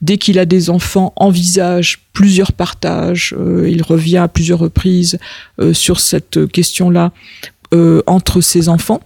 dès 0.00 0.16
qu'il 0.16 0.38
a 0.38 0.46
des 0.46 0.70
enfants, 0.70 1.12
envisage 1.16 2.00
plusieurs 2.14 2.52
partages. 2.54 3.34
Euh, 3.38 3.68
il 3.68 3.82
revient 3.82 4.16
à 4.16 4.28
plusieurs 4.28 4.60
reprises 4.60 5.18
euh, 5.60 5.74
sur 5.74 6.00
cette 6.00 6.46
question-là 6.50 7.12
entre 8.06 8.42
ses 8.42 8.68
enfants. 8.68 9.00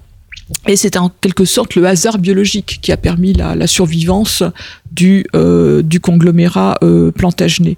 Et 0.66 0.74
c'est 0.74 0.96
en 0.96 1.08
quelque 1.08 1.44
sorte 1.44 1.76
le 1.76 1.86
hasard 1.86 2.18
biologique 2.18 2.80
qui 2.82 2.90
a 2.90 2.96
permis 2.96 3.32
la, 3.32 3.54
la 3.54 3.68
survivance 3.68 4.42
du, 4.90 5.24
du 5.84 6.00
conglomérat 6.00 6.80
plantagenet. 7.14 7.76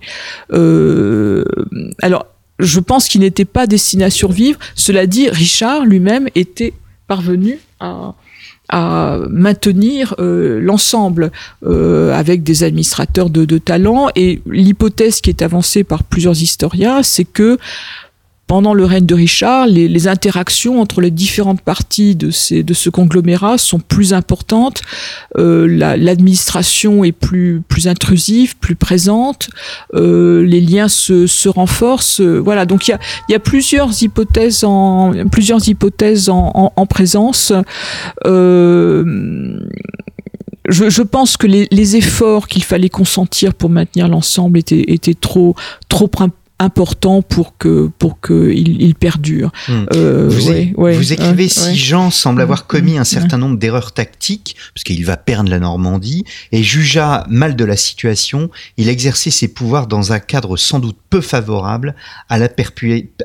alors, 2.01 2.25
je 2.59 2.81
pense 2.81 3.09
qu'il 3.09 3.21
n'était 3.21 3.45
pas 3.45 3.67
destiné 3.67 4.05
à 4.05 4.11
survivre. 4.11 4.59
Cela 4.75 5.07
dit, 5.07 5.29
Richard 5.29 5.85
lui-même 5.85 6.29
était 6.35 6.73
parvenu 7.07 7.59
à, 7.81 8.15
maintenir 9.31 10.15
euh, 10.19 10.61
l'ensemble 10.61 11.33
euh, 11.65 12.13
avec 12.13 12.43
des 12.43 12.65
administrateurs 12.65 13.31
de 13.31 13.57
talent. 13.57 14.09
Et 14.15 14.43
l'hypothèse 14.45 15.23
qui 15.23 15.31
est 15.31 15.41
avancée 15.41 15.85
par 15.85 16.05
plusieurs 16.05 16.43
historiens, 16.43 17.03
c'est 17.03 17.25
que 17.25 17.57
pendant 18.49 18.73
le 18.73 18.87
règne 18.87 19.05
de 19.05 19.15
Richard, 19.15 19.67
les, 19.67 20.09
interactions 20.09 20.81
entre 20.81 21.03
les 21.03 21.11
différentes 21.11 21.61
parties 21.61 22.17
de, 22.17 22.31
ces, 22.31 22.63
de 22.63 22.73
ce 22.73 22.89
conglomérat 22.89 23.59
sont 23.59 23.79
plus 23.79 24.15
importantes, 24.15 24.81
euh, 25.37 25.67
l'administration 25.69 27.05
est 27.05 27.13
plus, 27.13 27.63
plus 27.69 27.89
intrusive, 27.89 28.57
plus 28.57 28.75
présente, 28.75 29.51
euh, 29.95 30.45
les 30.47 30.63
liens 30.63 30.89
se, 30.89 31.27
se 31.27 31.51
renforcent. 31.51 32.23
Euh, 32.23 32.39
voilà, 32.39 32.65
donc 32.65 32.89
il 32.89 32.93
y 32.93 32.95
a, 32.95 32.99
y 33.29 33.35
a, 33.35 33.39
plusieurs 33.39 34.03
hypothèses 34.03 34.65
en, 34.65 35.13
plusieurs 35.31 35.69
hypothèses 35.69 36.31
en, 36.31 36.73
en 36.75 36.87
présence. 36.87 37.53
Euh, 38.25 39.61
je, 40.71 40.89
je, 40.89 41.03
pense 41.03 41.37
que 41.37 41.47
les, 41.47 41.69
les 41.71 41.97
efforts 41.97 42.49
qu'il 42.49 42.65
fallait 42.65 42.89
consentir 42.89 43.53
pour 43.53 43.69
maintenir 43.69 44.09
l'ensemble 44.09 44.59
étaient, 44.59 44.85
étaient 44.89 45.15
trop 45.15 45.55
trop 45.91 46.09
important 46.59 47.23
pour 47.23 47.57
que 47.57 47.89
pour 47.99 48.21
que 48.21 48.51
il, 48.53 48.83
il 48.83 48.95
perdure. 48.95 49.53
Hmm. 49.69 49.85
Euh, 49.95 50.29
vous, 50.29 50.49
ouais, 50.49 50.73
ouais, 50.77 50.97
vous, 50.97 51.13
écrivez 51.13 51.45
ouais, 51.45 51.49
si 51.49 51.77
Jean 51.77 52.11
semble 52.11 52.43
avoir 52.43 52.67
commis 52.67 52.99
un 52.99 53.05
certain 53.05 53.39
nombre 53.39 53.59
d'erreurs 53.59 53.93
tactiques 53.93 54.57
parce 54.75 54.83
qu'il 54.85 55.05
va 55.05 55.17
perdre 55.17 55.51
la 55.51 55.61
Normandie 55.61 56.25
et 56.51 56.63
jugea 56.63 57.25
mal 57.29 57.55
de 57.55 57.65
la 57.65 57.77
situation, 57.77 58.51
il 58.77 58.89
exerçait 58.89 59.31
ses 59.31 59.49
pouvoirs 59.49 59.87
dans 59.87 60.13
un 60.13 60.19
cadre 60.19 60.57
sans 60.57 60.81
doute 60.81 60.97
peu 61.11 61.21
favorable 61.21 61.95
à 62.29 62.39
la, 62.39 62.49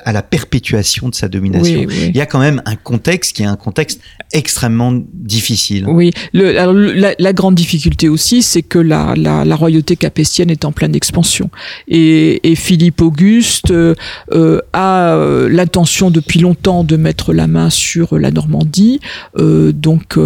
à 0.06 0.14
la 0.14 0.22
perpétuation 0.22 1.10
de 1.10 1.16
sa 1.16 1.28
domination. 1.28 1.88
Il 1.90 2.16
y 2.16 2.22
a 2.22 2.26
quand 2.26 2.40
même 2.40 2.62
un 2.66 2.76
contexte 2.76 3.36
qui 3.36 3.44
est 3.44 3.48
un 3.48 3.56
contexte 3.56 4.00
extrêmement 4.32 4.94
difficile. 5.14 5.86
Oui, 5.88 6.12
le, 6.34 6.60
alors, 6.60 6.74
la, 6.74 7.14
la, 7.18 7.34
grande 7.34 7.56
difficulté 7.56 8.10
aussi, 8.10 8.42
c'est 8.42 8.62
que 8.62 8.80
la, 8.80 9.14
la, 9.16 9.46
la, 9.46 9.56
royauté 9.56 9.96
capétienne 9.96 10.50
est 10.50 10.66
en 10.66 10.72
pleine 10.72 10.96
expansion 10.96 11.50
et, 11.88 12.52
et 12.52 12.56
Philippe 12.56 13.02
Auguste 13.02 13.23
Euh, 13.70 13.96
euh, 14.34 14.60
a 14.74 15.16
euh, 15.16 15.50
l'intention 15.50 16.12
depuis 16.12 16.40
longtemps 16.40 16.84
de 16.84 16.98
mettre 16.98 17.34
la 17.34 17.48
main 17.48 17.70
sur 17.70 18.18
la 18.18 18.32
Normandie, 18.32 19.00
donc 19.38 20.18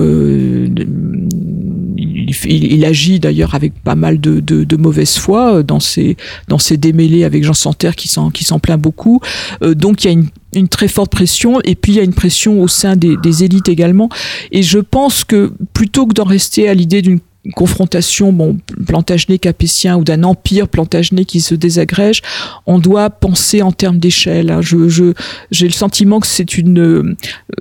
il, 2.46 2.86
agit 2.86 3.20
d'ailleurs 3.20 3.56
avec 3.56 3.74
pas 3.84 3.96
mal 3.96 4.20
de, 4.20 4.76
mauvaise 4.78 5.18
foi 5.18 5.64
dans 5.64 5.80
ses 5.80 6.18
dans 6.48 6.58
démêlés 6.72 7.24
avec 7.24 7.44
Jean 7.44 7.54
Santerre 7.54 7.96
qui 7.96 8.08
s'en 8.08 8.30
qui 8.32 8.46
plaint 8.62 8.80
beaucoup. 8.82 9.22
donc 9.62 10.04
il 10.04 10.08
y 10.08 10.10
a 10.10 10.14
une 10.14 10.28
une 10.54 10.70
très 10.70 10.88
forte 10.88 11.12
pression 11.12 11.60
et 11.66 11.76
puis 11.76 11.92
il 11.92 11.96
y 11.98 12.00
a 12.00 12.04
une 12.04 12.14
pression 12.14 12.62
au 12.62 12.70
sein 12.70 12.96
des, 12.96 13.18
des 13.18 13.44
élites 13.44 13.68
également 13.68 14.10
et 14.52 14.64
je 14.64 14.80
pense 14.80 15.26
que 15.26 15.52
plutôt 15.74 16.08
que 16.08 16.14
d'en 16.14 16.24
rester 16.24 16.70
à 16.70 16.74
l'idée 16.74 17.02
d'une 17.02 17.20
confrontation 17.56 18.34
bon 18.34 18.58
plantagenet 18.86 19.38
capétien 19.38 19.98
ou 19.98 20.04
d'un 20.04 20.24
empire 20.24 20.68
plantagenet 20.68 21.26
qui 21.26 21.42
se 21.42 21.56
désagrège 21.56 22.22
on 22.66 22.80
doit 22.80 23.10
penser 23.10 23.62
en 23.62 23.72
termes 23.72 24.00
d'échelle 24.00 24.50
hein. 24.52 24.62
je 24.62 24.90
je 24.90 25.14
j'ai 25.52 25.68
le 25.68 25.74
sentiment 25.74 26.20
que 26.20 26.28
c'est 26.28 26.58
une 26.58 26.80
euh, 26.80 27.16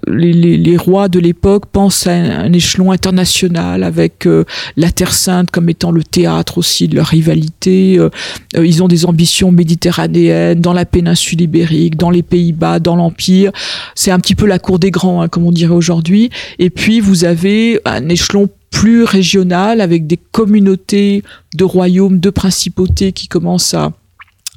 les, 0.07 0.33
les, 0.33 0.57
les, 0.57 0.77
rois 0.77 1.09
de 1.09 1.19
l'époque 1.19 1.67
pensent 1.67 2.07
à 2.07 2.13
un, 2.13 2.53
échelon 2.53 2.91
international 2.91 3.83
avec 3.83 4.27
euh, 4.27 4.45
la 4.77 4.91
terre 4.91 5.13
sainte 5.13 5.51
comme 5.51 5.69
étant 5.69 5.91
le 5.91 6.03
théâtre 6.03 6.59
aussi 6.59 6.89
de 6.89 6.97
leur 6.97 7.07
rivalité 7.07 7.99
euh 7.99 8.11
ils 8.57 8.83
ont 8.83 8.89
des 8.89 9.07
ambitions 9.07 9.53
méditerranéennes 9.53 10.61
dans 10.61 10.73
la 10.73 10.85
péninsule 10.85 11.41
ibérique 11.41 11.97
dans 11.97 12.11
les 12.11 12.23
Pays-Bas 12.23 12.81
dans 12.81 12.97
l'empire 12.97 13.53
c'est 13.95 14.11
un 14.11 14.19
petit 14.19 14.35
peu 14.35 14.47
la 14.47 14.59
cour 14.59 14.79
des 14.79 14.91
grands 14.91 15.23
hein, 15.23 15.29
comme 15.29 15.47
on 15.47 15.53
dirait 15.53 15.75
aujourd'hui 15.75 16.31
et 16.59 16.71
puis 16.71 17.01
vous 17.01 17.25
avez 17.25 17.81
un 17.85 18.09
échelon 18.09 18.49
plus 18.77 19.05
régional 19.05 19.81
avec 19.81 20.07
des 20.07 20.19
communautés 20.19 21.23
de 21.55 21.65
royaumes, 21.65 22.21
de 22.21 22.29
principautés 22.29 23.13
qui 23.13 23.27
commencent 23.27 23.73
à 23.73 23.95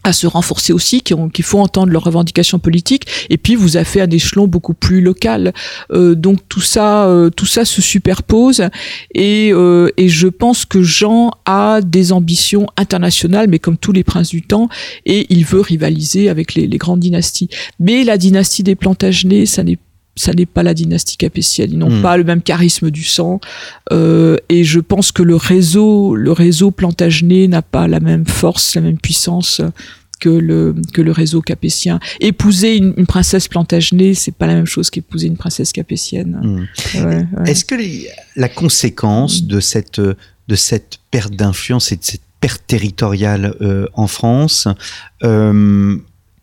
à 0.06 0.14
se 0.14 0.28
renforcer 0.28 0.72
aussi, 0.72 1.02
qui, 1.02 1.14
ont, 1.14 1.30
font 1.42 1.62
entendre 1.62 1.92
leurs 1.92 2.06
revendications 2.06 2.58
politiques, 2.58 3.06
et 3.30 3.38
puis 3.38 3.56
vous 3.56 3.76
avez 3.76 3.86
fait 3.86 4.00
un 4.00 4.10
échelon 4.10 4.48
beaucoup 4.48 4.74
plus 4.74 5.02
local. 5.02 5.54
Euh, 5.92 6.16
donc 6.16 6.40
tout 6.48 6.62
ça, 6.62 7.06
euh, 7.06 7.30
tout 7.30 7.46
ça 7.46 7.66
se 7.66 7.82
superpose, 7.82 8.64
et, 9.14 9.52
euh, 9.52 9.90
et 9.98 10.08
je 10.08 10.30
pense 10.30 10.64
que 10.64 10.82
Jean 10.82 11.32
a 11.46 11.82
des 11.82 12.14
ambitions 12.14 12.68
internationales, 12.78 13.48
mais 13.50 13.60
comme 13.60 13.78
tous 13.78 13.92
les 13.92 14.06
princes 14.06 14.30
du 14.30 14.42
temps, 14.42 14.70
et 15.06 15.28
il 15.30 15.44
veut 15.44 15.62
rivaliser 15.62 16.30
avec 16.30 16.56
les, 16.56 16.66
les 16.66 16.78
grandes 16.78 17.02
dynasties. 17.02 17.50
Mais 17.80 18.06
la 18.06 18.18
dynastie 18.18 18.64
des 18.64 18.76
Plantagenets, 18.76 19.46
ça 19.46 19.64
n'est 19.64 19.80
ça 20.20 20.34
n'est 20.34 20.46
pas 20.46 20.64
la 20.64 20.74
dynastie 20.74 21.16
capétienne. 21.16 21.70
Ils 21.72 21.78
n'ont 21.78 21.90
mmh. 21.90 22.02
pas 22.02 22.18
le 22.18 22.26
même 22.26 22.42
charisme 22.42 22.92
du 22.92 23.04
sang. 23.04 23.40
Euh, 23.94 24.36
et 24.50 24.66
je 24.66 24.82
pense 24.82 25.14
que 25.14 25.24
le 25.24 25.38
réseau, 25.38 26.14
le 26.14 26.34
réseau 26.34 26.72
plantagenet 26.72 27.48
n'a 27.48 27.62
pas 27.62 27.88
la 27.88 28.02
même 28.02 28.26
force, 28.26 28.76
la 28.76 28.82
même 28.82 28.98
puissance 28.98 29.62
que 30.20 30.28
le 30.28 30.76
que 30.94 31.02
le 31.02 31.14
réseau 31.14 31.42
capétien. 31.42 32.02
Épouser 32.20 32.76
une, 32.76 32.94
une 32.98 33.06
princesse 33.06 33.48
plantagenet, 33.48 34.14
c'est 34.14 34.36
pas 34.36 34.48
la 34.48 34.56
même 34.56 34.66
chose 34.66 34.90
qu'épouser 34.90 35.28
une 35.28 35.38
princesse 35.38 35.72
capétienne. 35.72 36.38
Mmh. 36.44 36.98
Ouais, 36.98 37.26
ouais. 37.38 37.52
Est-ce 37.52 37.64
que 37.64 37.76
les, 37.76 38.10
la 38.36 38.50
conséquence 38.50 39.42
mmh. 39.42 39.48
de 39.48 39.60
cette 39.62 40.02
de 40.02 40.56
cette 40.56 40.98
perte 41.12 41.34
d'influence 41.34 41.94
et 41.94 41.96
de 41.96 42.04
cette 42.04 42.24
perte 42.42 42.64
territoriale 42.68 43.56
euh, 43.62 43.88
en 43.94 44.08
France 44.08 44.68
euh, 45.24 45.98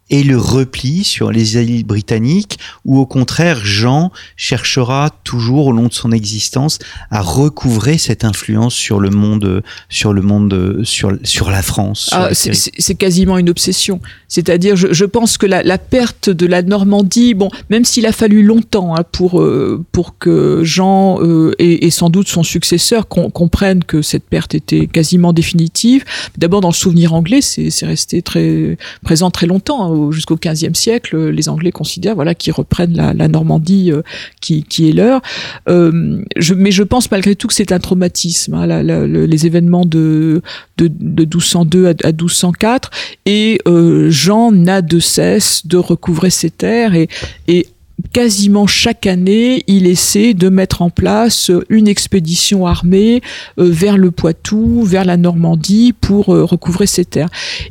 et 0.08 0.22
le 0.22 0.38
repli 0.38 1.02
sur 1.02 1.32
les 1.32 1.56
îles 1.56 1.84
britanniques, 1.84 2.58
ou 2.84 2.98
au 2.98 3.06
contraire, 3.06 3.60
Jean 3.64 4.12
cherchera 4.36 5.10
toujours 5.24 5.66
au 5.66 5.72
long 5.72 5.88
de 5.88 5.92
son 5.92 6.12
existence 6.12 6.78
à 7.10 7.20
recouvrer 7.22 7.98
cette 7.98 8.24
influence 8.24 8.74
sur 8.74 9.00
le 9.00 9.10
monde, 9.10 9.62
sur 9.88 10.12
le 10.12 10.22
monde, 10.22 10.82
sur, 10.84 11.12
sur 11.24 11.50
la 11.50 11.62
France. 11.62 12.10
Ah, 12.12 12.30
c'est 12.32 12.94
quasiment 12.94 13.38
une 13.38 13.50
obsession. 13.50 14.00
C'est-à-dire, 14.28 14.76
je, 14.76 14.92
je, 14.92 15.04
pense 15.04 15.38
que 15.38 15.46
la, 15.46 15.62
la, 15.62 15.78
perte 15.78 16.30
de 16.30 16.46
la 16.46 16.62
Normandie, 16.62 17.34
bon, 17.34 17.48
même 17.70 17.84
s'il 17.84 18.06
a 18.06 18.12
fallu 18.12 18.42
longtemps 18.42 18.96
hein, 18.96 19.04
pour 19.10 19.40
euh, 19.40 19.84
pour 19.92 20.18
que 20.18 20.62
Jean 20.62 21.20
euh, 21.20 21.52
et, 21.58 21.86
et, 21.86 21.90
sans 21.90 22.10
doute 22.10 22.28
son 22.28 22.42
successeur 22.42 23.08
com 23.08 23.30
comprennent 23.30 23.84
que 23.84 24.02
cette 24.02 24.24
perte 24.24 24.54
était 24.54 24.86
quasiment 24.86 25.32
définitive. 25.32 26.04
D'abord, 26.38 26.60
dans 26.60 26.68
le 26.68 26.74
souvenir 26.74 27.14
anglais, 27.14 27.40
c'est 27.40 27.86
resté 27.86 28.22
très 28.22 28.76
présent 29.02 29.30
très 29.30 29.46
longtemps. 29.46 29.84
Hein, 29.84 29.95
jusqu'au 30.10 30.36
XVe 30.36 30.74
siècle, 30.74 31.28
les 31.30 31.48
Anglais 31.48 31.72
considèrent 31.72 32.14
voilà 32.14 32.34
qu'ils 32.34 32.52
reprennent 32.52 32.96
la, 32.96 33.28
Normandie 33.28 33.92
euh, 33.92 34.02
qui, 34.40 34.62
qui, 34.64 34.88
est 34.88 34.92
leur. 34.92 35.20
Euh, 35.68 36.22
mais 36.56 36.70
je 36.70 36.82
pense 36.82 37.10
malgré 37.10 37.34
tout 37.34 37.46
que 37.48 37.54
c'est 37.54 37.72
un 37.72 37.78
traumatisme, 37.78 38.54
hein, 38.54 38.82
les 38.82 39.46
événements 39.46 39.84
de, 39.84 40.42
de, 40.76 40.88
de 40.88 41.22
1202 41.22 41.86
à, 41.86 41.90
à 42.04 42.12
1204, 42.12 42.90
et 43.26 43.60
euh, 43.66 44.10
Jean 44.10 44.52
n'a 44.52 44.82
de 44.82 44.98
cesse 44.98 45.66
de 45.66 45.76
recouvrer 45.76 46.30
ses 46.30 46.50
terres 46.50 46.94
et, 46.94 47.08
et 47.48 47.66
quasiment 48.12 48.66
chaque 48.66 49.06
année, 49.06 49.64
il 49.66 49.86
essaie 49.86 50.34
de 50.34 50.48
mettre 50.48 50.82
en 50.82 50.90
place 50.90 51.50
une 51.68 51.88
expédition 51.88 52.66
armée 52.66 53.20
euh, 53.58 53.68
vers 53.70 53.96
le 53.96 54.10
Poitou, 54.10 54.82
vers 54.84 55.04
la 55.04 55.16
Normandie 55.16 55.92
pour 55.92 56.34
euh, 56.34 56.44
recouvrer 56.44 56.86
ces 56.86 57.04
terres. 57.04 57.28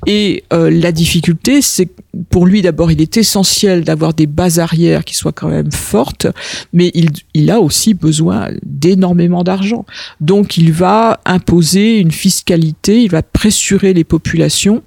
Et 0.08 0.44
euh, 0.54 0.70
la 0.70 0.92
difficulté, 0.92 1.62
c'est 1.62 1.90
pour 2.30 2.46
lui 2.46 2.62
d'abord, 2.62 2.92
il 2.92 3.02
est 3.02 3.18
essentiel 3.18 3.84
d'avoir 3.84 4.14
des 4.14 4.28
bases 4.28 4.60
arrières 4.60 5.04
qui 5.04 5.16
soient 5.16 5.34
quand 5.34 5.50
même 5.50 5.72
fortes, 5.72 6.28
mais 6.72 6.92
il, 6.94 7.10
il 7.34 7.52
a 7.52 7.60
aussi 7.60 7.94
besoin 7.94 8.50
d'énormément 8.64 9.44
d'argent. 9.44 9.86
Donc 10.22 10.58
il 10.58 10.72
va 10.72 11.20
imposer 11.26 12.00
une 12.00 12.12
fiscalité, 12.12 13.02
il 13.02 13.12
va 13.12 13.22
pressurer 13.22 13.94
les 13.94 14.04
populations 14.04 14.82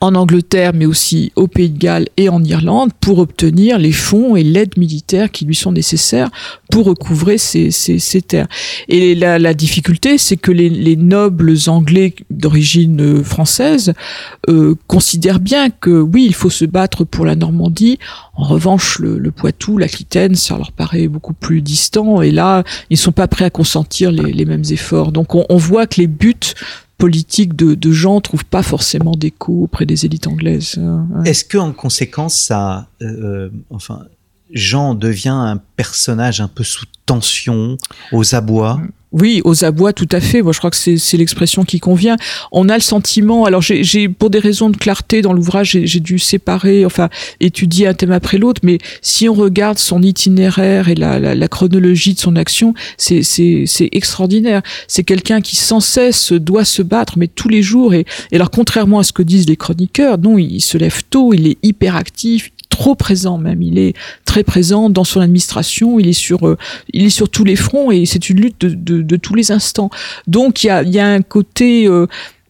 en 0.00 0.14
Angleterre, 0.14 0.72
mais 0.74 0.86
aussi 0.86 1.32
au 1.36 1.46
Pays 1.46 1.70
de 1.70 1.78
Galles 1.78 2.08
et 2.16 2.28
en 2.28 2.42
Irlande, 2.42 2.90
pour 3.00 3.18
obtenir 3.18 3.78
les 3.78 3.92
fonds 3.92 4.36
et 4.36 4.42
l'aide 4.42 4.76
militaire 4.76 5.30
qui 5.30 5.44
lui 5.44 5.54
sont 5.54 5.72
nécessaires 5.72 6.30
pour 6.70 6.86
recouvrer 6.86 7.38
ces, 7.38 7.70
terres. 8.26 8.48
Et 8.88 9.14
la, 9.14 9.38
la 9.38 9.54
difficulté, 9.54 10.18
c'est 10.18 10.36
que 10.36 10.50
les, 10.50 10.68
les, 10.68 10.96
nobles 10.96 11.54
anglais 11.68 12.14
d'origine 12.30 13.00
euh, 13.00 13.22
française 13.22 13.92
euh, 14.48 14.74
considèrent 14.86 15.40
bien 15.40 15.70
que 15.70 16.00
oui, 16.00 16.24
il 16.26 16.34
faut 16.34 16.50
se 16.50 16.64
battre 16.64 17.04
pour 17.04 17.24
la 17.24 17.36
Normandie. 17.36 17.98
En 18.34 18.44
revanche, 18.44 18.98
le, 18.98 19.30
Poitou, 19.30 19.78
l'Aquitaine, 19.78 20.34
ça 20.34 20.56
leur 20.56 20.72
paraît 20.72 21.08
beaucoup 21.08 21.34
plus 21.34 21.62
distant. 21.62 22.22
Et 22.22 22.30
là, 22.30 22.64
ils 22.90 22.96
sont 22.96 23.12
pas 23.12 23.28
prêts 23.28 23.44
à 23.44 23.50
consentir 23.50 24.10
les, 24.10 24.44
mêmes 24.44 24.64
efforts. 24.70 25.12
Donc, 25.12 25.34
on, 25.34 25.44
on 25.48 25.56
voit 25.56 25.86
que 25.86 26.00
les 26.00 26.06
buts 26.06 26.34
politique 26.98 27.54
de, 27.54 27.74
de 27.74 27.92
Jean 27.92 28.20
trouve 28.20 28.44
pas 28.44 28.62
forcément 28.62 29.12
d'écho 29.12 29.64
auprès 29.64 29.86
des 29.86 30.04
élites 30.06 30.26
anglaises. 30.26 30.78
hein, 30.78 31.06
ouais. 31.14 31.30
Est-ce 31.30 31.44
que 31.44 31.58
en 31.58 31.72
conséquence, 31.72 32.38
ça, 32.38 32.88
euh, 33.02 33.50
enfin, 33.70 34.04
Jean 34.52 34.94
devient 34.94 35.28
un 35.28 35.60
personnage 35.76 36.40
un 36.40 36.48
peu 36.48 36.64
sous 36.64 36.86
tension, 37.04 37.76
aux 38.12 38.34
abois? 38.34 38.80
Oui, 39.18 39.40
aux 39.44 39.64
abois, 39.64 39.94
tout 39.94 40.08
à 40.12 40.20
fait. 40.20 40.42
Moi, 40.42 40.52
je 40.52 40.58
crois 40.58 40.70
que 40.70 40.76
c'est 40.76 41.16
l'expression 41.16 41.64
qui 41.64 41.80
convient. 41.80 42.16
On 42.52 42.68
a 42.68 42.74
le 42.74 42.82
sentiment. 42.82 43.46
Alors, 43.46 43.62
j'ai 43.62 44.10
pour 44.10 44.28
des 44.28 44.38
raisons 44.38 44.68
de 44.68 44.76
clarté 44.76 45.22
dans 45.22 45.32
l'ouvrage, 45.32 45.78
j'ai 45.82 46.00
dû 46.00 46.18
séparer, 46.18 46.84
enfin, 46.84 47.08
étudier 47.40 47.86
un 47.86 47.94
thème 47.94 48.12
après 48.12 48.36
l'autre. 48.36 48.60
Mais 48.62 48.76
si 49.00 49.26
on 49.26 49.32
regarde 49.32 49.78
son 49.78 50.02
itinéraire 50.02 50.90
et 50.90 50.94
la, 50.94 51.18
la, 51.18 51.48
chronologie 51.48 52.12
de 52.12 52.18
son 52.18 52.36
action, 52.36 52.74
c'est 52.98 53.88
extraordinaire. 53.92 54.60
C'est 54.86 55.04
quelqu'un 55.04 55.40
qui 55.40 55.56
sans 55.56 55.80
cesse 55.80 56.32
doit 56.32 56.66
se 56.66 56.82
battre, 56.82 57.14
mais 57.16 57.26
tous 57.26 57.48
les 57.48 57.62
jours. 57.62 57.94
Et, 57.94 58.04
alors, 58.32 58.50
contrairement 58.50 58.98
à 58.98 59.02
ce 59.02 59.12
que 59.12 59.22
disent 59.22 59.48
les 59.48 59.56
chroniqueurs, 59.56 60.18
non, 60.18 60.36
il 60.36 60.60
se 60.60 60.76
lève 60.76 61.02
tôt, 61.08 61.32
il 61.32 61.46
est 61.46 61.58
hyper 61.62 61.96
actif 61.96 62.50
trop 62.76 62.94
présent 62.94 63.38
même 63.38 63.62
il 63.62 63.78
est 63.78 63.94
très 64.26 64.44
présent 64.44 64.90
dans 64.90 65.04
son 65.04 65.20
administration 65.20 65.98
il 65.98 66.08
est 66.08 66.20
sur 66.26 66.46
euh, 66.46 66.58
il 66.92 67.06
est 67.06 67.10
sur 67.10 67.28
tous 67.30 67.44
les 67.44 67.56
fronts 67.56 67.90
et 67.90 68.04
c'est 68.04 68.28
une 68.28 68.40
lutte 68.40 68.60
de, 68.60 68.68
de, 68.74 69.02
de 69.02 69.16
tous 69.16 69.34
les 69.34 69.50
instants. 69.50 69.90
Donc 70.26 70.62
il 70.62 70.68
y 70.68 70.70
a, 70.70 70.82
y 70.82 70.98
a 70.98 71.06
un 71.06 71.22
côté 71.22 71.86
euh, 71.86 72.06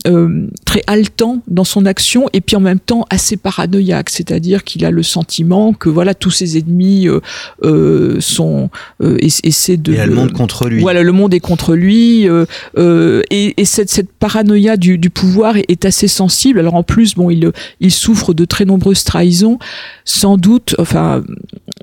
euh, 0.06 0.46
très 0.64 0.82
haletant 0.86 1.42
dans 1.48 1.64
son 1.64 1.84
action 1.86 2.26
et 2.32 2.40
puis 2.40 2.56
en 2.56 2.60
même 2.60 2.78
temps 2.80 3.04
assez 3.10 3.36
paranoïaque, 3.36 4.10
c'est-à-dire 4.10 4.64
qu'il 4.64 4.84
a 4.84 4.90
le 4.90 5.02
sentiment 5.02 5.72
que 5.72 5.88
voilà 5.88 6.14
tous 6.14 6.30
ses 6.30 6.56
ennemis 6.58 7.08
euh, 7.08 7.20
euh, 7.64 8.16
sont 8.20 8.70
euh, 9.02 9.16
essa- 9.20 9.40
essaient 9.44 9.76
de 9.76 9.94
elle 9.94 10.10
le- 10.10 10.14
monte 10.14 10.32
contre 10.32 10.68
lui. 10.68 10.80
voilà, 10.80 11.02
le 11.02 11.12
monde 11.12 11.34
est 11.34 11.40
contre 11.40 11.74
lui 11.74 12.28
euh, 12.28 13.22
et, 13.30 13.54
et 13.60 13.64
cette, 13.64 13.90
cette 13.90 14.10
paranoïa 14.12 14.76
du, 14.76 14.98
du 14.98 15.10
pouvoir 15.10 15.56
est, 15.56 15.64
est 15.68 15.84
assez 15.84 16.08
sensible. 16.08 16.58
Alors 16.60 16.74
en 16.74 16.82
plus, 16.82 17.14
bon, 17.14 17.30
il, 17.30 17.50
il 17.80 17.90
souffre 17.90 18.34
de 18.34 18.44
très 18.44 18.64
nombreuses 18.64 19.04
trahisons. 19.04 19.58
Sans 20.04 20.36
doute, 20.38 20.74
enfin, 20.78 21.22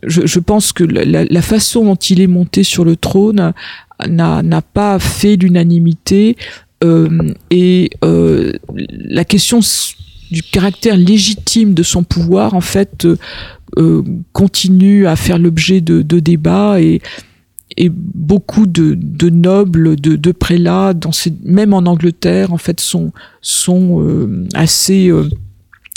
je, 0.04 0.26
je 0.26 0.40
pense 0.40 0.72
que 0.74 0.84
la, 0.84 1.42
façon 1.42 1.84
dont 1.86 1.96
il 1.96 2.22
est 2.22 2.28
monté 2.28 2.64
sur 2.64 2.86
le 2.86 2.96
trône 2.96 3.54
n'a 4.08 4.62
pas 4.74 4.98
fait 5.00 5.36
l'unanimité 5.36 6.36
et 7.50 7.90
euh, 8.04 8.54
la 8.90 9.26
question 9.26 9.60
du 10.32 10.44
caractère 10.44 10.98
légitime 10.98 11.74
de 11.74 11.84
son 11.84 12.04
pouvoir, 12.04 12.54
en 12.54 12.62
fait, 12.62 13.06
euh, 13.06 13.18
euh, 13.78 14.04
continue 14.34 15.08
à 15.08 15.16
faire 15.16 15.40
l'objet 15.40 15.82
de, 15.82 16.02
débats 16.20 16.80
et 16.80 17.02
beaucoup 17.90 18.68
de, 18.68 19.30
nobles, 19.30 19.96
de, 19.96 20.32
prélats, 20.32 20.94
dans 20.94 21.12
même 21.44 21.74
en 21.74 21.80
Angleterre, 21.80 22.54
en 22.54 22.58
fait, 22.58 22.80
sont, 22.80 23.12
euh, 23.72 24.48
assez 24.54 25.10
euh, 25.10 25.30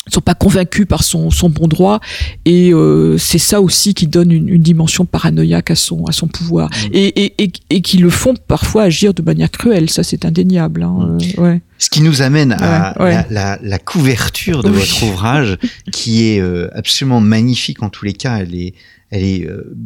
sont 0.08 0.20
pas 0.20 0.34
convaincus 0.34 0.86
par 0.86 1.02
son, 1.02 1.30
son 1.30 1.48
bon 1.48 1.66
droit 1.66 2.00
et 2.44 2.72
euh, 2.72 3.18
c'est 3.18 3.38
ça 3.38 3.60
aussi 3.60 3.92
qui 3.94 4.06
donne 4.06 4.30
une, 4.30 4.48
une 4.48 4.62
dimension 4.62 5.04
paranoïaque 5.04 5.70
à 5.72 5.74
son 5.76 6.04
à 6.06 6.12
son 6.12 6.28
pouvoir 6.28 6.70
Mm. 6.70 6.88
et, 6.94 7.24
et, 7.24 7.42
et, 7.44 7.52
et 7.70 7.80
qui 7.82 7.98
le 7.98 8.10
font 8.10 8.34
parfois 8.48 8.84
agir 8.84 9.14
de 9.14 9.22
manière 9.22 9.50
cruelle 9.50 9.90
ça 9.90 10.02
c'est 10.02 10.24
indéniable 10.24 10.82
hein, 10.84 11.18
euh, 11.38 11.42
ouais. 11.42 11.60
Ce 11.78 11.90
qui 11.90 12.00
nous 12.02 12.22
amène 12.22 12.52
à 12.58 13.02
ouais. 13.02 13.10
La, 13.12 13.26
la, 13.30 13.58
la 13.62 13.78
couverture 13.78 14.62
de 14.62 14.70
Oui. 14.70 14.76
votre 14.78 15.02
ouvrage, 15.02 15.58
qui 15.92 16.28
est 16.28 16.40
euh, 16.40 16.68
absolument 16.74 17.20
magnifique 17.20 17.82
en 17.82 17.90
tous 17.90 18.06
les 18.06 18.14
cas. 18.14 18.38
Elle 18.38 18.54
est, 18.54 18.72
elle 19.10 19.22
est 19.22 19.46
euh, 19.46 19.76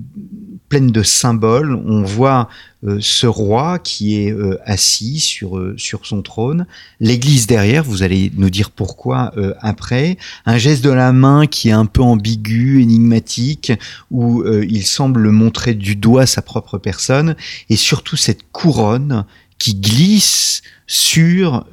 pleine 0.69 0.91
de 0.91 1.03
symboles. 1.03 1.75
On 1.75 2.03
voit 2.03 2.49
euh, 2.85 2.99
ce 3.01 3.27
roi 3.27 3.79
qui 3.79 4.17
est 4.17 4.33
euh, 4.33 4.59
assis 4.65 5.21
sur 5.21 5.59
euh, 5.59 5.75
sur 5.77 6.07
son 6.07 6.23
trône, 6.23 6.67
l'Église 7.01 7.47
derrière. 7.47 7.85
Vous 7.85 8.03
allez 8.03 8.33
nous 8.37 8.51
dire 8.51 8.71
pourquoi 8.71 9.33
euh, 9.37 9.53
après. 9.61 10.17
Un 10.47 10.57
geste 10.57 10.83
de 10.83 10.91
la 10.91 11.13
main 11.13 11.47
qui 11.47 11.69
est 11.69 11.73
un 11.73 11.87
peu 11.87 12.03
ambigu, 12.03 12.81
énigmatique, 12.81 13.73
où 14.11 14.43
euh, 14.43 14.65
il 14.69 14.87
semble 14.87 15.31
montrer 15.31 15.75
du 15.75 15.97
doigt 15.97 16.27
sa 16.27 16.41
propre 16.41 16.79
personne, 16.79 17.37
et 17.69 17.77
surtout 17.77 18.17
cette 18.17 18.51
couronne 18.53 19.27
qui 19.59 19.75
glisse 19.75 20.63
sur 20.87 21.67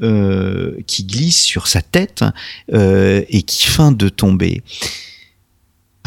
qui 0.85 1.05
glisse 1.05 1.41
sur 1.41 1.67
sa 1.67 1.81
tête 1.81 2.23
et 2.71 3.41
qui 3.43 3.65
feint 3.65 3.93
de 3.93 4.09
tomber. 4.09 4.61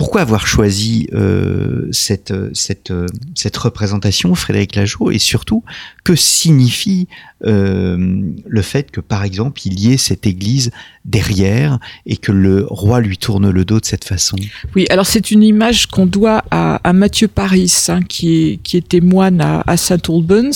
Pourquoi 0.00 0.22
avoir 0.22 0.46
choisi 0.46 1.08
euh, 1.12 1.86
cette 1.92 2.32
cette 2.54 2.90
euh, 2.90 3.04
cette 3.34 3.58
représentation, 3.58 4.34
Frédéric 4.34 4.74
Lajeau, 4.74 5.10
et 5.10 5.18
surtout 5.18 5.62
que 6.04 6.16
signifie 6.16 7.06
euh, 7.44 8.22
le 8.46 8.62
fait 8.62 8.90
que 8.90 9.00
par 9.00 9.24
exemple 9.24 9.62
il 9.64 9.80
y 9.80 9.92
ait 9.92 9.96
cette 9.96 10.26
église 10.26 10.70
derrière 11.06 11.78
et 12.04 12.18
que 12.18 12.32
le 12.32 12.66
roi 12.68 13.00
lui 13.00 13.16
tourne 13.16 13.48
le 13.48 13.64
dos 13.64 13.80
de 13.80 13.84
cette 13.86 14.04
façon? 14.04 14.36
Oui, 14.76 14.86
alors 14.90 15.06
c'est 15.06 15.30
une 15.30 15.42
image 15.42 15.86
qu'on 15.86 16.04
doit 16.04 16.44
à, 16.50 16.92
Mathieu 16.92 17.28
Paris, 17.28 17.72
hein, 17.88 18.02
qui, 18.02 18.34
est, 18.34 18.56
qui 18.62 18.76
était 18.76 19.00
moine 19.00 19.40
à, 19.40 19.76
Saint 19.76 19.96
Albans, 20.08 20.52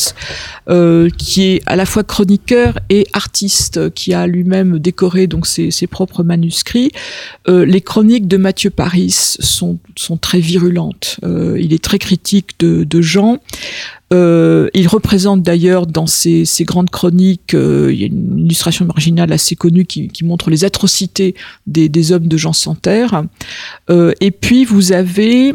euh, 0.69 1.09
qui 1.17 1.45
est 1.45 1.63
à 1.65 1.77
la 1.77 1.87
fois 1.87 2.05
chroniqueur 2.05 2.79
et 2.91 3.07
artiste, 3.13 3.93
qui 3.95 4.13
a 4.13 4.27
lui-même 4.27 4.79
décoré 4.79 5.27
donc 5.27 5.47
ses, 5.47 5.71
ses 5.71 5.87
propres 5.87 6.23
manuscrits. 6.23 6.93
Euh, 7.49 7.65
les 7.65 7.81
chroniques 7.81 8.29
de 8.29 8.37
Mathieu 8.37 8.71
Paris 8.71 9.34
sont, 9.41 9.79
très 10.21 10.41
virulentes. 10.41 11.19
Euh, 11.25 11.59
il 11.61 11.73
est 11.73 11.83
très 11.83 11.99
critique 11.99 12.51
de, 12.59 12.85
de 12.85 13.01
Jean. 13.01 13.41
Euh, 14.15 14.69
il 14.75 14.87
représente 14.87 15.43
d'ailleurs 15.43 15.87
dans 15.87 16.07
ses, 16.07 16.45
grandes 16.61 16.91
chroniques, 16.91 17.55
euh, 17.55 17.91
il 17.93 18.01
y 18.01 18.05
a 18.05 18.07
une 18.07 18.39
illustration 18.39 18.85
marginale 18.85 19.33
assez 19.33 19.57
connue 19.57 19.87
qui, 19.87 20.11
montre 20.23 20.51
les 20.51 20.65
atrocités 20.65 21.35
des, 21.67 22.13
hommes 22.13 22.29
de 22.29 22.37
Jean 22.37 22.53
Santerre. 22.53 23.25
Euh, 23.91 24.13
et 24.21 24.31
puis 24.31 24.65
vous 24.65 24.93
avez 24.93 25.53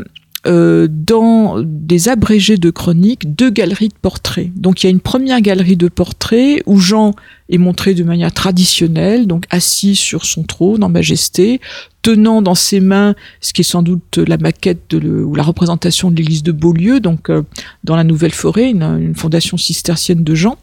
euh, 0.47 0.87
dans 0.89 1.61
des 1.61 2.07
abrégés 2.07 2.57
de 2.57 2.69
chroniques 2.69 3.35
deux 3.35 3.49
galeries 3.49 3.89
de 3.89 3.93
portraits. 4.01 4.49
Donc 4.55 4.81
il 4.81 4.85
y 4.85 4.87
a 4.87 4.91
une 4.91 5.01
première 5.01 5.41
galerie 5.41 5.75
de 5.75 5.89
portraits 5.89 6.63
où 6.65 6.77
Jean 6.79 7.13
est 7.49 7.57
montré 7.57 7.93
de 7.93 8.03
manière 8.03 8.33
traditionnelle, 8.33 9.27
donc 9.27 9.45
assis 9.49 9.95
sur 9.95 10.23
son 10.25 10.43
trône 10.43 10.83
en 10.83 10.89
majesté, 10.89 11.59
tenant 12.01 12.41
dans 12.41 12.55
ses 12.55 12.79
mains 12.79 13.15
ce 13.41 13.51
qui 13.51 13.61
est 13.61 13.63
sans 13.63 13.83
doute 13.83 14.17
la 14.17 14.37
maquette 14.37 14.83
de 14.89 14.97
le- 14.97 15.25
ou 15.25 15.35
la 15.35 15.43
représentation 15.43 16.09
de 16.11 16.15
l'église 16.15 16.43
de 16.43 16.51
Beaulieu, 16.53 16.99
donc 17.01 17.29
euh, 17.29 17.41
dans 17.83 17.95
la 17.97 18.03
Nouvelle 18.05 18.33
Forêt, 18.33 18.69
une, 18.69 18.83
une 18.83 19.15
fondation 19.15 19.57
cistercienne 19.57 20.23
de 20.23 20.35
Jean. 20.35 20.57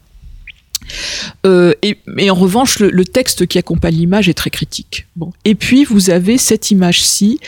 Euh, 1.45 1.73
et, 1.81 1.97
en 2.29 2.35
revanche, 2.35 2.79
le, 2.79 3.05
texte 3.05 3.47
qui 3.47 3.57
accompagne 3.57 3.95
l'image 3.95 4.29
est 4.29 4.33
très 4.33 4.49
critique. 4.49 5.07
Bon. 5.15 5.31
Et 5.45 5.55
puis 5.55 5.85
vous 5.85 6.09
avez 6.09 6.37
cette 6.37 6.71
image-ci 6.71 7.39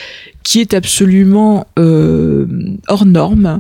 qui 0.44 0.62
est 0.62 0.74
absolument 0.74 1.68
euh, 1.78 2.48
hors 2.88 3.06
norme 3.06 3.60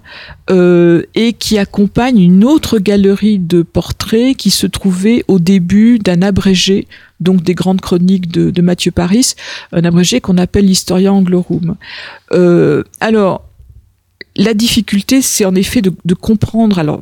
euh, 0.49 1.03
et 1.13 1.33
qui 1.33 1.57
accompagne 1.57 2.19
une 2.19 2.45
autre 2.45 2.79
galerie 2.79 3.37
de 3.37 3.61
portraits 3.61 4.35
qui 4.35 4.49
se 4.49 4.65
trouvait 4.65 5.23
au 5.27 5.39
début 5.39 5.99
d'un 5.99 6.21
abrégé 6.21 6.87
donc 7.19 7.43
des 7.43 7.53
grandes 7.53 7.81
chroniques 7.81 8.31
de, 8.31 8.49
de 8.49 8.61
Mathieu 8.61 8.91
Paris, 8.91 9.33
un 9.73 9.83
abrégé 9.83 10.21
qu'on 10.21 10.37
appelle 10.37 10.65
l'Historia 10.65 11.11
Anglorum. 11.11 11.75
Alors, 13.01 13.48
la 14.35 14.53
difficulté, 14.53 15.21
c'est 15.21 15.45
en 15.45 15.55
effet 15.55 15.81
de, 15.81 15.91
de, 16.05 16.13
comprendre. 16.13 16.79
Alors, 16.79 17.01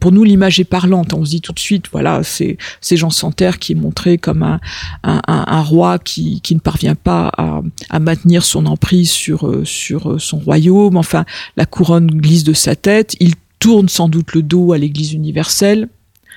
pour 0.00 0.10
nous, 0.10 0.24
l'image 0.24 0.58
est 0.58 0.64
parlante. 0.64 1.12
On 1.14 1.24
se 1.24 1.30
dit 1.30 1.40
tout 1.40 1.52
de 1.52 1.58
suite, 1.58 1.86
voilà, 1.92 2.22
c'est 2.24 2.56
Jean 2.96 3.10
Santerre 3.10 3.58
qui 3.58 3.72
est 3.72 3.76
montré 3.76 4.18
comme 4.18 4.42
un, 4.42 4.58
un, 5.04 5.20
un, 5.28 5.62
roi 5.62 5.98
qui, 5.98 6.40
qui 6.40 6.54
ne 6.54 6.60
parvient 6.60 6.94
pas 6.94 7.30
à, 7.36 7.60
à, 7.90 8.00
maintenir 8.00 8.42
son 8.44 8.66
emprise 8.66 9.10
sur 9.10 9.60
sur 9.64 10.20
son 10.20 10.38
royaume. 10.38 10.96
Enfin, 10.96 11.24
la 11.56 11.66
couronne 11.66 12.06
glisse 12.06 12.44
de 12.44 12.52
sa 12.52 12.74
tête. 12.74 13.16
Il 13.20 13.34
tourne 13.58 13.88
sans 13.88 14.08
doute 14.08 14.34
le 14.34 14.42
dos 14.42 14.72
à 14.72 14.78
l'Église 14.78 15.12
universelle. 15.12 15.88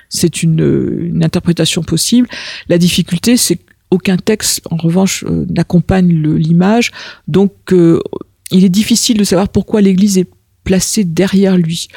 C'est 0.10 0.44
une, 0.44 0.60
une 1.10 1.24
interprétation 1.24 1.82
possible. 1.82 2.28
La 2.70 2.78
difficulté, 2.78 3.36
c'est 3.36 3.58
qu'aucun 3.58 4.18
texte, 4.18 4.62
en 4.70 4.78
revanche, 4.78 5.24
euh, 5.28 5.46
n'accompagne 5.50 6.10
l'image. 6.10 6.92
Donc, 7.28 7.54
euh, 7.74 8.00
il 8.52 8.64
est 8.64 8.70
difficile 8.70 9.18
de 9.18 9.24
savoir 9.24 9.50
pourquoi 9.50 9.82
l'Église 9.82 10.18
est 10.18 10.30
placée 10.64 11.04
derrière 11.04 11.58
lui. 11.58 11.88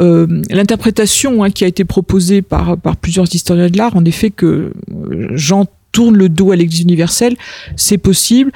Euh, 0.00 0.26
L'interprétation 0.50 1.42
hein, 1.42 1.50
qui 1.50 1.64
a 1.64 1.66
été 1.66 1.84
proposée 1.84 2.40
par, 2.42 2.76
plusieurs 3.00 3.32
historiens 3.34 3.68
de 3.68 3.76
l'art, 3.76 3.96
en 3.96 4.04
effet, 4.04 4.30
que 4.30 4.72
Jean 5.32 5.66
tourne 5.90 6.16
le 6.16 6.28
dos 6.28 6.52
à 6.52 6.56
l'Église 6.56 6.80
universelle, 6.80 7.36
c'est 7.76 7.98
possible. 7.98 8.50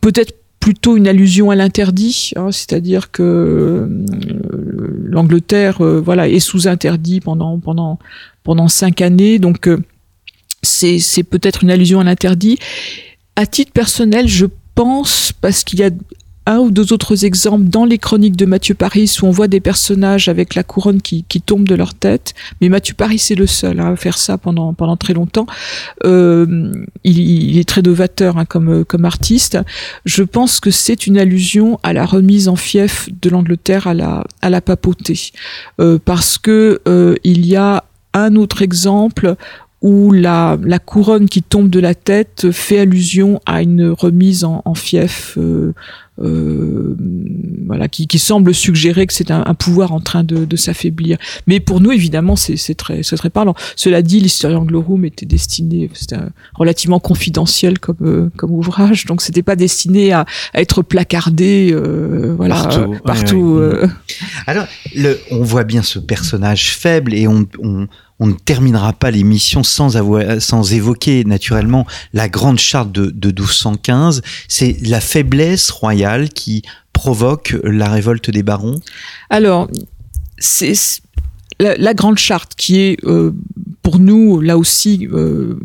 Peut-être 0.00 0.34
plutôt 0.64 0.96
une 0.96 1.06
allusion 1.06 1.50
à 1.50 1.54
l'interdit, 1.56 2.32
hein, 2.36 2.50
c'est-à-dire 2.50 3.10
que 3.10 3.22
euh, 3.22 3.86
l'Angleterre, 5.04 5.84
euh, 5.84 6.00
voilà, 6.00 6.26
est 6.26 6.40
sous 6.40 6.66
interdit 6.66 7.20
pendant 7.20 8.68
cinq 8.68 9.02
années, 9.02 9.38
donc 9.38 9.68
euh, 9.68 9.78
c'est 10.62 10.98
c'est 11.00 11.22
peut-être 11.22 11.62
une 11.62 11.70
allusion 11.70 12.00
à 12.00 12.04
l'interdit. 12.04 12.56
À 13.36 13.44
titre 13.44 13.72
personnel, 13.72 14.26
je 14.26 14.46
pense 14.74 15.32
parce 15.32 15.64
qu'il 15.64 15.80
y 15.80 15.84
a 15.84 15.90
un 16.46 16.58
ou 16.58 16.70
deux 16.70 16.92
autres 16.92 17.24
exemples 17.24 17.64
dans 17.64 17.84
les 17.84 17.98
chroniques 17.98 18.36
de 18.36 18.44
Mathieu 18.44 18.74
Paris 18.74 19.10
où 19.22 19.26
on 19.26 19.30
voit 19.30 19.48
des 19.48 19.60
personnages 19.60 20.28
avec 20.28 20.54
la 20.54 20.62
couronne 20.62 21.00
qui, 21.00 21.24
qui 21.28 21.40
tombe 21.40 21.66
de 21.66 21.74
leur 21.74 21.94
tête. 21.94 22.34
Mais 22.60 22.68
Mathieu 22.68 22.94
Paris 22.94 23.18
c'est 23.18 23.34
le 23.34 23.46
seul 23.46 23.80
hein, 23.80 23.92
à 23.92 23.96
faire 23.96 24.18
ça 24.18 24.36
pendant 24.36 24.74
pendant 24.74 24.96
très 24.96 25.14
longtemps. 25.14 25.46
Euh, 26.04 26.72
il, 27.02 27.58
est 27.58 27.68
très 27.68 27.82
novateur 27.82 28.36
hein, 28.36 28.44
comme 28.44 28.84
comme 28.84 29.04
artiste. 29.04 29.58
Je 30.04 30.22
pense 30.22 30.60
que 30.60 30.70
c'est 30.70 31.06
une 31.06 31.18
allusion 31.18 31.78
à 31.82 31.92
la 31.92 32.04
remise 32.04 32.48
en 32.48 32.56
fief 32.56 33.08
de 33.22 33.30
l'Angleterre 33.30 33.86
à 33.86 33.94
la 33.94 34.24
à 34.42 34.50
la 34.50 34.60
papauté, 34.60 35.32
euh, 35.80 35.98
parce 36.04 36.36
que 36.36 36.80
euh, 36.86 37.14
il 37.24 37.46
y 37.46 37.56
a 37.56 37.84
un 38.12 38.36
autre 38.36 38.62
exemple 38.62 39.34
où 39.84 40.12
la, 40.12 40.56
couronne 40.82 41.28
qui 41.28 41.42
tombe 41.42 41.68
de 41.68 41.78
la 41.78 41.94
tête 41.94 42.50
fait 42.52 42.80
allusion 42.80 43.38
à 43.44 43.60
une 43.60 43.90
remise 43.90 44.42
en, 44.42 44.62
en 44.64 44.74
fief 44.74 45.36
euh, 45.36 45.74
euh, 46.22 46.96
voilà, 47.66 47.88
qui, 47.88 48.06
qui, 48.06 48.20
semble 48.20 48.54
suggérer 48.54 49.06
que 49.06 49.12
c'est 49.12 49.32
un, 49.32 49.42
un, 49.46 49.54
pouvoir 49.54 49.92
en 49.92 50.00
train 50.00 50.22
de, 50.22 50.44
de 50.44 50.56
s'affaiblir. 50.56 51.18
Mais 51.48 51.58
pour 51.58 51.80
nous, 51.80 51.90
évidemment, 51.90 52.36
c'est 52.36 52.74
très, 52.76 53.00
très 53.02 53.30
parlant. 53.30 53.54
Cela 53.74 54.00
dit, 54.00 54.20
l'histoire 54.20 54.58
anglo-room 54.60 55.04
était 55.04 55.26
destiné, 55.26 55.90
c'était 55.92 56.16
relativement 56.54 57.00
confidentiel 57.00 57.80
comme, 57.80 57.96
euh, 58.02 58.30
comme 58.36 58.52
ouvrage, 58.52 59.06
donc 59.06 59.22
c'était 59.22 59.42
pas 59.42 59.56
destiné 59.56 60.12
à, 60.12 60.24
à, 60.52 60.60
être 60.60 60.82
placardé, 60.82 61.70
euh, 61.72 62.34
voilà, 62.36 62.54
partout. 62.54 62.94
partout 63.04 63.36
ouais, 63.36 63.82
ouais. 63.82 63.88
Alors, 64.46 64.66
le, 64.94 65.18
on 65.32 65.42
voit 65.42 65.64
bien 65.64 65.82
ce 65.82 65.98
personnage 65.98 66.76
faible 66.76 67.12
et 67.12 67.26
on, 67.26 67.46
on 67.60 67.88
on 68.20 68.28
ne 68.28 68.32
terminera 68.32 68.92
pas 68.92 69.10
l'émission 69.10 69.62
sans 69.62 69.96
avoir, 69.96 70.40
sans 70.40 70.72
évoquer 70.72 71.24
naturellement 71.24 71.84
la 72.12 72.28
grande 72.28 72.58
charte 72.58 72.92
de, 72.92 73.06
de 73.06 73.28
1215. 73.28 74.22
C'est 74.48 74.76
la 74.82 75.00
faiblesse 75.00 75.70
royale 75.70 76.03
qui 76.28 76.62
provoque 76.92 77.56
la 77.62 77.88
révolte 77.88 78.30
des 78.30 78.42
barons? 78.42 78.80
Alors, 79.30 79.68
c'est 80.38 80.74
la, 81.60 81.94
grande 81.94 82.18
charte 82.18 82.54
qui 82.56 82.80
est 82.80 83.04
euh, 83.04 83.32
pour 83.82 83.98
nous 83.98 84.40
là 84.40 84.58
aussi 84.58 85.08
euh, 85.12 85.58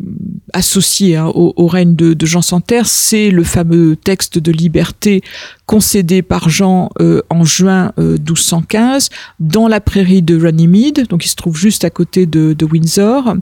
associée 0.52 1.16
hein, 1.16 1.26
au, 1.26 1.52
au, 1.56 1.66
règne 1.66 1.94
de, 1.94 2.14
de 2.14 2.26
Jean 2.26 2.42
Santerre, 2.42 2.86
c'est 2.86 3.30
le 3.30 3.44
fameux 3.44 3.96
texte 3.96 4.38
de 4.38 4.52
liberté 4.52 5.22
concédé 5.70 6.22
par 6.22 6.48
Jean 6.48 6.90
euh, 7.00 7.22
en 7.30 7.44
juin 7.44 7.92
euh, 7.96 8.14
1215 8.14 9.08
dans 9.38 9.68
la 9.68 9.80
prairie 9.80 10.20
de 10.20 10.36
Runnymede, 10.36 11.06
donc 11.06 11.24
il 11.24 11.28
se 11.28 11.36
trouve 11.36 11.56
juste 11.56 11.84
à 11.84 11.90
côté 11.90 12.26
de, 12.26 12.54
de 12.54 12.64
Windsor, 12.64 13.36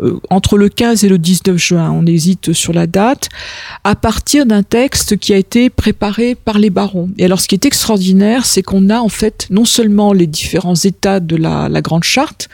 euh, 0.00 0.18
entre 0.28 0.58
le 0.58 0.70
15 0.70 1.04
et 1.04 1.08
le 1.08 1.18
19 1.18 1.56
juin, 1.56 1.92
on 1.92 2.04
hésite 2.04 2.52
sur 2.52 2.72
la 2.72 2.88
date, 2.88 3.28
à 3.84 3.94
partir 3.94 4.44
d'un 4.44 4.64
texte 4.64 5.18
qui 5.18 5.32
a 5.32 5.36
été 5.36 5.70
préparé 5.70 6.34
par 6.34 6.58
les 6.58 6.70
barons. 6.70 7.10
Et 7.16 7.24
alors 7.24 7.40
ce 7.40 7.46
qui 7.46 7.54
est 7.54 7.64
extraordinaire, 7.64 8.44
c'est 8.44 8.62
qu'on 8.62 8.90
a 8.90 8.98
en 8.98 9.08
fait 9.08 9.46
non 9.50 9.64
seulement 9.64 10.12
les 10.12 10.26
différents 10.26 10.74
états 10.74 11.20
de 11.20 11.36
la, 11.36 11.68
la 11.68 11.80
Grande 11.80 12.02
Charte, 12.02 12.48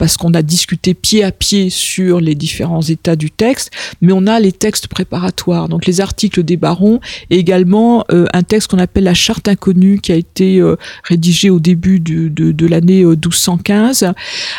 parce 0.00 0.16
qu'on 0.16 0.32
a 0.32 0.40
discuté 0.40 0.94
pied 0.94 1.22
à 1.22 1.30
pied 1.30 1.68
sur 1.68 2.20
les 2.22 2.34
différents 2.34 2.80
états 2.80 3.16
du 3.16 3.30
texte, 3.30 3.70
mais 4.00 4.14
on 4.14 4.26
a 4.26 4.40
les 4.40 4.50
textes 4.50 4.88
préparatoires, 4.88 5.68
donc 5.68 5.84
les 5.84 6.00
articles 6.00 6.42
des 6.42 6.56
barons, 6.56 7.00
et 7.28 7.36
également 7.36 8.06
euh, 8.10 8.24
un 8.32 8.42
texte 8.42 8.69
qu'on 8.70 8.78
appelle 8.78 9.04
la 9.04 9.14
charte 9.14 9.48
inconnue 9.48 9.98
qui 10.00 10.12
a 10.12 10.14
été 10.14 10.60
euh, 10.60 10.76
rédigée 11.04 11.50
au 11.50 11.60
début 11.60 12.00
de, 12.00 12.66
l'année 12.66 13.04
1215. 13.04 14.12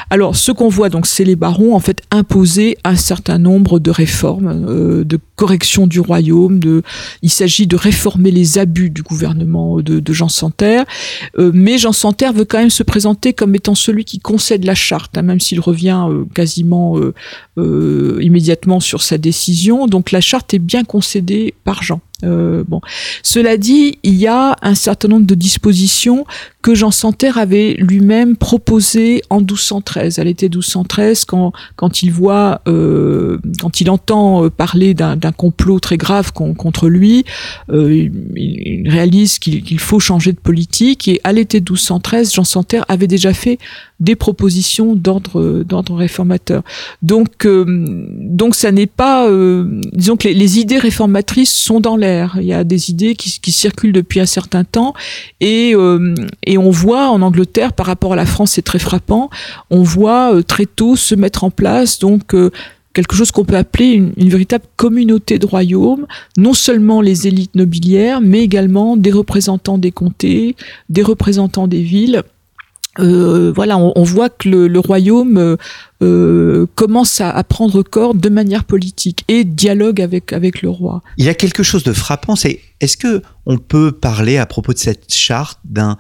Alors 0.10 0.36
ce 0.36 0.52
qu'on 0.52 0.70
voit 0.70 0.90
donc, 0.90 1.06
c'est 1.08 1.24
les 1.24 1.36
barons 1.36 1.76
en 1.76 1.80
fait 1.80 2.02
imposer 2.12 2.78
un 2.84 2.96
certain 2.96 3.38
nombre 3.38 3.80
de 3.80 3.92
réformes, 3.92 4.66
euh, 4.68 5.04
de 5.04 5.20
correction 5.36 5.88
du 5.88 6.00
royaume. 6.00 6.60
Il 7.22 7.30
s'agit 7.30 7.68
de 7.68 7.76
réformer 7.76 8.32
les 8.32 8.58
abus 8.58 8.90
du 8.90 9.02
gouvernement 9.02 9.78
de, 9.82 10.14
Jean 10.14 10.28
Santerre, 10.28 10.84
mais 11.38 11.78
Jean 11.78 11.94
Santerre 11.94 12.34
veut 12.34 12.44
quand 12.44 12.58
même 12.58 12.70
se 12.70 12.84
présenter 12.84 13.32
comme 13.34 13.56
étant 13.56 13.76
celui 13.76 14.04
qui 14.04 14.20
concède 14.20 14.66
la 14.66 14.76
charte. 14.76 15.18
Hein, 15.18 15.22
même 15.22 15.40
s'il 15.40 15.60
revient 15.60 16.06
euh, 16.10 16.26
quasiment 16.34 16.98
euh, 16.98 17.14
euh, 17.58 18.20
immédiatement 18.22 18.80
sur 18.80 19.02
sa 19.02 19.18
décision. 19.18 19.88
Donc 19.88 20.12
la 20.12 20.22
charte 20.22 20.54
est 20.54 20.60
bien 20.60 20.84
concédée 20.84 21.54
par 21.64 21.84
Jean. 21.84 22.02
Euh, 22.24 22.64
bon, 22.68 22.82
cela 23.24 23.58
dit, 23.58 24.00
il 24.04 24.16
y 24.16 24.28
a 24.28 24.56
un 24.62 24.76
certain 24.76 25.08
nombre 25.08 25.26
de 25.26 25.36
dispositions 25.36 26.26
que 26.62 26.76
Jean 26.76 26.92
Santerre 26.92 27.38
avait 27.38 27.74
lui-même 27.80 28.36
proposées 28.36 29.22
en 29.30 29.40
1213, 29.40 30.20
à 30.20 30.24
l'été 30.24 30.48
1213, 30.48 31.26
quand 31.26 31.54
quand 31.76 32.04
il 32.04 32.12
voit, 32.12 32.62
euh, 32.68 33.40
quand 33.60 33.82
il 33.82 33.90
entend 33.90 34.50
parler 34.50 34.94
d'un 34.94 35.18
complot 35.32 35.80
très 35.80 35.98
grave 35.98 36.34
con, 36.34 36.54
contre 36.54 36.88
lui, 36.88 37.26
euh, 37.72 38.10
il, 38.36 38.90
réalise 38.90 39.40
qu'il 39.40 39.64
qu 39.64 39.78
faut 39.78 40.00
changer 40.00 40.32
de 40.32 40.40
politique. 40.40 41.08
Et 41.08 41.20
à 41.24 41.34
l'été 41.34 41.60
1213, 41.60 42.34
Jean 42.34 42.44
Santerre 42.44 42.86
avait 42.88 43.08
déjà 43.08 43.34
fait 43.34 43.58
des 44.02 44.16
propositions 44.16 44.96
d'ordre 44.96 45.64
d'ordre 45.64 45.96
réformateur. 45.96 46.64
Donc 47.02 47.46
euh, 47.46 47.66
donc 48.20 48.56
ça 48.56 48.72
n'est 48.72 48.88
pas, 48.88 49.28
euh, 49.28 49.82
disons 49.94 50.18
que 50.18 50.28
les, 50.28 50.60
idées 50.60 50.80
réformatrices 50.80 51.54
sont 51.54 51.80
dans 51.80 51.96
l'air 51.96 52.38
il 52.40 52.48
y 52.48 52.54
a 52.54 52.64
des 52.64 52.90
idées 52.90 53.16
qui, 53.16 53.52
circulent 53.52 53.94
depuis 53.94 54.20
un 54.20 54.26
certain 54.26 54.64
temps 54.64 54.94
euh, 55.44 56.16
et 56.52 56.58
on 56.58 56.70
voit 56.70 57.10
en 57.10 57.22
Angleterre, 57.22 57.72
par 57.72 57.86
rapport 57.86 58.12
à 58.12 58.18
la 58.18 58.26
France, 58.26 58.52
c'est 58.52 58.62
très 58.62 58.78
frappant, 58.78 59.30
on 59.70 59.84
voit 59.84 60.36
euh, 60.36 60.42
très 60.44 60.66
tôt 60.66 60.98
se 60.98 61.16
mettre 61.16 61.46
en 61.46 61.50
place 61.50 61.98
donc 61.98 62.36
euh, 62.36 62.52
quelque 62.92 63.16
chose 63.16 63.32
qu'on 63.32 63.46
peut 63.46 63.56
appeler 63.56 63.94
une, 63.94 64.30
véritable 64.30 64.66
communauté 64.76 65.40
de 65.40 65.46
royaume, 65.46 66.08
non 66.36 66.54
seulement 66.54 67.00
les 67.00 67.26
élites 67.26 67.56
nobiliaires, 67.56 68.20
mais 68.20 68.42
également 68.42 68.98
des 68.98 69.12
représentants 69.12 69.78
des 69.78 69.92
comtés, 69.92 70.58
des 70.90 71.04
représentants 71.04 71.70
des 71.70 71.82
villes. 71.82 72.22
Euh, 73.00 73.54
voilà, 73.56 73.78
on, 73.78 74.04
voit 74.04 74.28
que 74.28 74.50
le, 74.50 74.80
royaume 74.80 75.56
commence 76.76 77.22
à, 77.22 77.30
à, 77.30 77.44
prendre 77.46 77.82
corps 77.84 78.14
de 78.14 78.28
manière 78.28 78.66
politique 78.66 79.24
et 79.30 79.46
dialogue 79.46 80.02
avec 80.02 80.34
avec 80.34 80.62
le 80.62 80.68
roi. 80.68 81.02
Il 81.16 81.24
y 81.24 81.30
a 81.30 81.34
quelque 81.34 81.64
chose 81.64 81.86
de 81.86 81.94
frappant, 81.94 82.36
c'est 82.36 82.60
est-ce 82.82 82.98
que 82.98 83.22
on 83.46 83.58
peut 83.58 83.94
parler 83.94 84.38
à 84.38 84.46
propos 84.46 84.74
de 84.74 84.80
cette 84.80 85.14
charte 85.14 85.60
d'un 85.64 85.96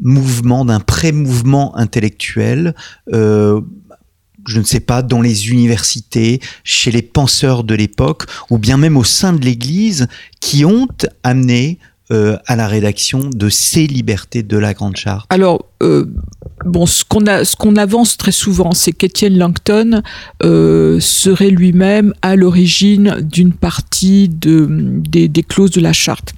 mouvement, 0.00 0.64
d'un 0.64 0.80
pré-mouvement 0.80 1.76
intellectuel 1.76 2.74
euh, 3.12 3.60
je 4.48 4.60
ne 4.60 4.64
sais 4.64 4.78
pas, 4.78 5.02
dans 5.02 5.22
les 5.22 5.50
universités, 5.50 6.40
chez 6.62 6.92
les 6.92 7.02
penseurs 7.02 7.64
de 7.64 7.74
l'époque, 7.74 8.26
ou 8.48 8.58
bien 8.58 8.76
même 8.76 8.96
au 8.96 9.02
sein 9.02 9.32
de 9.32 9.44
l'Église, 9.44 10.06
qui 10.38 10.64
ont 10.64 10.86
amené 11.24 11.80
euh, 12.12 12.36
à 12.46 12.54
la 12.54 12.68
rédaction 12.68 13.28
de 13.28 13.48
ces 13.48 13.88
libertés 13.88 14.44
de 14.44 14.56
la 14.56 14.72
Grande 14.72 14.96
Charte 14.96 15.26
Alors, 15.30 15.64
euh, 15.82 16.06
bon, 16.64 16.86
ce 16.86 17.02
qu'on 17.02 17.74
avance 17.74 18.16
très 18.16 18.30
souvent, 18.30 18.70
c'est 18.70 18.92
qu'Étienne 18.92 19.36
Langton 19.36 20.02
serait 20.40 21.50
lui-même 21.50 22.14
à 22.22 22.36
l'origine 22.36 23.16
d'une 23.20 23.52
partie 23.52 24.28
de, 24.28 24.68
des, 24.70 25.26
des 25.26 25.42
clauses 25.42 25.72
de 25.72 25.80
la 25.80 25.92
Charte. 25.92 26.34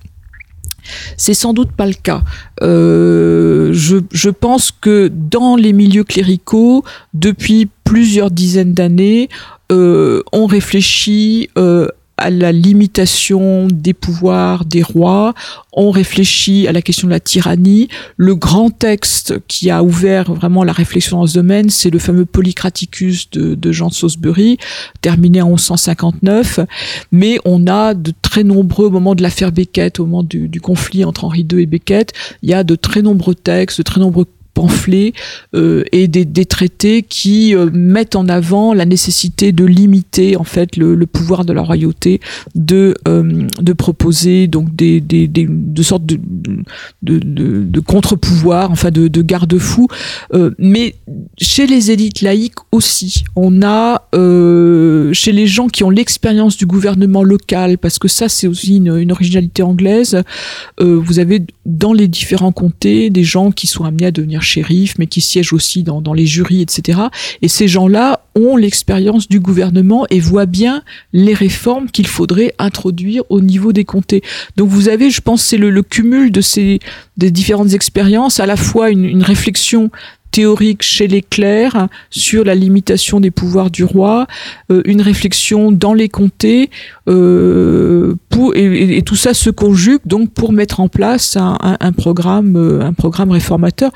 C'est 1.16 1.34
sans 1.34 1.52
doute 1.52 1.72
pas 1.72 1.86
le 1.86 1.94
cas. 1.94 2.22
Euh, 2.62 3.70
je, 3.72 4.30
pense 4.30 4.70
que 4.70 5.10
dans 5.12 5.56
les 5.56 5.72
milieux 5.72 6.04
cléricaux, 6.04 6.84
depuis 7.14 7.68
plusieurs 7.84 8.30
dizaines 8.30 8.74
d'années, 8.74 9.28
euh, 9.70 10.22
on 10.32 10.46
réfléchit 10.46 11.50
euh, 11.58 11.88
à 12.18 12.30
la 12.30 12.52
limitation 12.52 13.68
des 13.68 13.94
pouvoirs 13.94 14.64
des 14.64 14.82
rois, 14.82 15.34
on 15.72 15.90
réfléchit 15.90 16.66
à 16.66 16.72
la 16.72 16.82
question 16.82 17.06
de 17.06 17.12
la 17.12 17.20
tyrannie. 17.20 17.88
Le 18.16 18.34
grand 18.34 18.70
texte 18.70 19.34
qui 19.46 19.70
a 19.70 19.82
ouvert 19.82 20.32
vraiment 20.34 20.64
la 20.64 20.72
réflexion 20.72 21.18
dans 21.20 21.26
ce 21.26 21.34
domaine, 21.34 21.70
c'est 21.70 21.90
le 21.90 21.98
fameux 21.98 22.24
Polycraticus 22.24 23.30
de, 23.30 23.72
Jean 23.72 23.88
de 23.88 23.94
Salisbury, 23.94 24.58
terminé 25.00 25.40
en 25.40 25.50
1159. 25.50 26.60
Mais 27.12 27.38
on 27.44 27.66
a 27.68 27.94
de 27.94 28.12
très 28.20 28.42
nombreux, 28.42 28.86
au 28.86 28.90
moment 28.90 29.14
de 29.14 29.22
l'affaire 29.22 29.52
Becket, 29.52 30.00
au 30.00 30.04
moment 30.04 30.24
du, 30.24 30.48
du 30.48 30.60
conflit 30.60 31.04
entre 31.04 31.24
Henri 31.24 31.46
II 31.50 31.62
et 31.62 31.66
Becket, 31.66 32.12
il 32.42 32.50
y 32.50 32.54
a 32.54 32.64
de 32.64 32.74
très 32.74 33.02
nombreux 33.02 33.34
textes, 33.34 33.78
de 33.78 33.82
très 33.84 34.00
nombreux 34.00 34.26
pamphlets 34.58 35.12
euh, 35.54 35.84
et 35.92 36.08
des, 36.08 36.44
traités 36.46 37.02
qui 37.02 37.54
euh, 37.54 37.70
mettent 37.72 38.16
en 38.16 38.28
avant 38.28 38.74
la 38.74 38.86
nécessité 38.86 39.52
de 39.52 39.64
limiter 39.64 40.36
en 40.36 40.42
fait 40.42 40.76
le, 40.76 41.06
pouvoir 41.06 41.44
de 41.44 41.52
la 41.52 41.62
royauté, 41.62 42.20
de, 42.56 42.96
euh, 43.06 43.46
de 43.60 43.72
proposer 43.72 44.48
donc 44.48 44.74
des, 44.74 45.00
des, 45.00 45.28
de 45.28 45.82
sortes 45.84 46.04
de, 46.06 46.18
de, 47.02 47.80
contre-pouvoirs, 47.80 48.72
enfin 48.72 48.90
de, 48.90 49.06
de 49.06 49.22
garde-fous. 49.22 49.86
Mais 50.58 50.96
chez 51.40 51.68
les 51.68 51.92
élites 51.92 52.22
laïques 52.22 52.60
aussi, 52.72 53.22
on 53.36 53.62
a 53.62 54.02
chez 55.12 55.32
les 55.32 55.46
gens 55.46 55.68
qui 55.68 55.84
ont 55.84 55.90
l'expérience 55.90 56.56
du 56.56 56.66
gouvernement 56.66 57.22
local, 57.22 57.78
parce 57.78 58.00
que 58.00 58.08
ça 58.08 58.28
c'est 58.28 58.48
aussi 58.48 58.78
une, 58.78 58.96
une 58.96 59.12
originalité 59.12 59.62
anglaise, 59.62 60.20
vous 60.80 61.18
avez 61.20 61.42
dans 61.64 61.92
les 61.92 62.08
différents 62.08 62.52
comtés 62.52 63.10
des 63.10 63.24
gens 63.24 63.52
qui 63.52 63.68
sont 63.68 63.84
amenés 63.84 64.06
à 64.06 64.10
devenir 64.10 64.42
mais 64.98 65.06
qui 65.06 65.20
siègent 65.20 65.52
aussi 65.52 65.82
dans, 65.82 66.14
les 66.14 66.26
jurys, 66.26 66.62
etc. 66.62 67.00
Et 67.42 67.48
ces 67.48 67.68
gens-là 67.68 68.20
ont 68.34 68.56
l'expérience 68.56 69.28
du 69.28 69.40
gouvernement 69.40 70.06
et 70.10 70.20
voient 70.20 70.46
bien 70.46 70.82
les 71.12 71.34
réformes 71.34 71.90
qu'il 71.90 72.06
faudrait 72.06 72.54
introduire 72.58 73.22
au 73.28 73.40
niveau 73.40 73.72
des 73.72 73.84
comtés. 73.84 74.22
Donc 74.56 74.68
vous 74.68 74.88
avez, 74.88 75.10
je 75.10 75.20
pense, 75.20 75.42
c'est 75.42 75.56
le, 75.56 75.82
cumul 75.82 76.30
de 76.32 76.40
ces 76.40 76.80
des 77.16 77.30
différentes 77.30 77.72
expériences, 77.72 78.38
à 78.40 78.46
la 78.46 78.56
fois 78.56 78.90
une 78.90 79.22
réflexion 79.22 79.90
théorique 80.38 80.84
chez 80.84 81.08
les 81.08 81.20
clercs 81.20 81.88
sur 82.10 82.44
la 82.44 82.54
limitation 82.54 83.18
des 83.18 83.32
pouvoirs 83.32 83.72
du 83.72 83.82
roi, 83.82 84.28
euh, 84.70 84.82
une 84.84 85.02
réflexion 85.02 85.72
dans 85.72 85.94
les 85.94 86.08
comtés, 86.08 86.70
euh, 87.08 88.14
pour, 88.28 88.54
et, 88.54 88.98
et, 88.98 89.02
tout 89.02 89.16
ça 89.16 89.34
se 89.34 89.50
conjugue 89.50 90.02
donc 90.04 90.30
pour 90.30 90.52
mettre 90.52 90.78
en 90.78 90.88
place 90.88 91.36
un, 91.36 91.56
un, 91.60 91.76
un 91.80 91.92
programme, 91.92 92.54
euh, 92.56 92.82
un 92.82 92.92
programme 92.92 93.32
réformateur, 93.32 93.90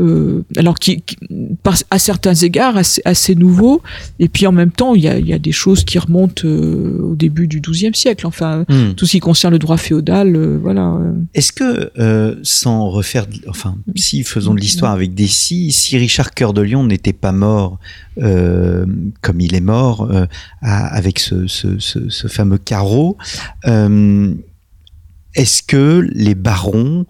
euh, 0.00 0.44
alors 0.56 0.78
qui, 0.78 1.02
qui 1.02 1.16
par, 1.62 1.76
à 1.90 1.98
certains 1.98 2.34
égards 2.34 2.78
assez, 2.78 3.02
assez, 3.04 3.34
nouveau, 3.34 3.82
et 4.18 4.28
puis 4.28 4.46
en 4.46 4.52
même 4.52 4.70
temps 4.70 4.94
il 4.94 5.02
y 5.02 5.08
a, 5.08 5.18
il 5.18 5.26
y 5.26 5.34
a 5.34 5.38
des 5.38 5.52
choses 5.52 5.84
qui 5.84 5.98
remontent 5.98 6.46
euh, 6.46 7.00
au 7.02 7.14
début 7.16 7.48
du 7.48 7.60
XIIe 7.60 7.94
siècle, 7.94 8.26
enfin 8.26 8.64
mmh. 8.68 8.94
tout 8.96 9.04
ce 9.04 9.12
qui 9.12 9.20
concerne 9.20 9.52
le 9.52 9.58
droit 9.58 9.76
féodal, 9.76 10.56
voilà. 10.62 10.96
Est-ce 11.34 11.52
que 11.52 12.40
sans 12.42 12.88
refaire, 12.88 13.26
enfin 13.48 13.74
si 13.96 14.22
faisons 14.22 14.54
de 14.54 14.60
l'histoire 14.60 14.92
avec 14.92 15.14
des 15.14 15.26
si 15.26 15.72
si 15.82 15.98
Richard 15.98 16.32
Cœur 16.32 16.52
de 16.52 16.62
Lion 16.62 16.84
n'était 16.84 17.12
pas 17.12 17.32
mort 17.32 17.78
euh, 18.18 18.86
comme 19.20 19.40
il 19.40 19.54
est 19.54 19.60
mort 19.60 20.08
euh, 20.10 20.26
avec 20.62 21.18
ce, 21.18 21.46
fameux 22.28 22.58
carreau, 22.58 23.16
euh, 23.66 24.32
est-ce 25.34 25.62
que 25.62 26.06
les 26.12 26.34
barons 26.34 27.06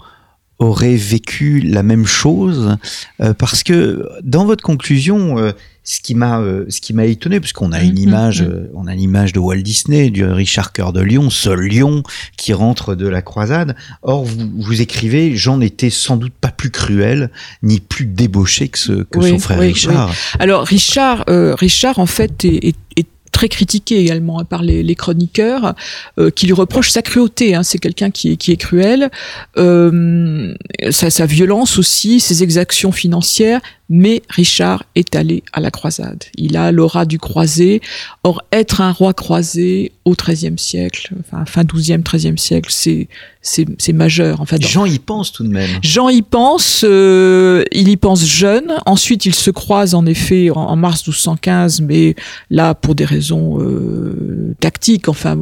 auraient 0.63 0.97
vécu 0.97 1.61
la 1.61 1.83
même 1.83 2.07
chose 2.07 2.77
euh, 3.21 3.35
Parce 3.35 3.63
que 3.63 4.09
dans 4.23 4.45
votre 4.45 4.63
conclusion, 4.63 5.39
euh, 5.39 5.53
ce 5.85 6.01
qui 6.01 6.15
m'a 6.15 6.41
euh, 6.41 6.65
ce 6.69 6.81
qui 6.81 6.95
m'a 6.95 7.07
étonné 7.07 7.41
parce 7.41 7.53
qu'on 7.53 7.73
a 7.73 7.83
une 7.83 7.99
image 7.99 8.43
euh, 8.43 8.71
on 8.75 8.87
a 8.87 8.95
l'image 8.95 9.33
de 9.33 9.41
Walt 9.41 9.63
Disney 9.63 10.11
du 10.11 10.25
Richard 10.25 10.73
Cœur 10.73 10.93
de 10.93 11.01
Lion 11.01 11.29
ce 11.29 11.51
lion 11.51 12.03
qui 12.37 12.53
rentre 12.53 12.95
de 12.95 13.09
la 13.09 13.21
croisade. 13.21 13.75
Or 14.03 14.25
vous, 14.25 14.49
vous 14.59 14.81
écrivez 14.81 15.37
j'en 15.37 15.61
étais 15.61 15.91
sans 15.91 16.17
doute 16.17 16.35
pas 16.41 16.51
plus 16.51 16.71
cruel 16.71 17.31
ni 17.63 17.81
plus 17.81 18.07
débauché 18.07 18.69
que 18.69 18.79
ce 18.79 18.93
que 19.03 19.19
oui, 19.19 19.31
son 19.31 19.39
frère 19.41 19.59
oui, 19.59 19.69
Richard 19.69 20.11
oui. 20.11 20.17
alors 20.39 20.65
Richard 20.65 21.25
euh, 21.29 21.55
Richard 21.55 21.99
en 21.99 22.07
fait 22.07 22.45
est, 22.45 22.69
est, 22.69 22.77
est 22.97 23.07
très 23.33 23.49
critiqué 23.49 23.99
également 23.99 24.45
par 24.45 24.63
les, 24.63 24.95
chroniqueurs 24.95 25.75
euh, 26.19 26.31
qui 26.31 26.47
lui 26.47 26.53
reprochent 26.53 26.91
sa 26.91 27.03
cruauté. 27.03 27.55
Hein, 27.55 27.63
c'est 27.63 27.79
quelqu'un 27.79 28.11
qui 28.11 28.33
est, 28.33 28.37
qui 28.37 28.53
est 28.53 28.57
cruel, 28.57 29.11
euh, 29.57 30.55
sa, 30.91 31.11
sa 31.11 31.27
violence 31.27 31.79
aussi, 31.79 32.21
ses 32.21 32.43
exactions 32.43 32.93
financières. 32.93 33.61
Mais 33.95 34.23
Richard 34.31 34.85
est 34.95 35.15
allé 35.15 35.43
à 35.53 35.61
la 35.61 35.71
croisade. 35.71 36.25
Il 36.37 36.57
a 36.57 36.73
l'aura 36.73 37.05
du 37.05 37.19
croisé. 37.19 37.83
Or, 38.25 38.43
être 38.51 38.81
un 38.81 38.91
roi 38.91 39.13
croisé 39.13 39.93
au 40.07 40.15
XIIIe 40.15 40.59
siècle, 40.59 41.15
enfin 41.21 41.45
fin 41.45 41.63
XIIe, 41.63 41.99
XIIIe 41.99 42.39
siècle, 42.39 42.71
c'est 42.73 43.09
c'est 43.45 43.93
majeur. 43.93 44.41
En 44.41 44.45
fait, 44.45 44.65
Jean 44.65 44.85
y 44.85 45.01
pense 45.01 45.33
tout 45.33 45.43
de 45.43 45.49
même. 45.49 45.69
Jean 45.83 46.09
y 46.09 46.23
pense. 46.23 46.85
Euh, 46.89 47.65
il 47.73 47.89
y 47.89 47.97
pense 47.97 48.25
jeune. 48.25 48.73
Ensuite, 48.87 49.27
il 49.27 49.35
se 49.35 49.51
croise 49.51 49.95
en 49.95 50.07
effet 50.07 50.51
en, 50.51 50.61
en 50.61 50.77
mars 50.77 51.07
1215, 51.07 51.81
mais 51.81 52.15
là 52.51 52.75
pour 52.75 52.95
des 52.95 53.05
raisons 53.05 53.61
euh, 53.61 54.55
tactiques. 54.61 55.09
Enfin, 55.09 55.37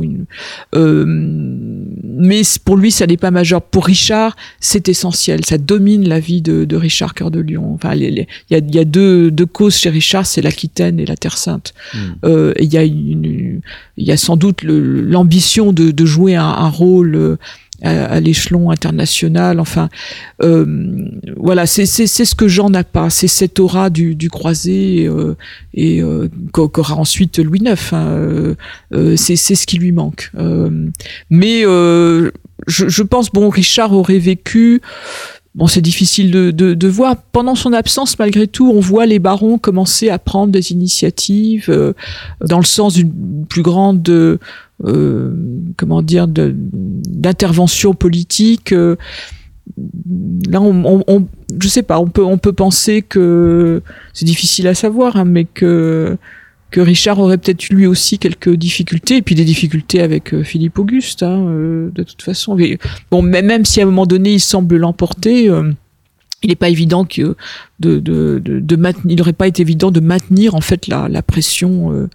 euh, 0.74 1.04
mais 1.06 2.40
pour 2.64 2.76
lui, 2.76 2.90
ça 2.90 3.06
n'est 3.06 3.18
pas 3.18 3.30
majeur. 3.30 3.60
Pour 3.60 3.84
Richard, 3.84 4.34
c'est 4.60 4.88
essentiel. 4.88 5.44
Ça 5.44 5.58
domine 5.58 6.08
la 6.08 6.20
vie 6.20 6.40
de, 6.40 6.64
de 6.64 6.76
Richard 6.76 7.12
Cœur 7.12 7.30
de 7.30 7.40
Lion. 7.40 7.74
Enfin, 7.74 7.94
les, 7.94 8.10
les, 8.10 8.28
il 8.48 8.56
y 8.56 8.60
a, 8.60 8.64
y 8.64 8.78
a 8.78 8.84
deux, 8.84 9.30
deux, 9.30 9.46
causes 9.46 9.76
chez 9.76 9.90
Richard, 9.90 10.26
c'est 10.26 10.42
l'Aquitaine 10.42 11.00
et 11.00 11.06
la 11.06 11.16
Terre 11.16 11.38
Sainte. 11.38 11.74
Mm. 11.92 11.98
Euh, 12.24 12.52
il 12.60 12.72
y 12.72 12.78
a 12.78 12.84
une, 12.84 13.60
il 13.96 14.06
y 14.06 14.12
a 14.12 14.16
sans 14.16 14.36
doute 14.36 14.62
l'ambition 14.62 15.72
de, 15.72 15.90
de, 15.90 16.06
jouer 16.06 16.36
un, 16.36 16.44
un 16.44 16.68
rôle 16.68 17.14
euh, 17.14 17.36
à, 17.82 18.04
à 18.04 18.20
l'échelon 18.20 18.70
international. 18.70 19.60
Enfin, 19.60 19.88
euh, 20.42 21.08
voilà, 21.36 21.66
c'est 21.66 21.86
ce 21.86 22.34
que 22.34 22.48
Jean 22.48 22.70
n'a 22.70 22.84
pas. 22.84 23.10
C'est 23.10 23.28
cette 23.28 23.58
aura 23.58 23.90
du, 23.90 24.14
du 24.14 24.30
croisé 24.30 25.06
euh, 25.06 25.36
et 25.74 26.02
euh, 26.02 26.28
qu'aura 26.52 26.96
ensuite 26.96 27.38
Louis 27.38 27.60
IX. 27.60 27.92
Hein, 27.92 28.54
euh, 28.92 29.16
c'est 29.16 29.36
ce 29.36 29.66
qui 29.66 29.78
lui 29.78 29.92
manque. 29.92 30.30
mais 31.30 31.62
je, 32.66 32.88
je, 32.88 33.02
pense, 33.02 33.30
bon, 33.30 33.48
Richard 33.48 33.92
aurait 33.94 34.18
vécu 34.18 34.82
Bon, 35.56 35.66
c'est 35.66 35.80
difficile 35.80 36.30
de, 36.30 36.52
de, 36.52 36.74
de, 36.74 36.88
voir. 36.88 37.16
Pendant 37.16 37.56
son 37.56 37.72
absence, 37.72 38.16
malgré 38.18 38.46
tout, 38.46 38.70
on 38.70 38.78
voit 38.78 39.04
les 39.06 39.18
barons 39.18 39.58
commencer 39.58 40.08
à 40.08 40.18
prendre 40.18 40.52
des 40.52 40.70
initiatives 40.70 41.66
euh, 41.68 41.92
dans 42.40 42.58
le 42.58 42.64
sens 42.64 42.94
d'une 42.94 43.46
plus 43.48 43.62
grande, 43.62 44.08
euh, 44.08 45.34
comment 45.76 46.02
dire, 46.02 46.28
d'intervention 46.28 47.94
politique. 47.94 48.72
Euh, 48.72 48.94
là, 50.48 50.60
on, 50.60 50.84
on, 50.84 51.04
on, 51.08 51.26
je 51.60 51.68
sais 51.68 51.82
pas, 51.82 51.98
on 51.98 52.06
peut, 52.06 52.24
on 52.24 52.38
peut 52.38 52.52
penser 52.52 53.02
que 53.02 53.82
c'est 54.14 54.26
difficile 54.26 54.68
à 54.68 54.74
savoir, 54.74 55.16
hein, 55.16 55.24
mais 55.24 55.46
que 55.46 56.16
que 56.70 56.80
Richard 56.80 57.18
aurait 57.18 57.38
peut-être 57.38 57.68
lui 57.68 57.86
aussi 57.86 58.18
quelques 58.18 58.54
difficultés, 58.54 59.16
et 59.16 59.22
puis 59.22 59.34
des 59.34 59.44
difficultés 59.44 60.00
avec 60.00 60.32
euh, 60.32 60.42
Philippe 60.42 60.78
Auguste, 60.78 61.22
hein, 61.22 61.46
euh, 61.48 61.90
de 61.94 62.02
toute 62.02 62.22
façon. 62.22 62.54
Mais, 62.54 62.78
bon, 63.10 63.22
même 63.22 63.64
si 63.64 63.80
à 63.80 63.82
un 63.82 63.86
moment 63.86 64.06
donné 64.06 64.34
il 64.34 64.40
semble 64.40 64.76
l'emporter, 64.76 65.48
euh, 65.48 65.72
il 66.42 66.48
n'est 66.48 66.56
pas 66.56 66.68
évident 66.68 67.04
que 67.04 67.36
de, 67.80 67.98
de, 67.98 68.40
de, 68.42 68.60
de 68.60 68.76
maintenir, 68.76 69.12
il 69.12 69.16
n'aurait 69.16 69.32
pas 69.32 69.46
été 69.46 69.62
évident 69.62 69.90
de 69.90 70.00
maintenir 70.00 70.54
en 70.54 70.60
fait 70.60 70.86
la, 70.86 71.08
la 71.08 71.22
pression. 71.22 71.92
Euh, 71.92 72.08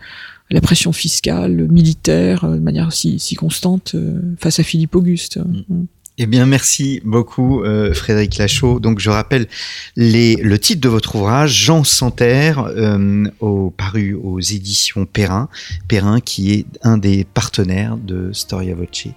la 0.51 0.61
pression 0.61 0.93
fiscale, 0.93 1.67
militaire, 1.71 2.47
de 2.47 2.59
manière 2.59 2.93
si, 2.93 3.17
si 3.17 3.33
constante 3.33 3.95
face 4.37 4.59
à 4.59 4.63
Philippe 4.63 4.95
Auguste. 4.95 5.39
Mmh. 5.39 5.85
Eh 6.17 6.27
bien, 6.27 6.45
merci 6.45 7.01
beaucoup, 7.03 7.61
euh, 7.61 7.93
Frédéric 7.93 8.37
Lachaud. 8.37 8.79
Donc, 8.79 8.99
je 8.99 9.09
rappelle 9.09 9.47
les, 9.97 10.37
le 10.37 10.57
titre 10.57 10.79
de 10.79 10.87
votre 10.87 11.15
ouvrage, 11.17 11.51
Jean 11.51 11.83
Santerre, 11.83 12.71
euh, 12.77 13.25
au, 13.41 13.69
paru 13.75 14.13
aux 14.13 14.39
éditions 14.39 15.05
Perrin. 15.05 15.49
Perrin, 15.89 16.21
qui 16.21 16.53
est 16.53 16.65
un 16.83 16.97
des 16.97 17.25
partenaires 17.25 17.97
de 17.97 18.31
Storia 18.31 18.75
Voce. 18.75 19.07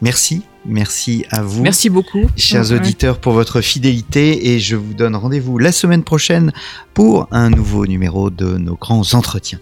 Merci. 0.00 0.42
Merci 0.64 1.26
à 1.30 1.42
vous. 1.42 1.62
Merci 1.62 1.90
beaucoup. 1.90 2.24
Chers 2.36 2.70
ouais. 2.70 2.78
auditeurs, 2.78 3.20
pour 3.20 3.34
votre 3.34 3.60
fidélité. 3.60 4.54
Et 4.54 4.58
je 4.58 4.76
vous 4.76 4.94
donne 4.94 5.14
rendez-vous 5.14 5.58
la 5.58 5.72
semaine 5.72 6.04
prochaine 6.04 6.52
pour 6.94 7.28
un 7.32 7.50
nouveau 7.50 7.86
numéro 7.86 8.30
de 8.30 8.56
nos 8.56 8.76
grands 8.76 9.12
entretiens. 9.12 9.60